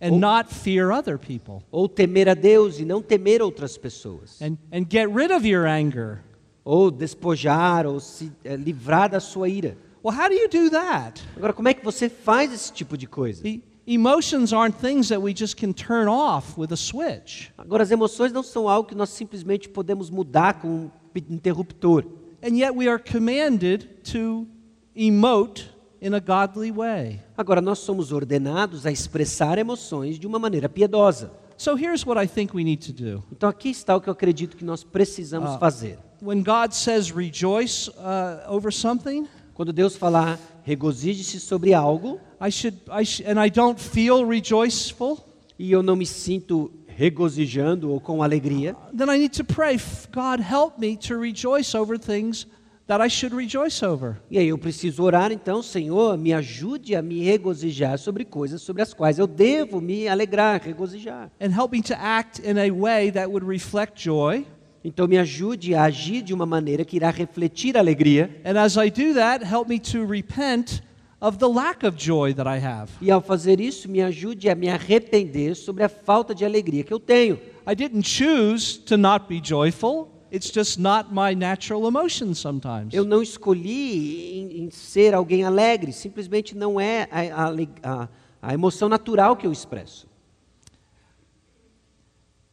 and 0.00 0.12
Ou- 0.12 0.18
not 0.18 0.52
fear 0.54 0.90
other 0.92 1.18
people, 1.18 1.62
Ou 1.70 1.88
temer 1.88 2.28
a 2.28 2.34
Deus 2.34 2.78
e 2.78 2.84
não 2.84 3.00
temer 3.02 3.42
outras 3.42 3.76
pessoas. 3.78 4.40
and, 4.40 4.56
and 4.72 4.86
get 4.90 5.08
rid 5.08 5.30
of 5.32 5.46
your 5.46 5.66
anger. 5.66 6.20
Ou 6.64 6.90
despojar, 6.90 7.86
ou 7.86 8.00
se 8.00 8.30
eh, 8.44 8.56
livrar 8.56 9.08
da 9.10 9.20
sua 9.20 9.48
ira. 9.48 9.76
Well, 10.04 10.14
how 10.16 10.28
do 10.28 10.34
you 10.34 10.48
do 10.48 10.70
that? 10.70 11.22
Agora, 11.36 11.52
como 11.52 11.68
é 11.68 11.74
que 11.74 11.84
você 11.84 12.08
faz 12.08 12.52
esse 12.52 12.72
tipo 12.72 12.96
de 12.96 13.06
coisa? 13.06 13.46
E- 13.46 13.62
emotions 13.86 14.52
aren't 14.52 14.76
things 14.80 15.08
that 15.08 15.20
we 15.20 15.32
just 15.34 15.56
can 15.56 15.72
turn 15.72 16.08
off 16.08 16.58
with 16.60 16.72
a 16.72 16.76
switch. 16.76 17.50
Agora, 17.56 17.82
as 17.84 17.90
emoções 17.92 18.32
não 18.32 18.42
são 18.42 18.68
algo 18.68 18.88
que 18.88 18.94
nós 18.96 19.10
simplesmente 19.10 19.68
podemos 19.68 20.10
mudar 20.10 20.54
com 20.60 20.90
interruptor. 21.28 22.04
And 22.42 22.56
yet 22.56 22.74
we 22.74 22.88
are 22.88 22.98
commanded 22.98 24.02
to 24.12 24.46
emote 24.94 25.64
in 26.00 26.14
a 26.14 26.20
godly 26.20 26.70
way. 26.70 27.20
Agora, 27.36 27.60
nós 27.60 27.78
somos 27.80 28.12
ordenados 28.12 28.86
a 28.86 28.92
expressar 28.92 29.58
emoções 29.58 30.18
de 30.18 30.26
uma 30.26 30.38
maneira 30.38 30.68
piedosa. 30.68 31.30
So 31.56 31.74
here's 31.74 32.04
what 32.06 32.22
I 32.22 32.28
think 32.28 32.54
we 32.54 32.62
need 32.62 32.84
to 32.86 32.92
do. 32.92 33.22
Então, 33.32 33.48
aqui 33.48 33.70
está 33.70 33.96
o 33.96 34.00
que 34.00 34.08
eu 34.08 34.12
acredito 34.12 34.56
que 34.56 34.64
nós 34.64 34.84
precisamos 34.84 35.50
Ah. 35.52 35.58
fazer. 35.58 35.98
When 36.22 36.42
God 36.42 36.72
says 36.72 37.10
rejoice 37.10 37.90
uh, 37.90 38.52
over 38.54 38.72
something, 38.72 39.26
Quando 39.54 39.72
Deus 39.72 39.96
falar, 39.96 40.38
regozije-se 40.64 41.40
sobre 41.40 41.72
algo, 41.72 42.20
I 42.38 42.50
should, 42.52 42.76
I 42.90 43.06
sh- 43.06 43.22
and 43.26 43.42
I 43.42 43.48
don't 43.50 43.80
feel 43.80 44.26
rejoiceful, 44.28 45.18
e 45.58 45.72
eu 45.72 45.82
não 45.82 45.96
me 45.96 46.04
sinto 46.04 46.70
regozijando 46.96 47.90
ou 47.90 48.00
com 48.00 48.22
alegria, 48.22 48.74
then 48.96 49.08
I 49.14 49.18
need 49.18 49.36
to 49.36 49.44
pray, 49.44 49.74
"F- 49.74 50.08
God, 50.12 50.40
help 50.40 50.78
me 50.78 50.96
to 50.96 51.18
rejoice 51.20 51.76
over 51.76 51.98
things 51.98 52.46
that 52.86 53.04
I 53.04 53.10
should 53.10 53.34
rejoice 53.36 53.84
over. 53.84 54.16
e 54.30 54.38
aí 54.38 54.48
eu 54.48 54.56
preciso 54.56 55.02
orar, 55.02 55.30
então, 55.32 55.60
Senhor, 55.62 56.16
me 56.16 56.32
ajude 56.32 56.94
a 56.94 57.02
me 57.02 57.22
regozijar 57.22 57.98
sobre 57.98 58.24
coisas 58.24 58.62
sobre 58.62 58.80
as 58.82 58.94
quais 58.94 59.18
eu 59.18 59.26
devo 59.26 59.80
me 59.80 60.08
alegrar, 60.08 60.62
regozijar. 60.62 61.30
And 61.40 61.48
help 61.48 61.72
me 61.72 61.82
to 61.82 61.94
act 61.94 62.40
in 62.48 62.56
a 62.58 62.72
way 62.72 63.10
that 63.12 63.26
would 63.28 63.44
reflect 63.46 64.02
joy. 64.02 64.46
Então, 64.84 65.08
me 65.08 65.18
ajude 65.18 65.74
a 65.74 65.82
agir 65.82 66.22
de 66.22 66.32
uma 66.32 66.46
maneira 66.46 66.84
que 66.84 66.94
irá 66.94 67.10
refletir 67.10 67.76
alegria, 67.76 68.30
And 68.44 68.56
as 68.56 68.76
I 68.76 68.88
do 68.88 69.14
that, 69.14 69.44
help 69.44 69.68
me 69.68 69.80
to 69.80 70.06
repent 70.06 70.80
of 71.20 71.38
the 71.38 71.48
lack 71.48 71.84
of 71.84 71.96
joy 71.96 72.34
that 72.34 72.46
I 72.46 72.58
have. 72.58 72.90
e 73.00 73.10
ao 73.10 73.20
fazer 73.20 73.60
isso, 73.60 73.88
me 73.88 74.02
ajude 74.02 74.48
a 74.48 74.54
me 74.54 74.68
arrepender 74.68 75.54
sobre 75.54 75.84
a 75.84 75.88
falta 75.88 76.34
de 76.34 76.44
alegria 76.44 76.84
que 76.84 76.92
eu 76.92 77.00
tenho. 77.00 77.38
I 77.66 77.74
didn't 77.74 78.04
choose 78.06 78.78
to 78.80 78.96
not 78.96 79.26
be 79.28 79.40
joyful. 79.42 80.08
It's 80.30 80.50
just 80.52 80.78
not 80.78 81.12
my 81.12 81.34
natural 81.34 81.86
emotion 81.86 82.34
sometimes. 82.34 82.92
Eu 82.92 83.04
não 83.04 83.22
escolhi 83.22 84.38
em, 84.38 84.64
em 84.64 84.70
ser 84.70 85.14
alguém 85.14 85.44
alegre, 85.44 85.92
simplesmente 85.92 86.56
não 86.56 86.80
é 86.80 87.08
a, 87.10 87.48
a 87.82 88.08
a 88.46 88.54
emoção 88.54 88.88
natural 88.88 89.36
que 89.36 89.46
eu 89.46 89.50
expresso. 89.50 90.06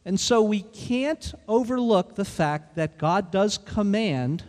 And 0.04 0.16
so 0.16 0.42
we 0.42 0.60
can't 0.60 1.34
overlook 1.46 2.14
the 2.14 2.24
fact 2.24 2.74
that 2.74 2.98
God 2.98 3.30
does 3.30 3.56
command 3.56 4.42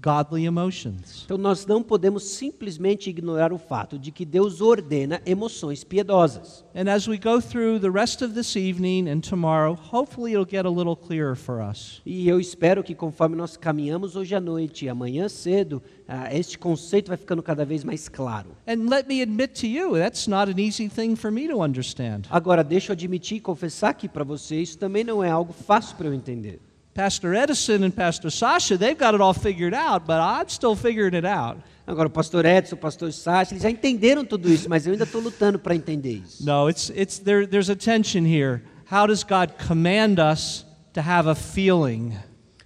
godly 0.00 0.44
emotions. 0.44 1.24
Então 1.24 1.36
nós 1.36 1.66
não 1.66 1.82
podemos 1.82 2.22
simplesmente 2.24 3.10
ignorar 3.10 3.52
o 3.52 3.58
fato 3.58 3.98
de 3.98 4.10
que 4.10 4.24
Deus 4.24 4.60
ordena 4.60 5.20
emoções 5.26 5.82
piedosas. 5.82 6.64
And 6.74 6.90
as 6.90 7.08
we 7.08 7.18
go 7.18 7.40
through 7.40 7.80
the 7.80 7.90
rest 7.90 8.22
of 8.22 8.34
this 8.34 8.54
evening 8.56 9.08
and 9.08 9.20
tomorrow, 9.20 9.74
hopefully 9.74 10.32
it'll 10.32 10.48
get 10.48 10.64
a 10.64 10.70
little 10.70 10.96
clearer 10.96 11.34
for 11.34 11.60
us. 11.60 12.00
E 12.06 12.28
eu 12.28 12.38
espero 12.38 12.82
que 12.82 12.94
conforme 12.94 13.36
nós 13.36 13.56
caminhamos 13.56 14.14
hoje 14.14 14.34
à 14.34 14.40
noite 14.40 14.84
e 14.84 14.88
amanhã 14.88 15.28
cedo, 15.28 15.82
ah, 16.06 16.34
este 16.34 16.58
conceito 16.58 17.08
vai 17.08 17.16
ficando 17.16 17.42
cada 17.42 17.64
vez 17.64 17.82
mais 17.82 18.08
claro. 18.08 18.50
And 18.66 18.88
let 18.88 19.06
me 19.08 19.20
admit 19.20 19.60
to 19.60 19.66
you, 19.66 19.94
that's 19.94 20.26
not 20.26 20.50
an 20.50 20.58
easy 20.58 20.88
thing 20.88 21.16
for 21.16 21.30
me 21.30 21.48
to 21.48 21.62
understand. 21.62 22.22
Agora, 22.30 22.62
deixa 22.62 22.92
eu 22.92 22.94
admitir 22.94 23.38
e 23.38 23.40
confessar 23.40 23.90
aqui 23.90 24.08
para 24.08 24.24
você, 24.24 24.56
isso 24.56 24.78
também 24.78 25.02
não 25.02 25.22
é 25.22 25.30
algo 25.30 25.52
fácil 25.52 25.96
para 25.96 26.06
eu 26.06 26.14
entender. 26.14 26.60
Pastor 26.98 27.32
Edison 27.32 27.84
and 27.84 27.92
Pastor 27.94 28.28
Sasha, 28.28 28.76
they've 28.76 28.98
got 28.98 29.14
it 29.14 29.20
all 29.20 29.32
figured 29.32 29.72
out, 29.72 30.04
but 30.04 30.20
I'm 30.20 30.48
still 30.48 30.74
figuring 30.74 31.14
it 31.14 31.24
out. 31.24 31.62
Agora, 31.86 32.08
o 32.08 32.10
pastor 32.10 32.44
Edson, 32.44 32.74
o 32.74 32.78
pastor 32.78 33.12
Sacha, 33.12 33.52
eles 33.52 33.62
já 33.62 33.70
entenderam 33.70 34.24
tudo 34.24 34.50
isso, 34.50 34.68
mas 34.68 34.84
eu 34.84 34.94
ainda 34.94 35.04
estou 35.04 35.20
lutando 35.20 35.60
para 35.60 35.76
entender 35.76 36.14
isso. 36.14 36.44
No, 36.44 36.68
it's, 36.68 36.90
it's, 36.90 37.20
there, 37.20 37.46
there's 37.46 37.70
a 37.70 37.76
tension 37.76 38.24
here. 38.26 38.62
How 38.90 39.06
does 39.06 39.22
God 39.22 39.52
command 39.64 40.18
us 40.18 40.66
to 40.92 41.00
have 41.00 41.28
a 41.28 41.36
feeling? 41.36 42.16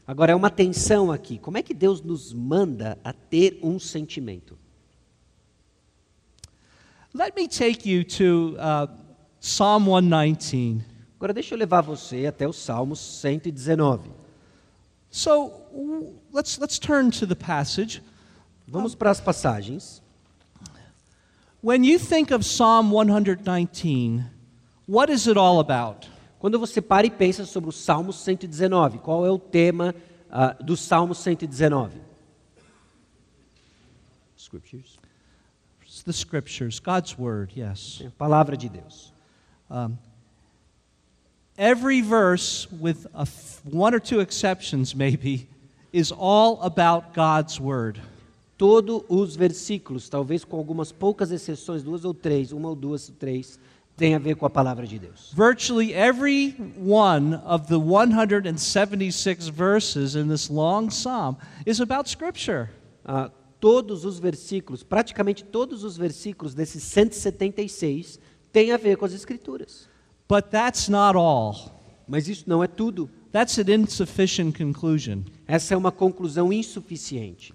Agora, 0.06 0.32
é 0.32 0.34
uma 0.34 0.48
tensão 0.48 1.12
aqui. 1.12 1.36
Como 1.36 1.58
é 1.58 1.62
que 1.62 1.74
Deus 1.74 2.00
nos 2.00 2.32
manda 2.32 2.98
a 3.04 3.12
ter 3.12 3.60
um 3.62 3.78
sentimento? 3.78 4.58
Let 7.12 7.36
me 7.36 7.46
take 7.46 7.86
you 7.86 8.02
to 8.02 8.56
uh, 8.56 8.88
Psalm 9.40 9.84
119. 9.84 10.86
Agora, 11.18 11.34
deixa 11.34 11.54
eu 11.54 11.58
levar 11.58 11.82
você 11.82 12.24
até 12.24 12.48
o 12.48 12.52
Salmo 12.52 12.96
119. 12.96 14.21
So 15.12 15.52
let's, 16.32 16.58
let's 16.58 16.78
turn 16.78 17.10
to 17.12 17.26
the 17.26 17.36
passage. 17.36 18.02
Vamos 18.66 18.94
para 18.94 19.10
as 19.10 19.20
passagens. 19.20 20.00
When 21.60 21.84
you 21.84 21.98
think 21.98 22.32
of 22.32 22.44
Psalm 22.44 22.90
119, 22.90 24.24
what 24.86 25.10
is 25.10 25.28
it 25.28 25.36
all 25.36 25.60
about? 25.60 26.08
Quando 26.40 26.58
você 26.58 26.80
para 26.80 27.06
e 27.06 27.10
pensa 27.10 27.44
sobre 27.44 27.68
o 27.68 27.72
Salmo 27.72 28.10
119, 28.12 28.98
qual 28.98 29.24
é 29.26 29.30
o 29.30 29.38
tema 29.38 29.94
ah, 30.30 30.56
do 30.60 30.76
Salmo 30.76 31.14
119? 31.14 32.00
Scriptures. 34.36 34.98
It's 35.84 36.02
the 36.02 36.12
scriptures, 36.12 36.80
God's 36.80 37.16
word, 37.18 37.52
yes. 37.60 38.00
É 38.02 38.06
a 38.06 38.10
palavra 38.10 38.56
de 38.56 38.70
Deus. 38.70 39.12
Um, 39.70 39.94
every 41.58 42.00
verse, 42.00 42.66
with 42.70 43.06
a 43.14 43.22
f- 43.22 43.60
one 43.64 43.94
or 43.94 44.00
two 44.00 44.20
exceptions 44.20 44.94
maybe, 44.94 45.48
is 45.92 46.12
all 46.12 46.60
about 46.62 47.14
God's 47.14 47.60
word. 47.60 48.00
Todos 48.56 49.02
os 49.08 49.34
versículos, 49.34 50.08
talvez 50.08 50.44
com 50.44 50.56
algumas 50.56 50.92
poucas 50.92 51.30
exceções, 51.30 51.82
duas 51.82 52.04
ou 52.04 52.14
três, 52.14 52.52
uma 52.52 52.68
ou 52.68 52.74
duas 52.76 53.08
ou 53.08 53.14
três, 53.16 53.58
tem 53.96 54.14
a 54.14 54.18
ver 54.18 54.36
com 54.36 54.46
a 54.46 54.50
palavra 54.50 54.86
de 54.86 54.98
Deus. 54.98 55.32
Virtually 55.34 55.92
every 55.92 56.54
one 56.78 57.36
of 57.44 57.66
the 57.66 57.78
176 57.78 59.48
verses 59.48 60.14
in 60.14 60.28
this 60.28 60.48
long 60.48 60.88
psalm 60.88 61.36
is 61.66 61.80
about 61.80 62.08
Scripture. 62.08 62.70
Ah, 63.04 63.30
todos 63.60 64.04
os 64.04 64.18
versículos, 64.18 64.82
praticamente 64.82 65.44
todos 65.44 65.84
os 65.84 65.96
versículos 65.96 66.54
desses 66.54 66.82
176 66.84 68.18
têm 68.52 68.72
a 68.72 68.76
ver 68.76 68.96
com 68.96 69.04
as 69.04 69.12
Escrituras. 69.12 69.88
But 70.32 70.50
that's 70.50 70.88
not 70.88 71.14
all. 71.14 71.78
Mas 72.08 72.26
isso 72.26 72.44
não 72.46 72.64
é 72.64 72.66
tudo. 72.66 73.10
That's 73.32 73.58
an 73.58 73.70
insufficient 73.70 74.56
conclusion. 74.56 75.24
Essa 75.46 75.74
é 75.74 75.76
uma 75.76 75.92
conclusão 75.92 76.50
insuficiente. 76.50 77.52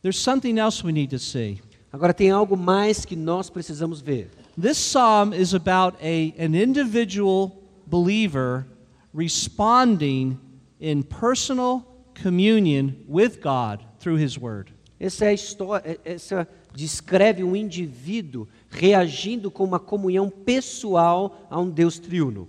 There's 0.00 0.16
something 0.16 0.56
else 0.60 0.86
we 0.86 0.92
need 0.92 1.10
to 1.10 1.18
see. 1.18 1.60
Agora, 1.92 2.14
tem 2.14 2.30
algo 2.30 2.56
mais 2.56 3.04
que 3.04 3.16
nós 3.16 3.50
precisamos 3.50 4.00
ver. 4.00 4.30
This 4.56 4.78
psalm 4.78 5.34
is 5.34 5.54
about 5.54 5.98
a, 6.00 6.32
an 6.38 6.54
individual 6.54 7.50
believer 7.84 8.64
responding 9.12 10.38
in 10.80 11.02
personal 11.02 11.82
communion 12.14 12.94
with 13.08 13.40
God 13.42 13.80
through 13.98 14.22
His 14.22 14.38
Word. 14.38 14.72
Essa 15.00 15.24
é 15.24 15.28
a 15.30 15.32
história, 15.32 15.82
é- 16.04 16.12
essa 16.12 16.46
descreve 16.72 17.42
um 17.42 17.56
indivíduo 17.56 18.46
reagindo 18.70 19.50
com 19.50 19.64
uma 19.64 19.80
comunhão 19.80 20.30
pessoal 20.30 21.46
a 21.50 21.58
um 21.58 21.68
Deus 21.68 21.98
triuno. 21.98 22.48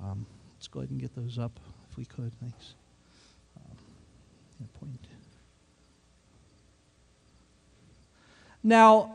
Um, 0.00 0.26
let's 0.54 0.66
go 0.68 0.80
ahead 0.80 0.92
and 0.92 0.98
get 0.98 1.14
those 1.14 1.40
up 1.40 1.58
if 1.90 1.96
we 1.96 2.04
could. 2.04 2.32
Thanks. 2.40 2.74
Um, 3.56 4.66
point. 4.80 5.08
Now, 8.64 9.12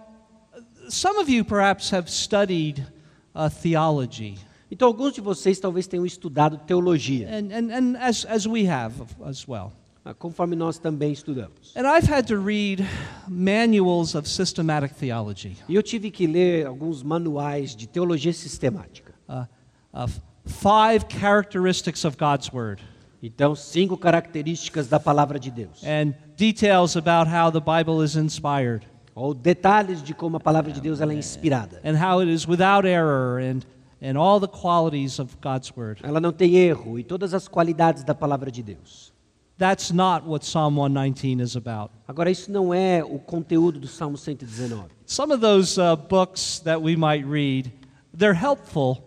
some 0.90 1.20
of 1.20 1.30
you 1.30 1.44
perhaps 1.44 1.90
have 1.92 2.10
studied 2.10 2.88
uh, 3.36 3.50
theology, 3.50 4.40
Então, 4.70 4.88
alguns 4.88 5.14
de 5.14 5.22
vocês 5.22 5.60
talvez 5.60 5.88
tenham 5.88 6.06
estudado 6.06 6.58
teologia, 6.58 7.30
and, 7.30 7.54
and, 7.54 7.72
and 7.72 7.98
as, 7.98 8.26
as 8.26 8.46
we 8.46 8.68
have 8.68 8.94
as 9.26 9.48
well. 9.48 9.72
Ah, 10.10 10.14
conforme 10.14 10.56
nós 10.56 10.78
também 10.80 11.12
estudamos. 11.12 11.76
And 11.76 11.82
I've 11.86 12.08
had 12.12 12.26
to 12.28 12.38
read 12.40 12.84
manuals 13.28 14.16
of 14.16 14.28
systematic 14.28 14.94
theology, 14.96 15.58
E 15.68 15.76
eu 15.76 15.84
tive 15.84 16.10
que 16.12 16.26
ler 16.28 16.66
alguns 16.66 17.04
manuais 17.04 17.76
de 17.76 17.88
teologia 17.88 18.34
sistemática. 18.34 19.14
uh, 19.28 19.46
of 19.94 20.20
five 20.46 21.06
characteristics 21.10 22.06
of 22.06 22.18
God's 22.18 22.50
Word, 22.52 22.82
Então, 23.22 23.56
cinco 23.56 23.98
características 23.98 24.88
da 24.88 25.00
palavra 25.00 25.40
de 25.40 25.50
Deus. 25.52 25.84
and 25.84 26.14
details 26.38 26.96
about 26.96 27.30
how 27.30 27.52
the 27.52 27.60
Bible 27.60 28.04
is 28.04 28.16
inspired. 28.16 28.86
Ou 29.16 29.34
detalhes 29.34 30.04
de 30.04 30.14
como 30.14 30.38
a 30.38 30.40
palavra 30.40 30.72
de 30.72 30.80
Deus 30.80 31.02
ela 31.02 31.12
é 31.12 31.16
inspirada. 31.18 31.82
and 31.84 31.96
how 31.98 32.22
it 32.22 32.32
is 32.32 32.48
without 32.48 32.88
error 32.88 33.40
and, 33.42 33.62
and 34.08 34.16
all 34.18 34.40
the 34.40 34.48
qualities 34.48 35.20
of 35.20 35.36
God's 35.42 35.72
Word. 35.76 36.00
Ela 36.04 36.22
não 36.22 36.32
tem 36.32 36.56
erro 36.56 37.00
e 37.00 37.04
todas 37.04 37.34
as 37.34 37.48
qualidades 37.48 38.04
da 38.04 38.14
palavra 38.14 38.52
de 38.52 38.62
Deus. 38.62 39.12
That's 39.58 39.92
not 39.92 40.24
what 40.28 40.46
Psalm 40.46 40.76
119 40.78 41.42
is 41.42 41.56
about. 41.56 41.92
Agora, 42.08 42.30
isso 42.30 42.52
não 42.52 42.72
é 42.74 43.04
o 43.04 43.18
conteúdo 43.18 43.80
do 43.80 43.88
Salmo 43.88 44.16
119. 44.18 44.86
Some 45.06 45.34
of 45.34 45.42
those 45.42 45.80
uh, 45.82 45.96
books 45.96 46.60
that 46.64 46.80
we 46.82 46.96
might 46.96 47.26
read, 47.26 47.72
they're 48.16 48.38
helpful, 48.40 49.02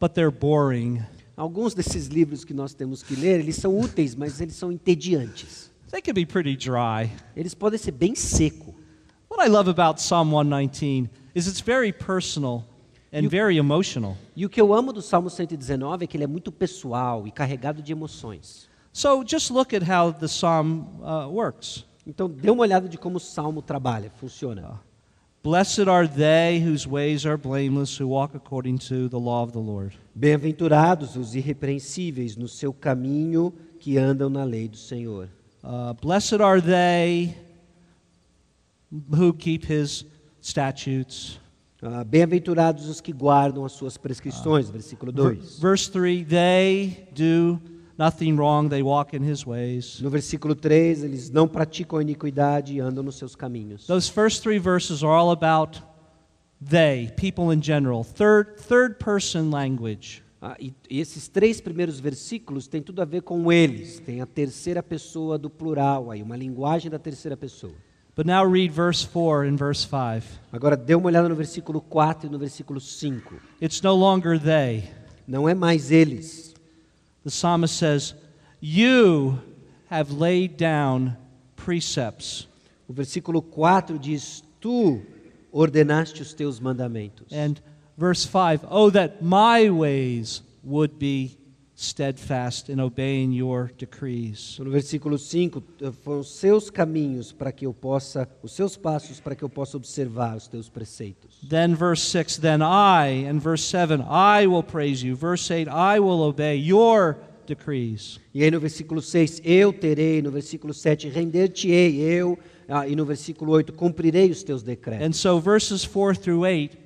but 0.00 0.14
they're 0.14 0.30
boring. 0.30 1.02
Alguns 1.36 1.74
desses 1.74 2.06
livros 2.06 2.44
que 2.44 2.54
nós 2.54 2.72
temos 2.74 3.02
que 3.02 3.14
ler, 3.14 3.40
eles 3.40 3.56
são 3.56 3.78
úteis, 3.78 4.14
mas 4.14 4.40
eles 4.40 4.54
são 4.56 4.72
entediantes. 4.72 5.70
They 5.90 6.00
can 6.00 6.14
be 6.14 6.24
pretty 6.24 6.56
dry. 6.56 7.10
Eles 7.36 7.54
podem 7.54 7.78
ser 7.78 7.92
bem 7.92 8.14
seco. 8.14 8.74
What 9.30 9.44
I 9.46 9.50
love 9.50 9.68
about 9.68 10.00
Psalm 10.00 10.30
119 10.32 11.10
is 11.34 11.46
it's 11.46 11.60
very 11.60 11.92
personal 11.92 12.64
and 13.12 13.22
You- 13.24 13.28
very 13.30 13.58
emotional. 13.58 14.16
E 14.36 14.46
o 14.46 14.48
que 14.48 14.60
eu 14.60 14.72
amo 14.72 14.92
do 14.94 15.02
Salmo 15.02 15.28
119 15.28 16.04
é 16.04 16.06
que 16.06 16.16
ele 16.16 16.24
é 16.24 16.26
muito 16.26 16.50
pessoal 16.50 17.26
e 17.26 17.30
carregado 17.30 17.82
de 17.82 17.92
emoções. 17.92 18.69
So 18.92 19.22
just 19.22 19.50
look 19.50 19.72
at 19.72 19.82
how 19.82 20.12
the 20.12 20.26
psalm 20.28 20.86
uh, 21.02 21.28
works. 21.28 21.84
Então, 22.06 22.28
dê 22.28 22.50
uma 22.50 22.62
olhada 22.62 22.88
de 22.88 22.98
como 22.98 23.18
o 23.18 23.20
Salmo 23.20 23.62
trabalha, 23.62 24.10
funciona. 24.18 24.80
Blessed 25.42 25.88
are 25.88 26.06
they 26.08 26.58
whose 26.62 26.86
ways 26.88 27.24
are 27.24 27.36
blameless, 27.38 27.98
who 27.98 28.08
walk 28.08 28.36
according 28.36 28.76
to 28.78 29.08
the 29.08 29.18
law 29.18 29.42
of 29.42 29.52
the 29.52 29.58
Lord. 29.58 29.96
Bem-aventurados 30.14 31.16
os 31.16 31.34
irrepreensíveis 31.34 32.36
no 32.36 32.48
seu 32.48 32.72
caminho 32.74 33.52
que 33.78 33.96
andam 33.96 34.28
na 34.28 34.44
lei 34.44 34.68
do 34.68 34.76
Senhor. 34.76 35.28
Uh, 35.62 35.94
blessed 36.02 36.40
are 36.42 36.60
they 36.60 37.34
who 39.16 39.32
keep 39.32 39.64
his 39.64 40.04
statutes. 40.42 41.38
Ah, 41.82 42.04
Bem-aventurados 42.04 42.86
os 42.88 43.00
que 43.00 43.12
guardam 43.12 43.64
as 43.64 43.72
suas 43.72 43.96
prescrições, 43.96 44.68
versículo 44.68 45.10
Ver- 45.12 45.36
2. 45.36 45.58
verse 45.58 45.90
3 45.90 46.26
They 46.26 47.08
do 47.14 47.58
nothing 48.00 48.34
wrong, 48.36 48.70
they 48.70 48.82
walk 48.82 49.14
in 49.14 49.22
his 49.22 49.46
ways. 49.46 50.00
No 50.00 50.08
versículo 50.08 50.54
3, 50.54 51.04
eles 51.04 51.30
não 51.30 51.46
praticam 51.46 51.98
a 51.98 52.02
iniquidade 52.02 52.74
e 52.74 52.80
andam 52.80 53.04
nos 53.04 53.16
seus 53.16 53.36
caminhos. 53.36 53.86
Those 53.86 54.10
first 54.10 54.42
three 54.42 54.58
verses 54.58 55.02
are 55.02 55.12
all 55.12 55.30
about 55.30 55.82
they, 56.58 57.12
people 57.16 57.54
in 57.54 57.62
general, 57.62 58.02
third, 58.02 58.56
third 58.56 58.96
person 58.98 59.50
language. 59.50 60.22
Ah, 60.42 60.56
e 60.58 60.72
e 60.88 61.00
esses 61.00 61.28
três 61.28 61.60
primeiros 61.60 62.00
versículos 62.00 62.66
têm 62.66 62.80
tudo 62.80 63.02
a 63.02 63.04
ver 63.04 63.20
com 63.20 63.52
eles. 63.52 64.00
Tem 64.00 64.22
a 64.22 64.26
terceira 64.26 64.82
pessoa 64.82 65.36
do 65.36 65.50
plural 65.50 66.10
aí, 66.10 66.22
uma 66.22 66.36
linguagem 66.36 66.90
da 66.90 66.98
terceira 66.98 67.36
pessoa. 67.36 67.74
But 68.16 68.26
now 68.26 68.50
read 68.50 68.72
verse 68.72 69.06
4 69.06 69.46
and 69.46 69.56
verse 69.56 69.86
5. 69.86 70.40
Agora, 70.50 70.76
dê 70.76 70.94
uma 70.94 71.06
olhada 71.06 71.28
no 71.28 71.34
versículo 71.34 71.80
4 71.80 72.28
e 72.28 72.30
no 72.30 72.38
versículo 72.38 72.80
5. 72.80 73.34
It's 73.62 73.82
no 73.82 73.94
longer 73.94 74.40
they. 74.40 74.90
Não 75.26 75.48
é 75.48 75.54
mais 75.54 75.90
eles. 75.90 76.49
The 77.24 77.30
psalmist 77.30 77.76
says, 77.76 78.14
You 78.60 79.40
have 79.88 80.12
laid 80.12 80.56
down 80.56 81.16
precepts. 81.56 82.46
O 82.88 82.92
versículo 82.92 83.42
4 83.42 83.98
diz: 83.98 84.42
Tu 84.60 85.02
ordenaste 85.52 86.20
os 86.22 86.32
teus 86.32 86.60
mandamentos. 86.60 87.32
And 87.32 87.60
verse 87.96 88.24
5, 88.24 88.66
Oh, 88.68 88.90
that 88.90 89.22
my 89.22 89.70
ways 89.70 90.42
would 90.62 90.98
be 90.98 91.36
steadfast 91.80 92.68
in 92.68 92.78
obeying 92.78 93.32
your 93.32 93.70
decrees. 93.78 94.58
No 94.58 94.70
versículo 94.70 95.18
5, 95.18 95.62
foram 96.02 96.20
os 96.20 96.30
seus 96.30 96.68
caminhos 96.68 97.32
para 97.32 97.50
que 97.50 97.64
eu 97.64 97.72
possa, 97.72 98.28
os 98.42 98.52
seus 98.52 98.76
passos 98.76 99.18
para 99.18 99.34
que 99.34 99.42
eu 99.42 99.48
possa 99.48 99.78
observar 99.78 100.36
os 100.36 100.46
teus 100.46 100.68
preceitos. 100.68 101.40
Then 101.48 101.74
verse 101.74 102.02
6, 102.10 102.36
Then 102.36 102.60
I, 102.60 103.26
and 103.26 103.38
verse 103.38 103.64
7, 103.64 104.02
I 104.02 104.46
will 104.46 104.62
praise 104.62 105.02
you. 105.02 105.16
Verse 105.16 105.50
8, 105.50 105.70
I 105.70 105.98
will 105.98 106.22
obey 106.22 106.56
your 106.56 107.16
decrees. 107.46 108.20
E 108.34 108.44
aí 108.44 108.50
no 108.50 108.60
versículo 108.60 109.00
6, 109.00 109.40
eu 109.42 109.72
terei, 109.72 110.20
no 110.20 110.30
versículo 110.30 110.74
7, 110.74 111.08
render-te-ei, 111.08 111.98
eu, 111.98 112.38
ah, 112.68 112.86
e 112.86 112.94
no 112.94 113.06
versículo 113.06 113.52
8, 113.52 113.72
cumprirei 113.72 114.30
os 114.30 114.42
teus 114.42 114.62
decretos. 114.62 115.06
And 115.06 115.12
so 115.12 115.40
verses 115.40 115.86
4 115.86 116.20
through 116.20 116.44
8 116.44 116.76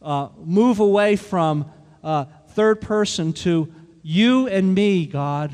uh, 0.00 0.30
move 0.42 0.80
away 0.80 1.18
from 1.18 1.66
uh, 2.02 2.24
third 2.54 2.80
person 2.80 3.32
to 3.32 3.68
you 4.04 4.46
and 4.48 4.74
me, 4.74 5.06
God. 5.06 5.50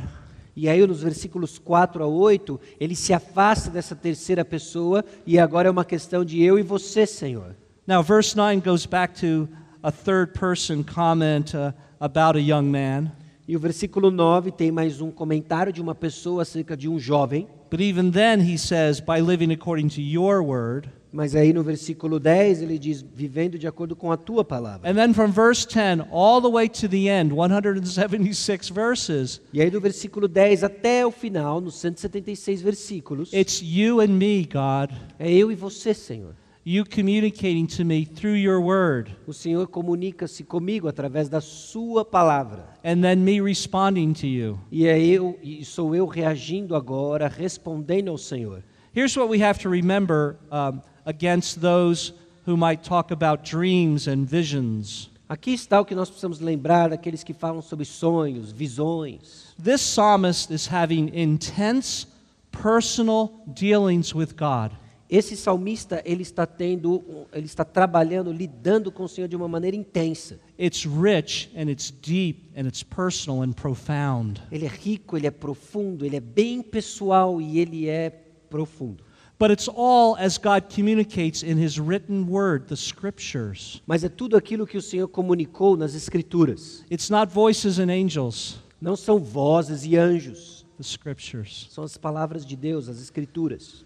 E 0.55 0.69
aí 0.69 0.87
nos 0.87 1.03
versículos 1.03 1.59
4 1.59 2.03
a 2.03 2.07
8, 2.07 2.61
ele 2.81 2.95
se 2.95 3.13
afasta 3.13 3.71
dessa 3.71 3.95
terceira 3.95 4.45
pessoa 4.45 5.05
e 5.27 5.39
agora 5.39 5.69
é 5.69 5.71
uma 5.71 5.85
questão 5.85 6.25
de 6.25 6.43
eu 6.43 6.59
e 6.59 6.63
você, 6.63 7.07
Senhor. 7.07 7.55
Now, 7.87 8.03
verse 8.03 8.37
9 8.37 8.61
goes 8.63 8.87
back 8.87 9.21
to 9.21 9.49
a 9.83 9.93
third 9.93 10.33
person 10.33 10.83
comment 10.83 11.55
uh, 11.55 11.73
about 12.01 12.39
a 12.39 12.41
young 12.41 12.65
man. 12.65 13.13
E 13.47 13.57
o 13.57 13.61
versículo 13.61 14.11
9 14.11 14.51
tem 14.51 14.73
mais 14.73 15.01
um 15.01 15.11
comentário 15.11 15.73
de 15.73 15.81
uma 15.81 15.95
pessoa 15.95 16.43
acerca 16.43 16.77
de 16.77 16.89
um 16.89 16.99
jovem, 16.99 17.47
But 17.69 17.81
even 17.81 18.13
then, 18.13 18.41
he 18.41 18.57
says, 18.57 19.01
by 19.01 19.21
living 19.21 19.51
according 19.51 19.89
to 19.91 20.01
your 20.01 20.43
word. 20.43 20.89
Mas 21.17 21.35
aí 21.35 21.51
no 21.51 21.62
versículo 21.62 22.21
10 22.21 22.61
ele 22.61 22.79
diz 22.79 23.01
vivendo 23.01 23.59
de 23.59 23.67
acordo 23.67 23.97
com 23.97 24.12
a 24.12 24.19
tua 24.19 24.45
palavra. 24.45 24.89
And 24.89 24.95
then 24.95 25.14
from 25.14 25.31
verse 25.31 25.67
10 25.67 26.09
all 26.12 26.43
the 26.43 26.51
way 26.51 26.69
to 26.69 26.87
the 26.87 27.09
end, 27.09 27.33
176 27.33 28.69
verses, 28.69 29.41
E 29.53 29.62
aí 29.62 29.71
do 29.71 29.81
versículo 29.81 30.29
10 30.29 30.62
até 30.62 31.07
o 31.07 31.11
final, 31.11 31.61
nos 31.61 31.77
176 31.77 32.61
versículos, 32.61 33.33
it's 33.33 33.62
you 33.62 34.01
and 34.01 34.09
me, 34.09 34.45
God. 34.45 34.95
é 35.19 35.33
eu 35.33 35.51
e 35.51 35.55
você, 35.55 35.95
Senhor. 35.95 36.35
You 36.69 36.85
communicating 36.85 37.64
to 37.77 37.85
me 37.85 38.05
through 38.05 38.37
your 38.37 38.61
word. 38.61 39.17
O 39.27 39.33
Senhor 39.33 39.69
comunica-se 39.69 40.43
comigo 40.43 40.89
através 40.89 41.29
da 41.29 41.41
sua 41.41 42.05
palavra. 42.05 42.69
And 42.85 43.01
then 43.03 43.17
me 43.17 43.41
responding 43.41 44.12
to 44.14 44.27
you. 44.27 44.59
E 44.71 44.87
é 44.87 45.01
eu 45.01 45.39
e 45.43 45.64
sou 45.64 45.95
eu 45.95 46.07
reagindo 46.07 46.75
agora, 46.75 47.29
respondendo 47.29 48.11
ao 48.11 48.19
Senhor. 48.19 48.62
Here's 48.95 49.17
what 49.17 49.31
we 49.31 49.43
have 49.43 49.61
to 49.61 49.71
remember 49.71 50.37
um, 50.51 50.81
against 51.07 51.61
those 51.61 52.13
who 52.45 52.57
might 52.57 52.83
talk 52.83 53.11
about 53.11 53.49
dreams 53.49 54.07
and 54.07 54.27
visions. 54.27 55.09
Aqui 55.29 55.55
está 55.55 55.81
o 55.81 55.85
que 55.85 55.95
nós 55.95 56.09
precisamos 56.09 56.39
lembrar 56.39 56.91
daqueles 56.91 57.25
que 57.25 57.33
falam 57.33 57.61
sobre 57.61 57.85
sonhos, 57.85 58.53
visões. 58.53 59.55
This 59.61 59.81
psalmist 59.81 60.53
is 60.53 60.69
having 60.69 61.11
intense 61.13 62.07
personal 62.53 63.43
dealings 63.47 64.15
with 64.15 64.37
God. 64.37 64.73
Esse 65.09 65.37
salmista, 65.37 66.03
ele 66.05 66.23
está 66.23 66.47
tendo, 66.47 67.27
ele 67.33 67.47
está 67.47 67.65
trabalhando, 67.65 68.33
lidando 68.33 68.91
com 68.91 69.05
o 69.05 69.09
Senhor 69.09 69.29
de 69.29 69.37
uma 69.37 69.47
maneira 69.47 69.77
intensa. 69.77 70.41
It's 70.59 70.85
rich 70.85 71.51
and 71.57 71.71
it's 71.71 71.93
deep 71.93 72.51
and 72.57 72.67
it's 72.67 72.83
personal 72.83 73.43
and 73.43 73.53
profound. 73.53 74.41
Ele 74.51 74.67
é 74.67 74.69
rico, 74.69 75.17
ele 75.17 75.29
é 75.29 75.31
profundo, 75.31 76.05
ele 76.05 76.17
é 76.17 76.21
bem 76.21 76.61
pessoal 76.61 77.41
e 77.41 77.61
ele 77.61 77.89
é 77.89 78.11
profundo. 78.51 79.06
But 79.39 79.51
it's 79.51 79.68
all 79.68 80.16
as 80.18 80.39
God 80.39 80.74
communicates 80.74 81.43
in 81.43 81.59
His 81.62 81.78
written 81.78 82.26
word, 82.26 82.68
the 82.68 82.76
scriptures. 82.76 83.82
Mas 83.87 84.03
é 84.03 84.09
tudo 84.09 84.34
aquilo 84.37 84.66
que 84.66 84.78
o 84.78 84.82
Senhor 84.82 85.09
comunicou 85.09 85.76
nas 85.76 85.95
Escrituras. 85.95 86.82
It's 86.91 87.11
not 87.11 87.30
voices 87.32 87.78
and 87.78 87.91
angels, 87.91 88.59
Não 88.80 88.97
são 88.97 89.18
vozes 89.18 89.84
e 89.84 89.97
anjos, 89.97 90.64
the 90.78 90.82
scriptures. 90.82 91.66
são 91.70 91.84
as 91.84 91.97
palavras 91.99 92.47
de 92.47 92.57
Deus, 92.57 92.89
as 92.89 92.99
Escrituras. 93.01 93.84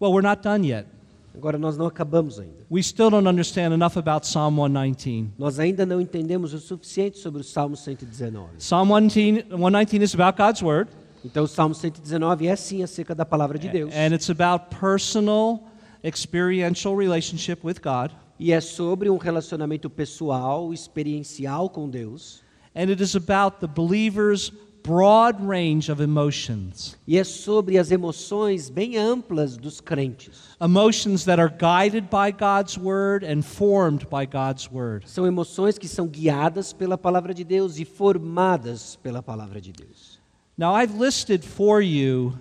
Well, 0.00 0.12
we're 0.12 0.22
not 0.26 0.42
done 0.42 0.66
yet. 0.68 0.86
Agora, 1.34 1.56
nós 1.58 1.76
não 1.78 1.86
acabamos 1.86 2.38
ainda. 2.38 2.66
We 2.70 2.82
still 2.82 3.08
don't 3.10 3.26
understand 3.26 3.72
enough 3.74 3.96
about 3.96 4.26
Psalm 4.26 4.56
119. 4.56 5.30
Nós 5.38 5.58
ainda 5.58 5.86
não 5.86 6.00
entendemos 6.00 6.52
o 6.52 6.58
suficiente 6.60 7.18
sobre 7.18 7.40
o 7.40 7.44
Salmo 7.44 7.74
119. 7.76 8.58
Psalm 8.58 8.88
119 8.90 9.48
119 9.50 10.04
is 10.04 10.14
about 10.14 10.36
God's 10.36 10.62
word, 10.62 10.90
Então, 11.24 11.44
o 11.44 11.48
Salmo 11.48 11.74
119 11.74 12.46
é 12.46 12.56
sim 12.56 12.82
acerca 12.82 13.14
da 13.14 13.24
palavra 13.24 13.58
de 13.58 13.68
Deus. 13.68 13.92
and 13.94 14.14
it's 14.14 14.28
about 14.30 14.66
personal, 14.78 15.62
experiential 16.02 16.96
relationship 16.96 17.64
with 17.64 17.76
God. 17.82 18.10
E 18.38 18.52
é 18.52 18.60
sobre 18.60 19.08
um 19.08 19.16
relacionamento 19.18 19.88
pessoal, 19.88 20.72
experiencial 20.74 21.70
com 21.70 21.88
Deus. 21.88 22.42
And 22.74 22.88
it 22.90 23.02
is 23.02 23.14
about 23.14 23.58
the 23.60 23.68
believer's 23.68 24.50
broad 24.84 25.40
range 25.40 25.92
of 25.92 26.02
emotions. 26.02 26.96
E 27.06 27.16
é 27.16 27.22
sobre 27.22 27.78
as 27.78 27.92
emoções 27.92 28.68
bem 28.68 28.96
amplas 28.96 29.56
dos 29.56 29.80
crentes. 29.80 30.56
Emotions 30.60 31.24
that 31.24 31.40
are 31.40 31.52
guided 31.52 32.08
by 32.10 32.32
God's 32.32 32.76
word 32.76 33.24
and 33.24 33.42
formed 33.42 34.06
by 34.10 34.26
God's 34.26 34.68
word. 34.72 35.08
São 35.08 35.24
emoções 35.24 35.78
que 35.78 35.86
são 35.86 36.08
guiadas 36.08 36.72
pela 36.72 36.98
palavra 36.98 37.32
de 37.32 37.44
Deus 37.44 37.78
e 37.78 37.84
formadas 37.84 38.96
pela 38.96 39.22
palavra 39.22 39.60
de 39.60 39.72
Deus. 39.72 40.11
Now, 40.56 40.74
I've 40.74 40.94
listed 40.98 41.44
for 41.44 41.80
you 41.80 42.38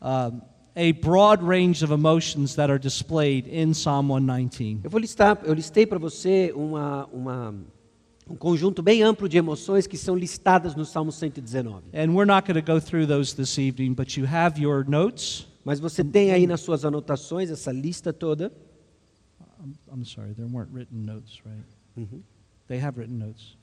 um, 0.00 0.42
a 0.76 0.92
broad 0.92 1.42
range 1.42 1.82
of 1.84 1.92
emotions 1.92 2.56
that 2.56 2.70
are 2.70 2.78
displayed 2.78 3.46
in 3.46 3.74
Psalm 3.74 4.08
119. 4.08 4.80
Eu 4.82 4.90
vou 4.90 4.98
listar, 5.00 5.38
eu 5.44 5.52
listei 5.54 5.86
para 5.86 5.98
você 5.98 6.52
uma, 6.56 7.06
uma, 7.12 7.54
um 8.28 8.34
conjunto 8.34 8.82
bem 8.82 9.02
amplo 9.02 9.28
de 9.28 9.36
emoções 9.36 9.86
que 9.86 9.96
são 9.98 10.16
listadas 10.16 10.74
no 10.74 10.84
Salmo 10.84 11.12
119. 11.12 11.82
And 11.92 12.14
we're 12.14 12.24
not 12.26 12.46
going 12.50 12.60
to 12.60 12.72
go 12.72 12.80
through 12.80 13.06
those 13.06 13.36
this 13.36 13.58
evening, 13.58 13.92
but 13.94 14.16
you 14.16 14.26
have 14.26 14.60
your 14.60 14.84
notes. 14.88 15.46
Mas 15.64 15.78
você 15.80 16.02
tem 16.02 16.32
aí 16.32 16.46
nas 16.46 16.60
suas 16.60 16.84
anotações 16.84 17.50
essa 17.50 17.70
lista 17.72 18.12
toda. 18.12 18.50
I'm, 19.62 19.74
I'm 19.92 20.04
sorry, 20.04 20.34
there 20.34 20.48
weren't 20.50 20.72
written 20.74 21.04
notes, 21.06 21.40
right? 21.44 21.64
Uhum. 21.96 22.22
They 22.68 22.80
have 22.80 22.98
written 22.98 23.18
notes. 23.18 23.56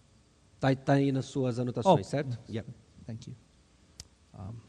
Tá, 0.60 0.74
tá 0.76 0.94
aí 0.94 1.12
nas 1.12 1.26
suas 1.26 1.60
anotações, 1.60 2.06
Oh. 2.08 2.10
certo? 2.10 2.40
Yeah. 2.50 2.68
Thank 3.06 3.28
you. 3.28 3.36
Um, 4.38 4.62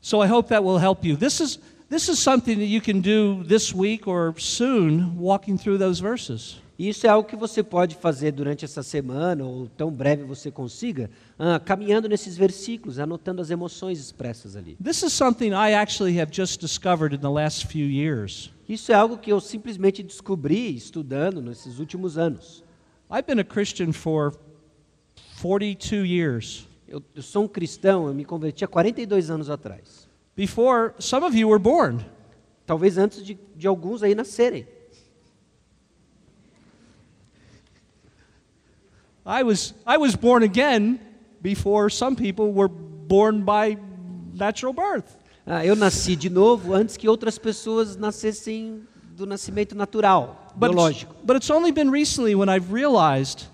so 0.00 0.20
I 0.20 0.26
hope 0.26 0.48
that 0.48 0.64
will 0.64 0.78
help 0.78 1.04
you. 1.04 1.16
This 1.16 1.40
is, 1.40 1.58
this 1.88 2.08
is 2.08 2.18
something 2.18 2.58
that 2.58 2.66
you 2.66 2.80
can 2.80 3.00
do 3.00 3.42
this 3.44 3.74
week 3.74 4.06
or 4.06 4.34
soon, 4.38 5.18
walking 5.18 5.58
through 5.58 5.78
those 5.78 6.00
verses. 6.00 6.60
E 6.78 6.88
isso 6.88 7.06
é 7.06 7.10
algo 7.10 7.28
que 7.28 7.36
você 7.36 7.62
pode 7.62 7.94
fazer 7.94 8.32
durante 8.32 8.64
essa 8.64 8.82
semana, 8.82 9.44
ou 9.44 9.68
tão 9.68 9.92
breve 9.92 10.24
você 10.24 10.50
consiga, 10.50 11.08
ah, 11.38 11.60
caminhando 11.60 12.08
nesses 12.08 12.36
versículos, 12.36 12.98
anotando 12.98 13.40
as 13.40 13.50
emoções 13.50 14.00
expressas 14.00 14.56
ali. 14.56 14.76
This 14.82 15.02
is 15.02 15.12
something 15.12 15.50
I 15.50 15.74
actually 15.74 16.20
have 16.20 16.32
just 16.34 16.60
discovered 16.60 17.14
in 17.14 17.20
the 17.20 17.30
last 17.30 17.66
few 17.68 17.86
years. 17.86 18.50
Isso 18.68 18.90
é 18.90 18.94
algo 18.94 19.18
que 19.18 19.30
eu 19.30 19.40
simplesmente 19.40 20.02
descobri 20.02 20.74
estudando 20.74 21.40
nesses 21.40 21.78
últimos 21.78 22.18
anos. 22.18 22.64
I've 23.08 23.26
been 23.26 23.38
a 23.38 23.44
Christian 23.44 23.92
for 23.92 24.34
42 25.40 26.04
years. 26.08 26.66
Eu, 26.88 27.00
eu 27.14 27.22
sou 27.22 27.44
um 27.44 27.48
cristão, 27.48 28.08
eu 28.08 28.14
me 28.14 28.24
converti 28.24 28.64
há 28.64 28.68
42 28.68 29.30
anos 29.30 29.48
atrás. 29.48 30.08
Before 30.36 30.92
some 30.98 31.24
of 31.24 31.36
you 31.36 31.48
were 31.48 31.62
born. 31.62 32.04
Talvez 32.66 32.98
antes 32.98 33.24
de, 33.24 33.38
de 33.54 33.66
alguns 33.68 34.02
aí 34.02 34.14
nascerem. 34.14 34.66
I 39.26 39.42
was, 39.42 39.74
I 39.86 39.96
was 39.96 40.14
born 40.16 40.42
again 40.42 41.00
before 41.40 41.88
some 41.90 42.14
people 42.16 42.52
were 42.52 42.68
born 42.68 43.42
by 43.44 43.78
natural 44.34 44.72
birth. 44.72 45.16
Ah, 45.46 45.64
eu 45.64 45.74
nasci 45.76 46.16
de 46.16 46.30
novo 46.30 46.72
antes 46.74 46.96
que 46.96 47.08
outras 47.08 47.38
pessoas 47.38 47.96
nascessem 47.96 48.82
do 49.14 49.26
nascimento 49.26 49.74
natural, 49.74 50.36
But 50.56 50.70
biológico. 50.72 51.12
it's, 51.12 51.24
but 51.24 51.36
it's 51.36 51.50
only 51.50 51.70
been 51.70 51.90
recently 51.90 52.34
when 52.34 52.48
I've 52.48 52.72
realized 52.72 53.44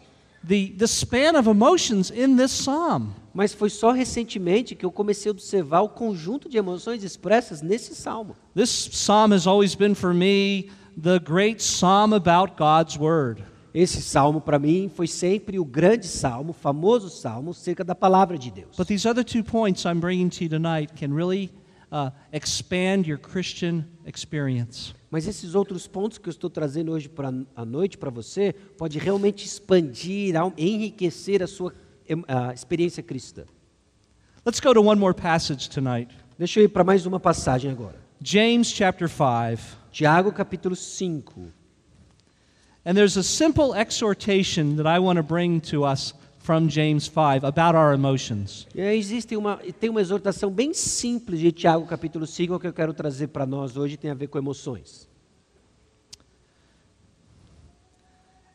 the, 0.45 0.71
the 0.77 0.87
span 0.87 1.35
of 1.37 1.47
emotions 1.49 2.11
in 2.11 2.37
this 2.37 2.53
psalm. 2.53 3.15
Mas 3.35 3.53
foi 3.55 3.69
só 3.71 3.91
recentemente 3.93 4.75
que 4.75 4.85
eu 4.87 4.91
comecei 4.91 5.31
a 5.31 5.33
observar 5.33 5.83
o 5.83 5.89
conjunto 5.89 6.49
de 6.49 6.57
emoções 6.59 7.05
expressas 7.05 7.61
nesse 7.63 7.95
salmo. 7.95 8.35
This 8.55 8.89
psalm 8.89 9.33
has 9.33 9.47
always 9.47 9.75
been 9.75 9.95
for 9.95 10.13
me 10.15 10.71
the 10.97 11.19
great 11.21 11.61
psalm 11.63 12.13
about 12.13 12.57
God's 12.57 12.97
word. 12.99 13.43
Esse 13.73 14.03
salmo 14.03 14.41
para 14.41 14.59
mim 14.59 14.91
foi 14.95 15.07
sempre 15.07 15.59
o 15.59 15.65
grande 15.65 16.07
salmo, 16.07 16.53
famoso 16.53 17.09
salmo 17.09 17.55
cerca 17.55 17.85
da 17.85 17.95
palavra 17.95 18.37
de 18.37 18.51
Deus. 18.51 18.77
But 18.77 18.89
these 18.89 19.09
other 19.09 19.25
two 19.25 19.45
points 19.45 19.85
I'm 19.85 20.01
bringing 20.01 20.29
to 20.31 20.45
you 20.45 20.51
tonight 20.51 20.93
can 20.95 21.15
really 21.15 21.51
uh, 21.93 22.11
expand 22.33 23.07
your 23.07 23.19
Christian 23.19 23.85
experience. 24.05 24.95
Mas 25.11 25.27
esses 25.27 25.55
outros 25.55 25.87
pontos 25.87 26.19
que 26.19 26.29
eu 26.29 26.31
estou 26.31 26.51
trazendo 26.51 26.93
hoje 26.93 27.09
para 27.09 27.33
a 27.55 27.65
noite 27.65 27.97
para 27.99 28.11
você 28.11 28.53
pode 28.77 28.99
realmente 28.99 29.45
expandir, 29.45 30.35
enriquecer 30.57 31.43
a 31.43 31.47
sua 31.47 31.73
experiência 32.55 33.03
cristã. 33.03 33.45
Let's 34.45 34.61
go 34.61 34.73
to 34.73 34.83
one 34.83 35.01
more 35.01 35.15
passage 35.15 35.69
tonight. 35.69 36.15
Deixa 36.39 36.61
eu 36.61 36.65
ir 36.65 36.69
para 36.69 36.83
mais 36.83 37.07
uma 37.07 37.21
passagem 37.21 37.71
agora. 37.71 37.97
James 38.23 38.69
chapter 38.69 39.09
5. 39.09 39.79
Tiago 39.93 40.33
capítulo 40.33 40.75
5. 40.75 41.60
And 42.91 42.97
there's 42.97 43.17
a 43.17 43.23
simple 43.23 43.73
exhortation 43.73 44.75
that 44.75 44.85
I 44.85 44.99
want 44.99 45.19
to 45.19 45.23
bring 45.23 45.61
to 45.71 45.85
us 45.85 46.13
from 46.41 46.69
James 46.69 47.07
5 47.07 47.45
about 47.45 47.77
our 47.77 47.95
emotions. 47.95 48.67
E 48.75 48.81
existe 48.81 49.37
uma, 49.37 49.59
tem 49.79 49.89
uma 49.89 50.01
exortação 50.01 50.51
bem 50.51 50.75
simples 50.75 51.39
de 51.39 51.53
Tiago 51.53 51.87
capítulo 51.87 52.27
5 52.27 52.59
que 52.59 52.67
eu 52.67 52.73
quero 52.73 52.93
trazer 52.93 53.29
para 53.29 53.47
nós 53.47 53.77
hoje, 53.77 53.97
tem 53.97 54.11
a 54.11 54.15
ver 54.15 54.27
com 54.27 54.39
emoções. 54.39 55.09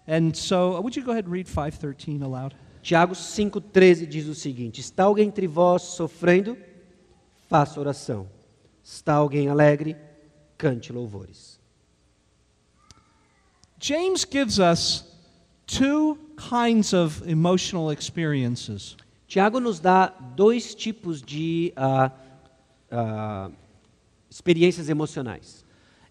And 0.06 0.34
so, 0.34 0.82
would 0.82 1.00
you 1.00 1.06
go 1.06 1.12
ahead 1.12 1.30
and 1.30 1.32
read 1.32 1.50
5:13 1.50 2.22
aloud? 2.22 2.54
Tiago 2.82 3.16
5,13 3.16 4.06
diz 4.06 4.28
o 4.28 4.36
seguinte: 4.36 4.82
Está 4.82 5.06
alguém 5.06 5.30
entre 5.30 5.48
vós 5.48 5.82
sofrendo? 5.82 6.58
Faça 7.48 7.80
oração. 7.80 8.28
Está 8.84 9.14
alguém 9.14 9.48
alegre? 9.48 9.96
Cante 10.58 10.92
louvores. 10.92 11.58
James 13.86 14.26
gives 14.26 14.60
us 14.60 15.04
two 15.68 16.18
kinds 16.38 16.92
of 16.92 17.22
emotional 17.30 17.92
experiences. 17.92 18.98
Tiago 19.28 19.60
nos 19.60 19.80
dá 19.80 20.12
dois 20.36 20.74
tipos 20.74 21.22
de 21.22 21.72
ah, 21.78 22.12
ah, 22.92 23.52
experiências 24.28 24.90
emocionais. 24.90 25.64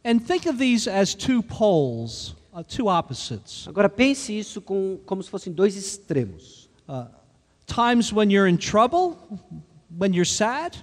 And 0.05 0.25
think 0.25 0.47
of 0.47 0.57
these 0.57 0.87
as 0.87 1.17
two 1.17 1.43
poles, 1.43 2.37
uh, 2.53 2.63
two 2.63 2.87
opposites. 2.87 3.67
Agora 3.67 3.89
pense 3.89 4.31
isso 4.31 4.61
com, 4.61 5.01
como 5.05 5.21
se 5.21 5.29
fossem 5.29 5.53
dois 5.53 5.77
extremos. 5.77 6.69
Uh, 6.89 7.07
times 7.67 8.13
when 8.13 8.31
you're 8.31 8.47
in 8.47 8.57
trouble, 8.57 9.19
when 9.99 10.15
you're 10.15 10.25
sad, 10.25 10.77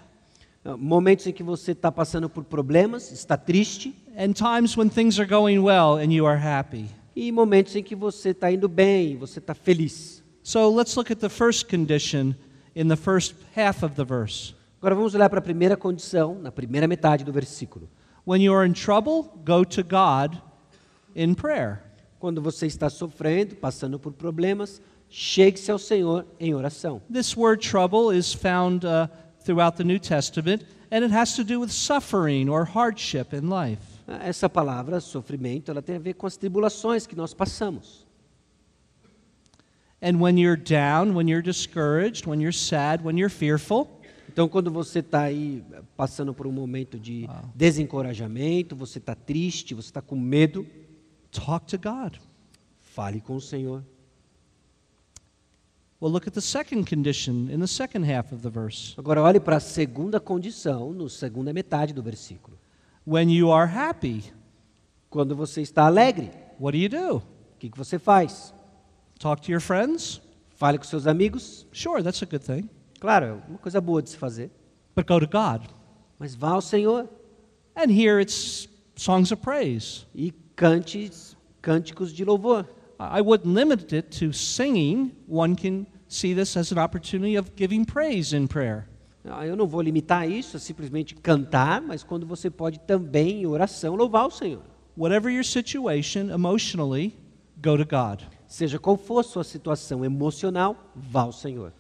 Momentos 0.63 1.25
em 1.25 1.33
que 1.33 1.43
você 1.43 1.71
está 1.71 1.91
passando 1.91 2.29
por 2.29 2.43
problemas, 2.43 3.11
está 3.11 3.35
triste, 3.35 3.95
and 4.17 4.33
times 4.33 4.77
when 4.77 4.89
things 4.89 5.19
are 5.19 5.27
going 5.27 5.59
well 5.59 5.97
and 5.97 6.13
you 6.13 6.25
are 6.25 6.39
happy. 6.39 6.87
e 7.15 7.31
momentos 7.31 7.75
em 7.75 7.83
que 7.83 7.95
você 7.95 8.29
está 8.29 8.51
indo 8.51 8.67
bem, 8.67 9.17
você 9.17 9.39
está 9.39 9.53
feliz. 9.53 10.23
So 10.43 10.73
let's 10.73 10.95
look 10.95 11.11
at 11.11 11.19
the 11.19 11.29
first 11.29 11.69
condition 11.69 12.33
in 12.75 12.87
the 12.87 12.95
first 12.95 13.35
half 13.55 13.83
of 13.83 13.95
the 13.95 14.03
verse. 14.03 14.55
Agora 14.79 14.95
vamos 14.95 15.13
olhar 15.13 15.29
para 15.29 15.39
a 15.39 15.41
primeira 15.41 15.77
condição, 15.77 16.39
na 16.39 16.51
primeira 16.51 16.87
metade 16.87 17.23
do 17.23 17.31
versículo. 17.31 17.87
When 18.25 18.41
you 18.41 18.53
are 18.53 18.67
in 18.67 18.73
trouble, 18.73 19.29
go 19.45 19.63
to 19.65 19.83
God 19.83 20.41
in 21.15 21.35
prayer. 21.35 21.83
Quando 22.19 22.41
você 22.41 22.65
está 22.65 22.89
sofrendo, 22.89 23.55
passando 23.55 23.99
por 23.99 24.13
problemas, 24.13 24.81
chegue-se 25.09 25.71
ao 25.71 25.77
Senhor 25.77 26.25
em 26.39 26.53
oração. 26.53 27.01
This 27.11 27.35
word 27.35 27.67
trouble 27.67 28.15
is 28.15 28.33
found 28.33 28.85
uh, 28.85 29.09
throughout 29.43 29.77
the 29.77 29.83
New 29.83 29.99
Testament, 29.99 30.65
and 30.91 31.03
it 31.03 31.11
has 31.13 31.35
to 31.35 31.43
do 31.43 31.59
with 31.59 31.71
suffering 31.71 32.49
or 32.49 32.65
hardship 32.65 33.33
in 33.33 33.49
life. 33.49 33.81
Ah, 34.07 34.19
Essa 34.27 34.49
palavra, 34.49 34.99
sofrimento, 34.99 35.71
ela 35.71 35.81
tem 35.81 35.95
a 35.95 35.99
ver 35.99 36.13
com 36.15 36.27
as 36.27 36.37
tribulações 36.37 37.05
que 37.07 37.15
nós 37.15 37.33
passamos. 37.33 38.05
And 40.01 40.19
when 40.19 40.37
you're 40.39 40.57
down, 40.57 41.13
when 41.15 41.27
you're 41.29 41.43
discouraged, 41.43 42.27
when 42.27 42.41
you're 42.41 42.55
sad, 42.55 43.03
when 43.03 43.17
you're 43.19 43.29
fearful, 43.33 43.87
Então, 44.33 44.47
quando 44.47 44.71
você 44.71 44.99
está 44.99 45.23
aí 45.23 45.61
eh, 45.73 45.81
passando 45.97 46.33
por 46.33 46.47
um 46.47 46.53
momento 46.53 46.97
de 46.97 47.27
desencorajamento, 47.53 48.75
você 48.77 48.97
está 48.97 49.13
triste, 49.13 49.73
você 49.75 49.89
está 49.89 50.01
com 50.01 50.15
medo, 50.15 50.65
talk 51.31 51.65
to 51.67 51.77
God. 51.77 52.15
fale 52.81 53.19
com 53.19 53.35
o 53.35 53.41
Senhor. 53.41 53.83
We'll 56.01 56.11
look 56.11 56.27
at 56.27 56.33
the 56.33 56.41
second 56.41 56.85
condition 56.89 57.47
in 57.51 57.59
the 57.59 57.67
second 57.67 58.05
half 58.05 58.33
of 58.33 58.41
the 58.41 58.49
verse. 58.49 58.95
Agora, 58.97 59.21
olhe 59.21 59.39
para 59.39 59.57
a 59.57 59.59
segunda 59.59 60.19
condição, 60.19 60.91
no 60.91 61.07
segunda 61.07 61.53
metade 61.53 61.93
do 61.93 62.01
versículo. 62.01 62.57
When 63.05 63.29
you 63.31 63.51
are 63.51 63.69
happy, 63.71 64.23
Quando 65.11 65.35
você 65.35 65.61
está 65.61 65.85
alegre, 65.85 66.31
what 66.59 66.75
do 66.75 66.81
you 66.81 66.89
do? 66.89 67.17
o 67.17 67.23
que, 67.59 67.69
que 67.69 67.77
você 67.77 67.99
faz? 67.99 68.53
Talk 69.19 69.41
to 69.43 69.51
your 69.51 69.61
friends? 69.61 70.21
Fale 70.55 70.77
com 70.77 70.85
seus 70.85 71.05
amigos? 71.05 71.67
Sure, 71.71 72.01
that's 72.01 72.23
a 72.23 72.25
good 72.25 72.43
thing. 72.43 72.69
Claro, 72.99 73.25
é 73.25 73.31
uma 73.49 73.57
coisa 73.59 73.79
boa 73.81 74.01
de 74.01 74.09
se 74.09 74.17
fazer. 74.17 74.49
But 74.95 75.05
go 75.07 75.19
to 75.19 75.27
God. 75.27 75.67
Mas 76.17 76.33
vá 76.33 76.51
ao 76.51 76.61
Senhor 76.61 77.07
And 77.75 77.91
here 77.91 78.19
it's 78.21 78.67
songs 78.95 79.31
of 79.31 79.41
praise. 79.41 80.05
e 80.15 80.31
cante 80.55 81.11
cânticos 81.61 82.11
de 82.13 82.23
louvor. 82.25 82.65
I 82.99 83.19
I 83.19 83.21
wouldn't 83.21 83.53
limit 83.53 83.93
it 83.95 84.19
to 84.19 84.31
singing. 84.31 85.11
One 85.27 85.55
can 85.55 85.85
see 86.11 86.33
this 86.33 86.57
as 86.57 86.71
an 86.71 86.77
opportunity 86.77 87.37
of 87.37 87.51
giving 87.55 87.85
praise 87.85 88.33
in 88.35 88.47
prayer. 88.47 88.87
Ah, 89.25 89.45
Eu 89.45 89.55
não 89.55 89.67
vou 89.67 89.81
limitar 89.81 90.29
isso 90.29 90.57
a 90.57 90.59
simplesmente 90.59 91.15
cantar, 91.15 91.81
mas 91.81 92.03
quando 92.03 92.25
você 92.25 92.49
pode 92.49 92.79
também, 92.79 93.43
em 93.43 93.45
oração, 93.45 93.95
louvar 93.95 94.27
o 94.27 94.31
Senhor. 94.31 94.61
Whatever 94.97 95.31
your 95.31 95.45
situation 95.45 96.29
emotionally, 96.31 97.15
go 97.63 97.77
to 97.77 97.85
God. 97.85 98.23
Seja 98.47 98.77
qual 98.77 98.97
for 98.97 99.23
sua 99.23 99.43
situação 99.43 100.03
emocional, 100.03 100.75
vá 100.95 101.21
ao 101.21 101.31
Senhor. 101.31 101.71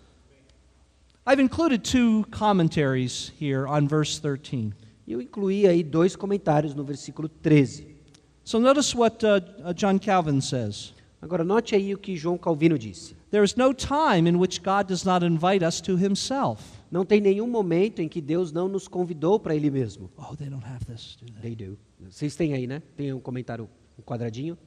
I've 1.27 1.41
included 1.41 1.83
two 1.83 2.25
commentaries 2.31 3.31
here 3.39 3.67
on 3.67 3.87
verse 3.87 4.19
13. 4.19 4.73
E 5.05 5.11
eu 5.11 5.21
incluí 5.21 5.67
aí 5.67 5.83
dois 5.83 6.15
comentários 6.15 6.73
no 6.73 6.83
versículo 6.83 7.27
13. 7.27 7.95
So 8.43 8.59
notice 8.59 8.95
what 8.95 9.23
uh, 9.25 9.41
uh, 9.67 9.73
John 9.73 9.99
Calvin 9.99 10.41
says. 10.41 10.93
Agora, 11.21 11.43
note 11.43 11.75
aí 11.75 11.93
o 11.93 11.97
que 11.97 12.15
João 12.15 12.37
Calvino 12.37 12.77
disse. 12.77 13.15
There 13.31 13.43
is 13.45 13.55
no 13.55 13.73
time 13.73 14.27
in 14.27 14.37
which 14.37 14.61
God 14.61 14.87
does 14.87 15.05
not 15.05 15.25
invite 15.25 15.65
us 15.65 15.79
to 15.81 15.95
himself. 15.95 16.61
Não 16.91 17.05
tem 17.05 17.21
nenhum 17.21 17.47
momento 17.47 18.01
em 18.01 18.09
que 18.09 18.19
Deus 18.21 18.51
não 18.51 18.67
nos 18.67 18.87
convidou 18.87 19.39
para 19.39 19.55
Ele 19.55 19.71
mesmo. 19.71 20.11
Oh, 20.17 20.35
they 20.35 20.49
don't 20.49 20.65
have 20.65 20.85
this, 20.85 21.17
do 21.21 21.31
they? 21.41 21.55
They 21.55 21.67
do. 21.69 21.77
Vocês 22.09 22.35
têm 22.35 22.53
aí, 22.53 22.67
né? 22.67 22.81
Tem 22.97 23.13
um 23.13 23.19
comentário, 23.21 23.69
um 23.97 24.01
quadradinho? 24.01 24.57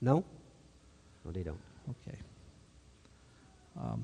Não? 0.00 0.24
Não, 1.24 1.32
they 1.32 1.42
don't. 1.42 1.58
Okay. 1.88 2.18
Um, 3.76 4.00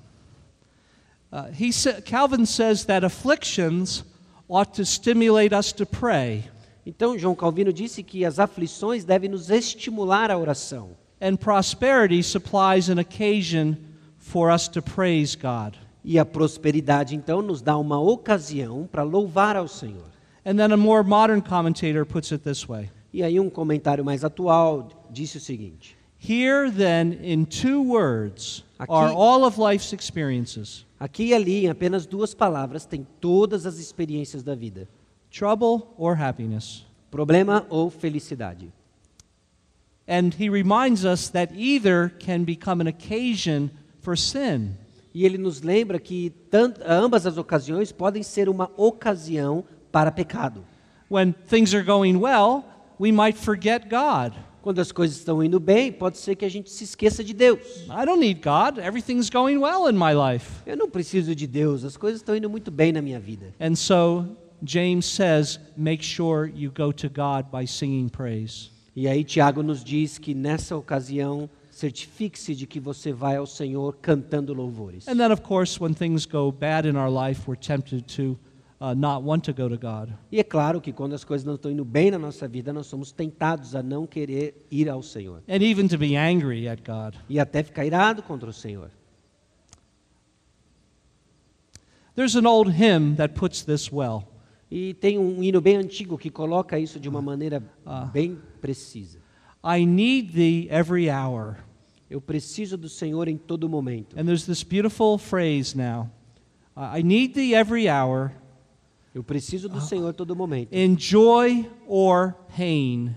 uh, 1.33 1.53
he 1.53 1.73
sa- 1.73 2.01
Calvin 2.03 2.45
says 2.45 2.85
that 2.87 3.05
afflictions 3.07 4.05
ought 4.49 4.73
to 4.75 4.85
stimulate 4.85 5.55
us 5.55 5.73
to 5.73 5.87
pray, 5.87 6.45
Então, 6.85 7.19
João 7.19 7.35
Calvino 7.35 7.73
disse 7.73 8.01
que 8.03 8.25
as 8.25 8.39
aflições 8.39 9.05
devem 9.05 9.29
nos 9.29 9.51
estimular 9.51 10.31
à 10.31 10.39
oração. 10.39 10.97
And 11.21 11.39
prosperity 11.39 12.23
supplies 12.23 12.89
an 12.89 12.99
occasion 12.99 13.77
for 14.19 14.51
us 14.51 14.69
to 14.69 14.83
praise 14.83 15.35
God. 15.37 15.77
E 16.05 16.19
a 16.19 16.25
prosperidade, 16.25 17.17
então, 17.17 17.43
nos 17.43 17.61
dá 17.61 17.77
uma 17.77 18.01
ocasião 18.01 18.89
para 18.91 19.03
louvar 19.03 19.57
ao 19.57 19.67
Senhor. 19.67 20.05
And 20.45 20.57
then 20.57 20.73
a 20.73 20.77
more 20.77 21.03
modern 21.03 21.41
commentator 21.41 22.05
puts 22.05 22.31
it 22.31 22.45
this 22.45 22.69
way 22.69 22.91
E 23.13 23.23
aí, 23.23 23.41
um 23.41 23.51
comentário 23.51 24.05
mais 24.05 24.23
atual 24.25 24.89
disse 25.11 25.39
o 25.39 25.41
seguinte: 25.41 25.97
Here, 26.21 26.71
then, 26.71 27.19
in 27.23 27.45
two 27.45 27.83
words, 27.83 28.65
Aqui- 28.79 28.93
are 28.93 29.13
all 29.13 29.45
of 29.45 29.59
life's 29.61 29.93
experiences 29.93 30.87
Aqui 30.99 31.27
e 31.27 31.35
ali, 31.35 31.67
em 31.67 31.69
apenas 31.69 32.07
duas 32.07 32.33
palavras, 32.35 32.87
tem 32.87 33.07
todas 33.21 33.67
as 33.67 33.79
experiências 33.79 34.43
da 34.43 34.55
vida: 34.55 34.89
trouble 35.31 35.89
or 35.99 36.21
happiness. 36.21 36.87
problema 37.11 37.67
ou 37.69 37.91
felicidade. 37.91 38.73
And 40.09 40.35
he 40.39 40.49
reminds 40.49 41.05
us 41.05 41.29
that 41.31 41.53
either 41.55 42.13
can 42.21 42.45
become 42.45 42.81
an 42.81 42.87
occasion 42.87 43.71
for 44.01 44.17
sin. 44.17 44.77
E 45.13 45.25
ele 45.25 45.39
nos 45.39 45.63
lembra 45.63 45.99
que 45.99 46.31
tant, 46.51 46.77
ambas 46.85 47.27
as 47.27 47.39
ocasiões 47.39 47.91
podem 47.91 48.23
ser 48.23 48.49
uma 48.49 48.71
ocasião 48.77 49.65
para 49.91 50.13
pecado. 50.13 50.65
When 51.11 51.33
things 51.49 51.75
are 51.75 51.83
going 51.83 52.17
well, 52.17 52.65
we 53.01 53.11
might 53.11 53.39
forget 53.39 53.89
God. 53.89 54.35
Quando 54.63 54.81
as 54.81 54.93
coisas 54.93 55.17
estão 55.17 55.43
indo 55.43 55.59
bem, 55.59 55.93
pode 55.93 56.19
ser 56.19 56.35
que 56.35 56.45
a 56.45 56.49
gente 56.49 56.71
se 56.71 56.85
esqueça 56.85 57.25
de 57.25 57.33
Deus. 57.33 57.61
I 57.89 58.05
don't 58.05 58.21
need 58.21 58.43
God. 58.43 58.79
Everything's 58.79 59.31
going 59.31 59.59
well 59.59 59.89
in 59.89 59.97
my 59.97 60.13
life. 60.13 60.51
Eu 60.67 60.77
não 60.77 60.91
preciso 60.91 61.35
de 61.35 61.47
Deus, 61.47 61.85
as 61.85 61.97
coisas 61.97 62.21
estão 62.21 62.37
indo 62.37 62.51
muito 62.51 62.71
bem 62.71 62.93
na 62.93 63.01
minha 63.01 63.19
vida. 63.19 63.55
And 63.61 63.75
so 63.75 64.27
James 64.63 65.07
says, 65.07 65.59
make 65.77 66.05
sure 66.05 66.53
you 66.55 66.71
go 66.71 66.93
to 66.93 67.09
God 67.09 67.47
by 67.51 67.67
singing 67.67 68.09
praise. 68.09 68.76
E 68.97 69.07
aí 69.07 69.23
Tiago 69.23 69.63
nos 69.63 69.85
diz 69.85 70.17
que 70.19 70.35
nessa 70.35 70.75
ocasião 70.75 71.49
certifique-se 71.71 72.55
de 72.55 72.67
que 72.67 72.81
você 72.81 73.13
vai 73.13 73.37
ao 73.37 73.47
Senhor 73.47 73.99
cantando 74.01 74.55
louvores. 74.55 75.07
And 75.07 75.17
then, 75.19 75.31
of 75.31 75.43
course, 75.43 75.79
when 75.79 75.93
things 75.93 76.25
go 76.25 76.51
bad 76.51 76.89
in 76.89 76.97
our 76.97 77.11
life, 77.11 77.43
we're 77.47 77.61
tempted 77.61 78.05
to 78.17 78.39
uh, 78.81 78.95
not 78.95 79.23
want 79.23 79.45
to 79.45 79.53
go 79.53 79.69
to 79.69 79.77
God. 79.77 80.15
E 80.33 80.41
é 80.41 80.43
claro 80.43 80.81
que 80.81 80.95
quando 80.95 81.13
as 81.15 81.23
coisas 81.25 81.45
não 81.45 81.57
estão 81.57 81.71
indo 81.71 81.85
bem 81.85 82.11
na 82.11 82.19
nossa 82.19 82.49
vida, 82.49 82.73
nós 82.73 82.87
somos 82.87 83.13
tentados 83.13 83.75
a 83.75 83.83
não 83.83 84.07
querer 84.07 84.67
ir 84.71 84.89
ao 84.89 85.03
Senhor 85.03 85.43
And 85.47 85.63
even 85.63 85.89
to 85.89 85.99
be 85.99 86.17
angry 86.17 86.67
at 86.67 86.81
God. 86.83 87.17
e 87.29 87.39
até 87.39 87.63
ficar 87.63 87.85
irado 87.85 88.23
contra 88.23 88.49
o 88.49 88.53
Senhor. 88.53 88.91
There's 92.15 92.35
an 92.35 92.47
old 92.47 92.71
hymn 92.73 93.17
that 93.17 93.35
puts 93.35 93.63
this 93.63 93.93
well. 93.93 94.25
E 94.71 94.95
tem 94.95 95.19
um 95.19 95.43
hino 95.43 95.61
bem 95.61 95.77
antigo 95.77 96.17
que 96.19 96.31
coloca 96.31 96.79
isso 96.79 96.99
de 96.99 97.09
uma 97.09 97.21
maneira 97.23 97.63
Ah. 97.85 98.07
bem 98.07 98.39
precisa. 98.67 99.19
I 99.63 99.85
need 99.85 100.33
thee 100.33 100.69
every 100.71 101.09
hour. 101.09 101.57
Eu 102.09 102.21
preciso 102.21 102.77
do 102.77 102.89
Senhor 102.89 103.29
em 103.29 103.37
todo 103.37 103.69
momento. 103.69 104.19
And 104.19 104.25
there's 104.25 104.45
this 104.47 104.63
beautiful 104.63 105.19
phrase 105.19 105.77
now 105.77 106.11
I 106.77 107.03
need 107.03 107.33
thee 107.35 107.55
every 107.55 107.89
hour, 107.89 108.33
Eu 109.15 109.25
preciso 109.25 109.67
do 109.69 109.81
Senhor 109.81 110.13
todo 110.13 110.37
momento. 110.37 110.69
in 110.73 110.95
joy 110.99 111.67
or 111.87 112.35
pain. 112.55 113.17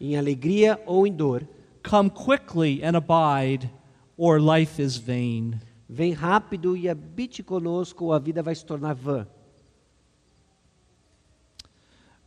Em 0.00 0.16
alegria 0.16 0.80
ou 0.86 1.06
em 1.06 1.12
dor. 1.12 1.42
Come 1.82 2.08
quickly 2.08 2.80
and 2.84 2.96
abide, 2.96 3.68
or 4.16 4.40
life 4.40 4.80
is 4.80 4.96
vain. 4.96 5.58
Vem 5.88 6.12
rápido 6.12 6.76
e 6.76 6.88
habite 6.88 7.42
conosco 7.42 8.04
ou 8.04 8.12
a 8.12 8.18
vida 8.18 8.42
vai 8.42 8.54
se 8.54 8.64
tornar 8.64 8.94
vã. 8.94 9.26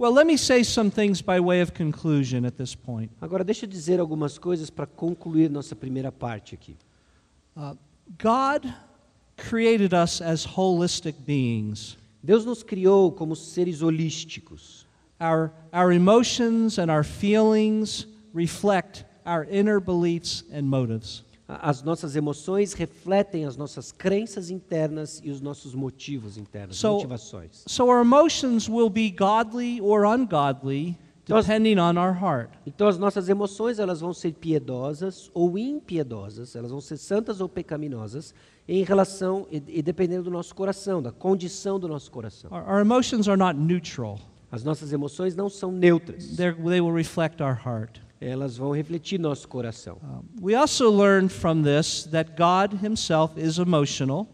Well, 0.02 0.14
let 0.14 0.26
me 0.26 0.36
say 0.36 0.64
some 0.64 0.90
things 0.90 1.22
by 1.22 1.40
way 1.40 1.62
of 1.62 1.76
conclusion 1.76 2.44
at 2.44 2.58
this 2.58 2.74
point. 2.74 3.12
Agora 3.22 3.44
deixa 3.44 3.66
eu 3.66 3.70
dizer 3.70 4.00
algumas 4.00 4.40
coisas 4.40 4.72
para 4.72 4.88
concluir 4.88 5.48
nossa 5.48 5.76
primeira 5.76 6.12
parte 6.12 6.56
aqui. 6.56 6.76
Uh, 7.56 7.76
God 8.18 8.74
created 9.38 9.94
us 9.94 10.20
as 10.20 10.44
holistic 10.44 11.24
beings. 11.24 11.98
Deus 12.24 12.46
nos 12.46 12.64
criou 12.64 13.12
como 13.12 13.36
seres 13.36 13.84
holísticos. 13.84 14.88
Our, 15.20 15.54
our 15.72 15.92
emotions 15.92 16.80
and 16.80 16.90
our 16.90 17.04
feelings 17.04 18.08
reflect 18.34 19.06
our 19.24 19.46
inner 19.52 19.80
beliefs 19.80 20.44
and 20.52 20.64
motives. 20.64 21.24
As 21.62 21.84
nossas 21.84 22.16
emoções 22.16 22.74
refletem 22.74 23.46
as 23.46 23.58
nossas 23.58 23.92
crenças 23.92 24.50
internas 24.50 25.20
e 25.24 25.30
os 25.30 25.42
nossos 25.42 25.74
motivos 25.74 26.38
internos, 26.38 26.78
So- 26.78 26.94
motivações. 26.94 27.64
So 27.68 27.88
our 27.90 28.02
emotions 28.02 28.70
will 28.70 28.90
be 28.90 29.10
godly 29.12 29.82
or 29.82 30.06
ungodly 30.06 30.98
Does- 31.26 31.46
depending 31.46 31.78
on 31.80 31.98
our 31.98 32.14
heart. 32.14 32.52
Então 32.66 32.88
as 32.88 32.98
nossas 32.98 33.28
emoções 33.30 33.80
elas 33.80 34.00
vão 34.02 34.14
ser 34.14 34.34
piedosas 34.34 35.30
ou 35.34 35.58
impiedosas, 35.58 36.56
elas 36.56 36.72
vão 36.72 36.80
ser 36.82 36.98
santas 36.98 37.42
ou 37.42 37.50
pecaminosas 37.50 38.34
em 38.68 38.84
relação 38.84 39.46
e, 39.52 39.62
e 39.68 39.82
dependendo 39.82 40.24
do 40.24 40.32
nosso 40.32 40.56
coração, 40.56 41.02
da 41.02 41.12
condição 41.12 41.80
do 41.80 41.88
nosso 41.88 42.10
coração. 42.12 42.50
Our, 42.54 42.64
our 42.76 42.80
emotions 42.82 43.28
are 43.28 43.38
not 43.38 43.60
neutral. 43.60 44.20
As 44.52 44.64
nossas 44.64 44.92
emoções 44.94 45.36
não 45.36 45.50
são 45.50 45.72
neutras. 45.72 46.36
They're, 46.36 46.56
they 46.56 46.82
will 46.82 46.94
reflect 46.94 47.42
our 47.42 47.54
heart. 47.66 48.02
Elas 48.22 48.56
vão 48.56 48.72
refletir 48.72 49.20
nosso 49.20 49.48
coração. 49.48 49.98
Um, 50.04 50.46
we 50.46 50.56
also 50.56 50.90
learn 50.90 51.28
from 51.28 51.64
this 51.64 52.08
that 52.12 52.34
God 52.38 52.78
himself 52.82 53.34
is 53.38 53.58
emotional 53.58 54.30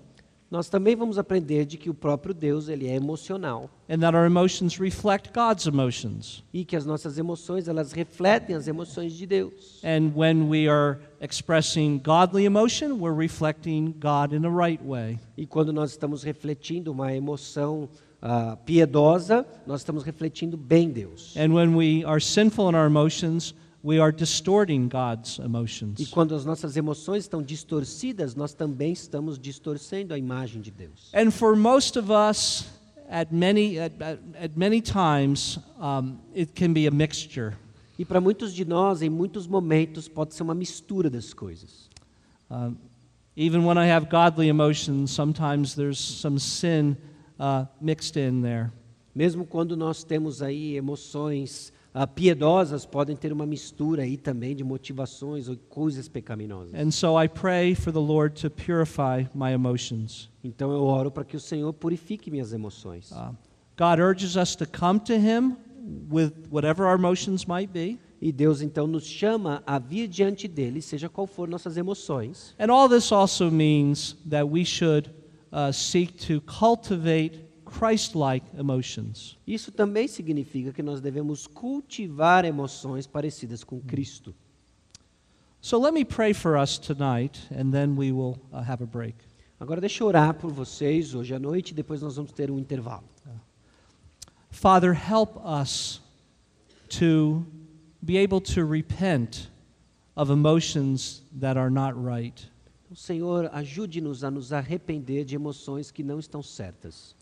Nós 0.50 0.70
também 0.70 0.96
vamos 0.96 1.18
aprender 1.18 1.66
de 1.66 1.78
que 1.78 1.90
o 1.90 1.94
próprio 1.94 2.34
Deus 2.34 2.70
ele 2.70 2.88
é 2.88 2.96
emocional 2.96 3.70
and 3.90 4.00
that 4.00 4.16
our 4.16 4.26
emotions 4.26 4.78
reflect 4.78 5.32
God's 5.34 5.66
emotions. 5.66 6.42
e 6.54 6.64
que 6.64 6.78
as 6.78 6.86
nossas 6.86 7.18
emoções 7.18 7.68
elas 7.68 7.92
refletem 7.92 8.56
as 8.56 8.66
emoções 8.66 9.12
de 9.14 9.26
Deus. 9.26 9.82
And 9.84 10.14
when 10.16 10.48
we 10.48 10.70
are 10.70 11.00
expressing 11.20 12.00
godly 12.00 12.46
emotion, 12.46 12.94
we're 12.94 13.16
reflecting 13.16 13.94
God 14.00 14.34
in 14.34 14.42
the 14.42 14.50
right 14.50 14.82
way. 14.82 15.20
E 15.38 15.46
quando 15.46 15.74
nós 15.74 15.92
estamos 15.92 16.24
refletindo 16.24 16.94
uma 16.94 17.14
emoção 17.14 17.90
ah, 18.22 18.58
piedosa, 18.66 19.46
nós 19.66 19.82
estamos 19.82 20.04
refletindo 20.04 20.56
bem 20.56 20.90
Deus. 20.90 21.36
And 21.36 21.54
when 21.54 21.76
we 21.76 22.06
are 22.06 22.22
sinful 22.22 22.70
in 22.70 22.76
our 22.76 22.88
emotions, 22.88 23.54
we 23.88 24.02
are 24.02 24.12
distorting 24.12 24.90
God's 24.90 25.40
E 25.40 25.46
emotions. 25.46 26.10
quando 26.10 26.36
as 26.36 26.44
nossas 26.44 26.76
emoções 26.76 27.24
estão 27.24 27.42
distorcidas, 27.42 28.36
nós 28.36 28.54
também 28.54 28.92
estamos 28.92 29.40
distorcendo 29.40 30.14
a 30.14 30.18
imagem 30.18 30.62
de 30.62 30.70
Deus. 30.70 31.10
And 31.14 31.32
for 31.32 31.56
most 31.56 31.98
of 31.98 32.12
us, 32.12 32.66
at 33.10 33.34
many, 33.34 33.80
at, 33.80 33.94
at, 34.02 34.20
at 34.38 34.52
many 34.58 34.82
times, 34.82 35.58
um, 35.80 36.18
it 36.36 36.52
can 36.52 36.74
be 36.74 36.86
a 36.86 36.92
mixture. 36.92 37.54
E 37.98 38.04
para 38.04 38.20
muitos 38.20 38.54
de 38.54 38.66
nós, 38.66 39.02
em 39.02 39.10
muitos 39.10 39.48
momentos, 39.48 40.10
pode 40.10 40.36
ser 40.36 40.44
uma 40.44 40.54
mistura 40.54 41.10
das 41.10 41.34
coisas. 41.34 41.90
Um, 42.52 42.76
even 43.38 43.66
when 43.66 43.78
I 43.78 43.90
have 43.90 44.08
godly 44.10 44.50
emotions, 44.50 45.12
sometimes 45.12 45.76
there's 45.76 45.98
some 45.98 46.40
sin 46.40 46.98
uh, 47.40 47.66
mixed 47.80 48.20
in 48.20 48.42
there. 48.42 48.70
Mesmo 49.16 49.46
quando 49.46 49.78
nós 49.78 50.04
temos 50.04 50.42
aí 50.42 50.76
emoções 50.76 51.72
ah, 51.94 52.06
piedosas, 52.06 52.86
podem 52.86 53.16
ter 53.16 53.34
uma 53.34 53.46
mistura 53.46 54.04
aí 54.04 54.18
também 54.18 54.56
de 54.56 54.64
motivações 54.64 55.48
ou 55.48 55.58
coisas 55.70 56.08
pecaminosas. 56.08 56.74
And 56.74 56.92
so 56.92 57.20
I 57.20 57.28
pray 57.28 57.74
for 57.76 57.92
the 57.92 58.00
Lord 58.00 58.40
to 58.42 58.50
purify 58.50 59.28
my 59.34 59.52
emotions. 59.52 60.30
Então 60.44 60.72
eu 60.72 60.84
oro 60.84 61.10
para 61.10 61.24
que 61.24 61.36
o 61.36 61.40
Senhor 61.40 61.74
purifique 61.74 62.30
minhas 62.30 62.54
emoções. 62.54 63.12
Uh, 63.12 63.36
God 63.78 64.00
urges 64.00 64.36
us 64.36 64.56
to 64.56 64.66
come 64.66 65.00
to 65.00 65.14
Him 65.14 65.56
with 66.12 66.34
whatever 66.52 66.86
our 66.86 66.98
emotions 66.98 67.46
might 67.46 67.72
be. 67.72 68.00
E 68.20 68.32
Deus 68.32 68.62
então 68.62 68.88
nos 68.88 69.06
chama 69.06 69.62
a 69.66 69.78
vir 69.78 70.08
diante 70.08 70.48
dele, 70.48 70.82
seja 70.82 71.08
qual 71.08 71.28
for 71.28 71.48
nossas 71.48 71.78
emoções. 71.78 72.56
And 72.60 72.72
all 72.72 72.90
this 72.90 73.12
also 73.12 73.52
means 73.52 74.18
that 74.28 74.46
we 74.48 74.66
should 74.66 75.12
uh, 75.52 75.72
seek 75.72 76.14
to 76.28 76.42
cultivate 76.42 77.47
Christ 77.68 78.16
like 78.16 78.46
emotions. 78.58 79.38
Isso 79.46 79.72
também 79.72 80.08
significa 80.08 80.72
que 80.72 80.82
nós 80.82 81.02
devemos 81.02 81.48
cultivar 81.48 82.46
emoções 82.46 83.06
parecidas 83.06 83.64
com 83.64 83.80
Cristo. 83.82 84.34
So 85.62 85.80
let 85.80 85.94
me 85.94 86.06
pray 86.06 86.34
for 86.34 86.58
us 86.58 86.78
tonight, 86.78 87.40
and 87.52 87.72
then 87.72 87.98
we 87.98 88.12
will 88.12 88.38
uh, 88.54 88.58
have 88.58 88.84
a 88.84 88.88
break. 88.88 89.16
Agora 89.60 89.82
deixa 89.82 90.04
eu 90.04 90.08
orar 90.08 90.34
por 90.36 90.52
vocês 90.52 91.14
hoje 91.16 91.34
à 91.34 91.40
noite, 91.40 91.74
depois 91.74 92.02
nós 92.02 92.16
vamos 92.16 92.32
ter 92.32 92.52
um 92.52 92.60
intervalo. 92.60 93.04
Father, 94.52 94.94
help 94.94 95.38
us 95.46 96.02
to 96.90 97.46
be 98.02 98.18
able 98.18 98.40
to 98.42 98.66
repent 98.66 99.50
of 100.16 100.32
emotions 100.32 101.22
that 101.40 101.58
are 101.58 101.70
not 101.70 101.96
right. 101.96 102.50
Então, 102.86 102.96
Senhor, 102.96 103.50
ajude-nos 103.52 104.24
a 104.24 104.32
nos 104.32 104.54
arrepender 104.54 105.26
de 105.26 105.36
emoções 105.36 105.92
que 105.92 106.02
não 106.02 106.20
estão 106.20 106.42
certas. 106.42 107.17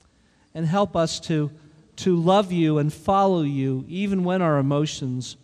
And 0.55 0.65
help 0.65 0.95
us 0.95 1.19
to, 1.27 1.51
to 1.97 2.15
love 2.15 2.51
you 2.51 2.79
and 2.79 2.91
follow 2.91 3.43
you 3.43 3.85
even 3.87 4.23
when 4.23 4.41
our 4.41 4.57
emotions 4.57 5.37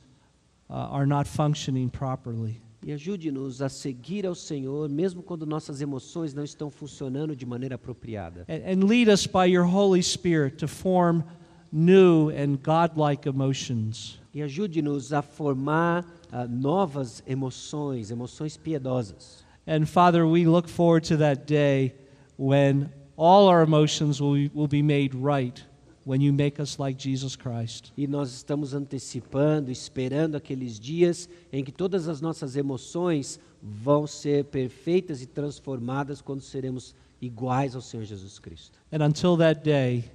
uh, 0.70 0.74
are 0.74 1.06
not 1.06 1.28
functioning 1.28 1.90
properly. 1.90 2.62
E 2.84 2.92
ajude-nos 2.92 3.62
a 3.62 3.70
seguir 3.70 4.26
ao 4.26 4.34
Senhor, 4.34 4.90
mesmo 4.90 5.22
quando 5.22 5.46
nossas 5.46 5.82
emoções 5.82 6.34
não 6.34 6.44
estão 6.44 6.72
funcionando 6.72 7.36
de 7.36 7.46
maneira 7.46 7.76
apropriada. 7.76 8.44
And, 8.50 8.64
and 8.66 8.88
lead 8.88 9.12
us 9.12 9.28
by 9.28 9.46
your 9.46 9.66
Holy 9.66 10.02
Spirit 10.02 10.58
to 10.58 10.68
form 10.68 11.24
new 11.72 12.30
and 12.30 12.58
godlike 12.64 13.30
emotions. 13.30 14.20
E 14.34 14.42
ajude-nos 14.42 15.14
a 15.14 15.22
formar 15.22 16.06
ah, 16.32 16.48
novas 16.48 17.22
emoções, 17.28 18.10
emoções 18.10 18.58
piedosas. 18.58 19.44
And 19.68 19.86
Father, 19.86 20.26
we 20.26 20.46
look 20.46 20.68
forward 20.68 21.08
to 21.10 21.18
that 21.18 21.46
day 21.46 21.94
when 22.38 22.90
all 23.22 23.48
our 23.48 23.62
emotions 23.62 24.20
will, 24.20 24.50
will 24.52 24.68
be 24.68 24.82
made 24.82 25.14
right 25.14 25.64
when 26.06 26.20
you 26.22 26.34
make 26.34 26.60
us 26.60 26.80
like 26.80 26.98
Jesus 26.98 27.36
Christ. 27.36 27.94
E 27.96 28.08
nós 28.08 28.34
estamos 28.34 28.74
antecipando, 28.74 29.70
esperando 29.70 30.36
aqueles 30.36 30.80
dias 30.80 31.30
em 31.54 31.64
que 31.64 31.72
todas 31.72 32.08
as 32.08 32.20
nossas 32.20 32.56
emoções 32.56 33.40
vão 33.62 34.08
ser 34.08 34.46
perfeitas 34.46 35.22
e 35.22 35.28
transformadas 35.28 36.20
quando 36.20 36.42
seremos 36.42 36.96
iguais 37.22 37.76
ao 37.76 37.82
Senhor 37.82 38.04
Jesus 38.06 38.40
Cristo. 38.40 38.80
And 38.92 39.06
until 39.06 39.38
that 39.38 39.62
day, 39.64 40.06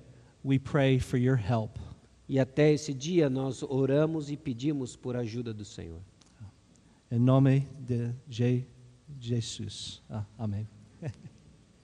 we 0.44 0.58
pray 0.58 0.98
for 0.98 1.16
your 1.16 1.36
help. 1.38 1.78
E 2.28 2.40
até 2.40 2.72
esse 2.72 2.92
dia 2.92 3.30
nós 3.30 3.62
oramos 3.62 4.32
e 4.32 4.36
pedimos 4.36 4.96
por 4.96 5.14
ajuda 5.14 5.54
do 5.54 5.64
Senhor. 5.64 6.00
Em 7.08 7.20
nome 7.20 7.68
de 7.78 8.10
Je- 8.28 8.66
Jesus. 9.20 10.02
Ah, 10.10 10.24
amém. 10.36 10.66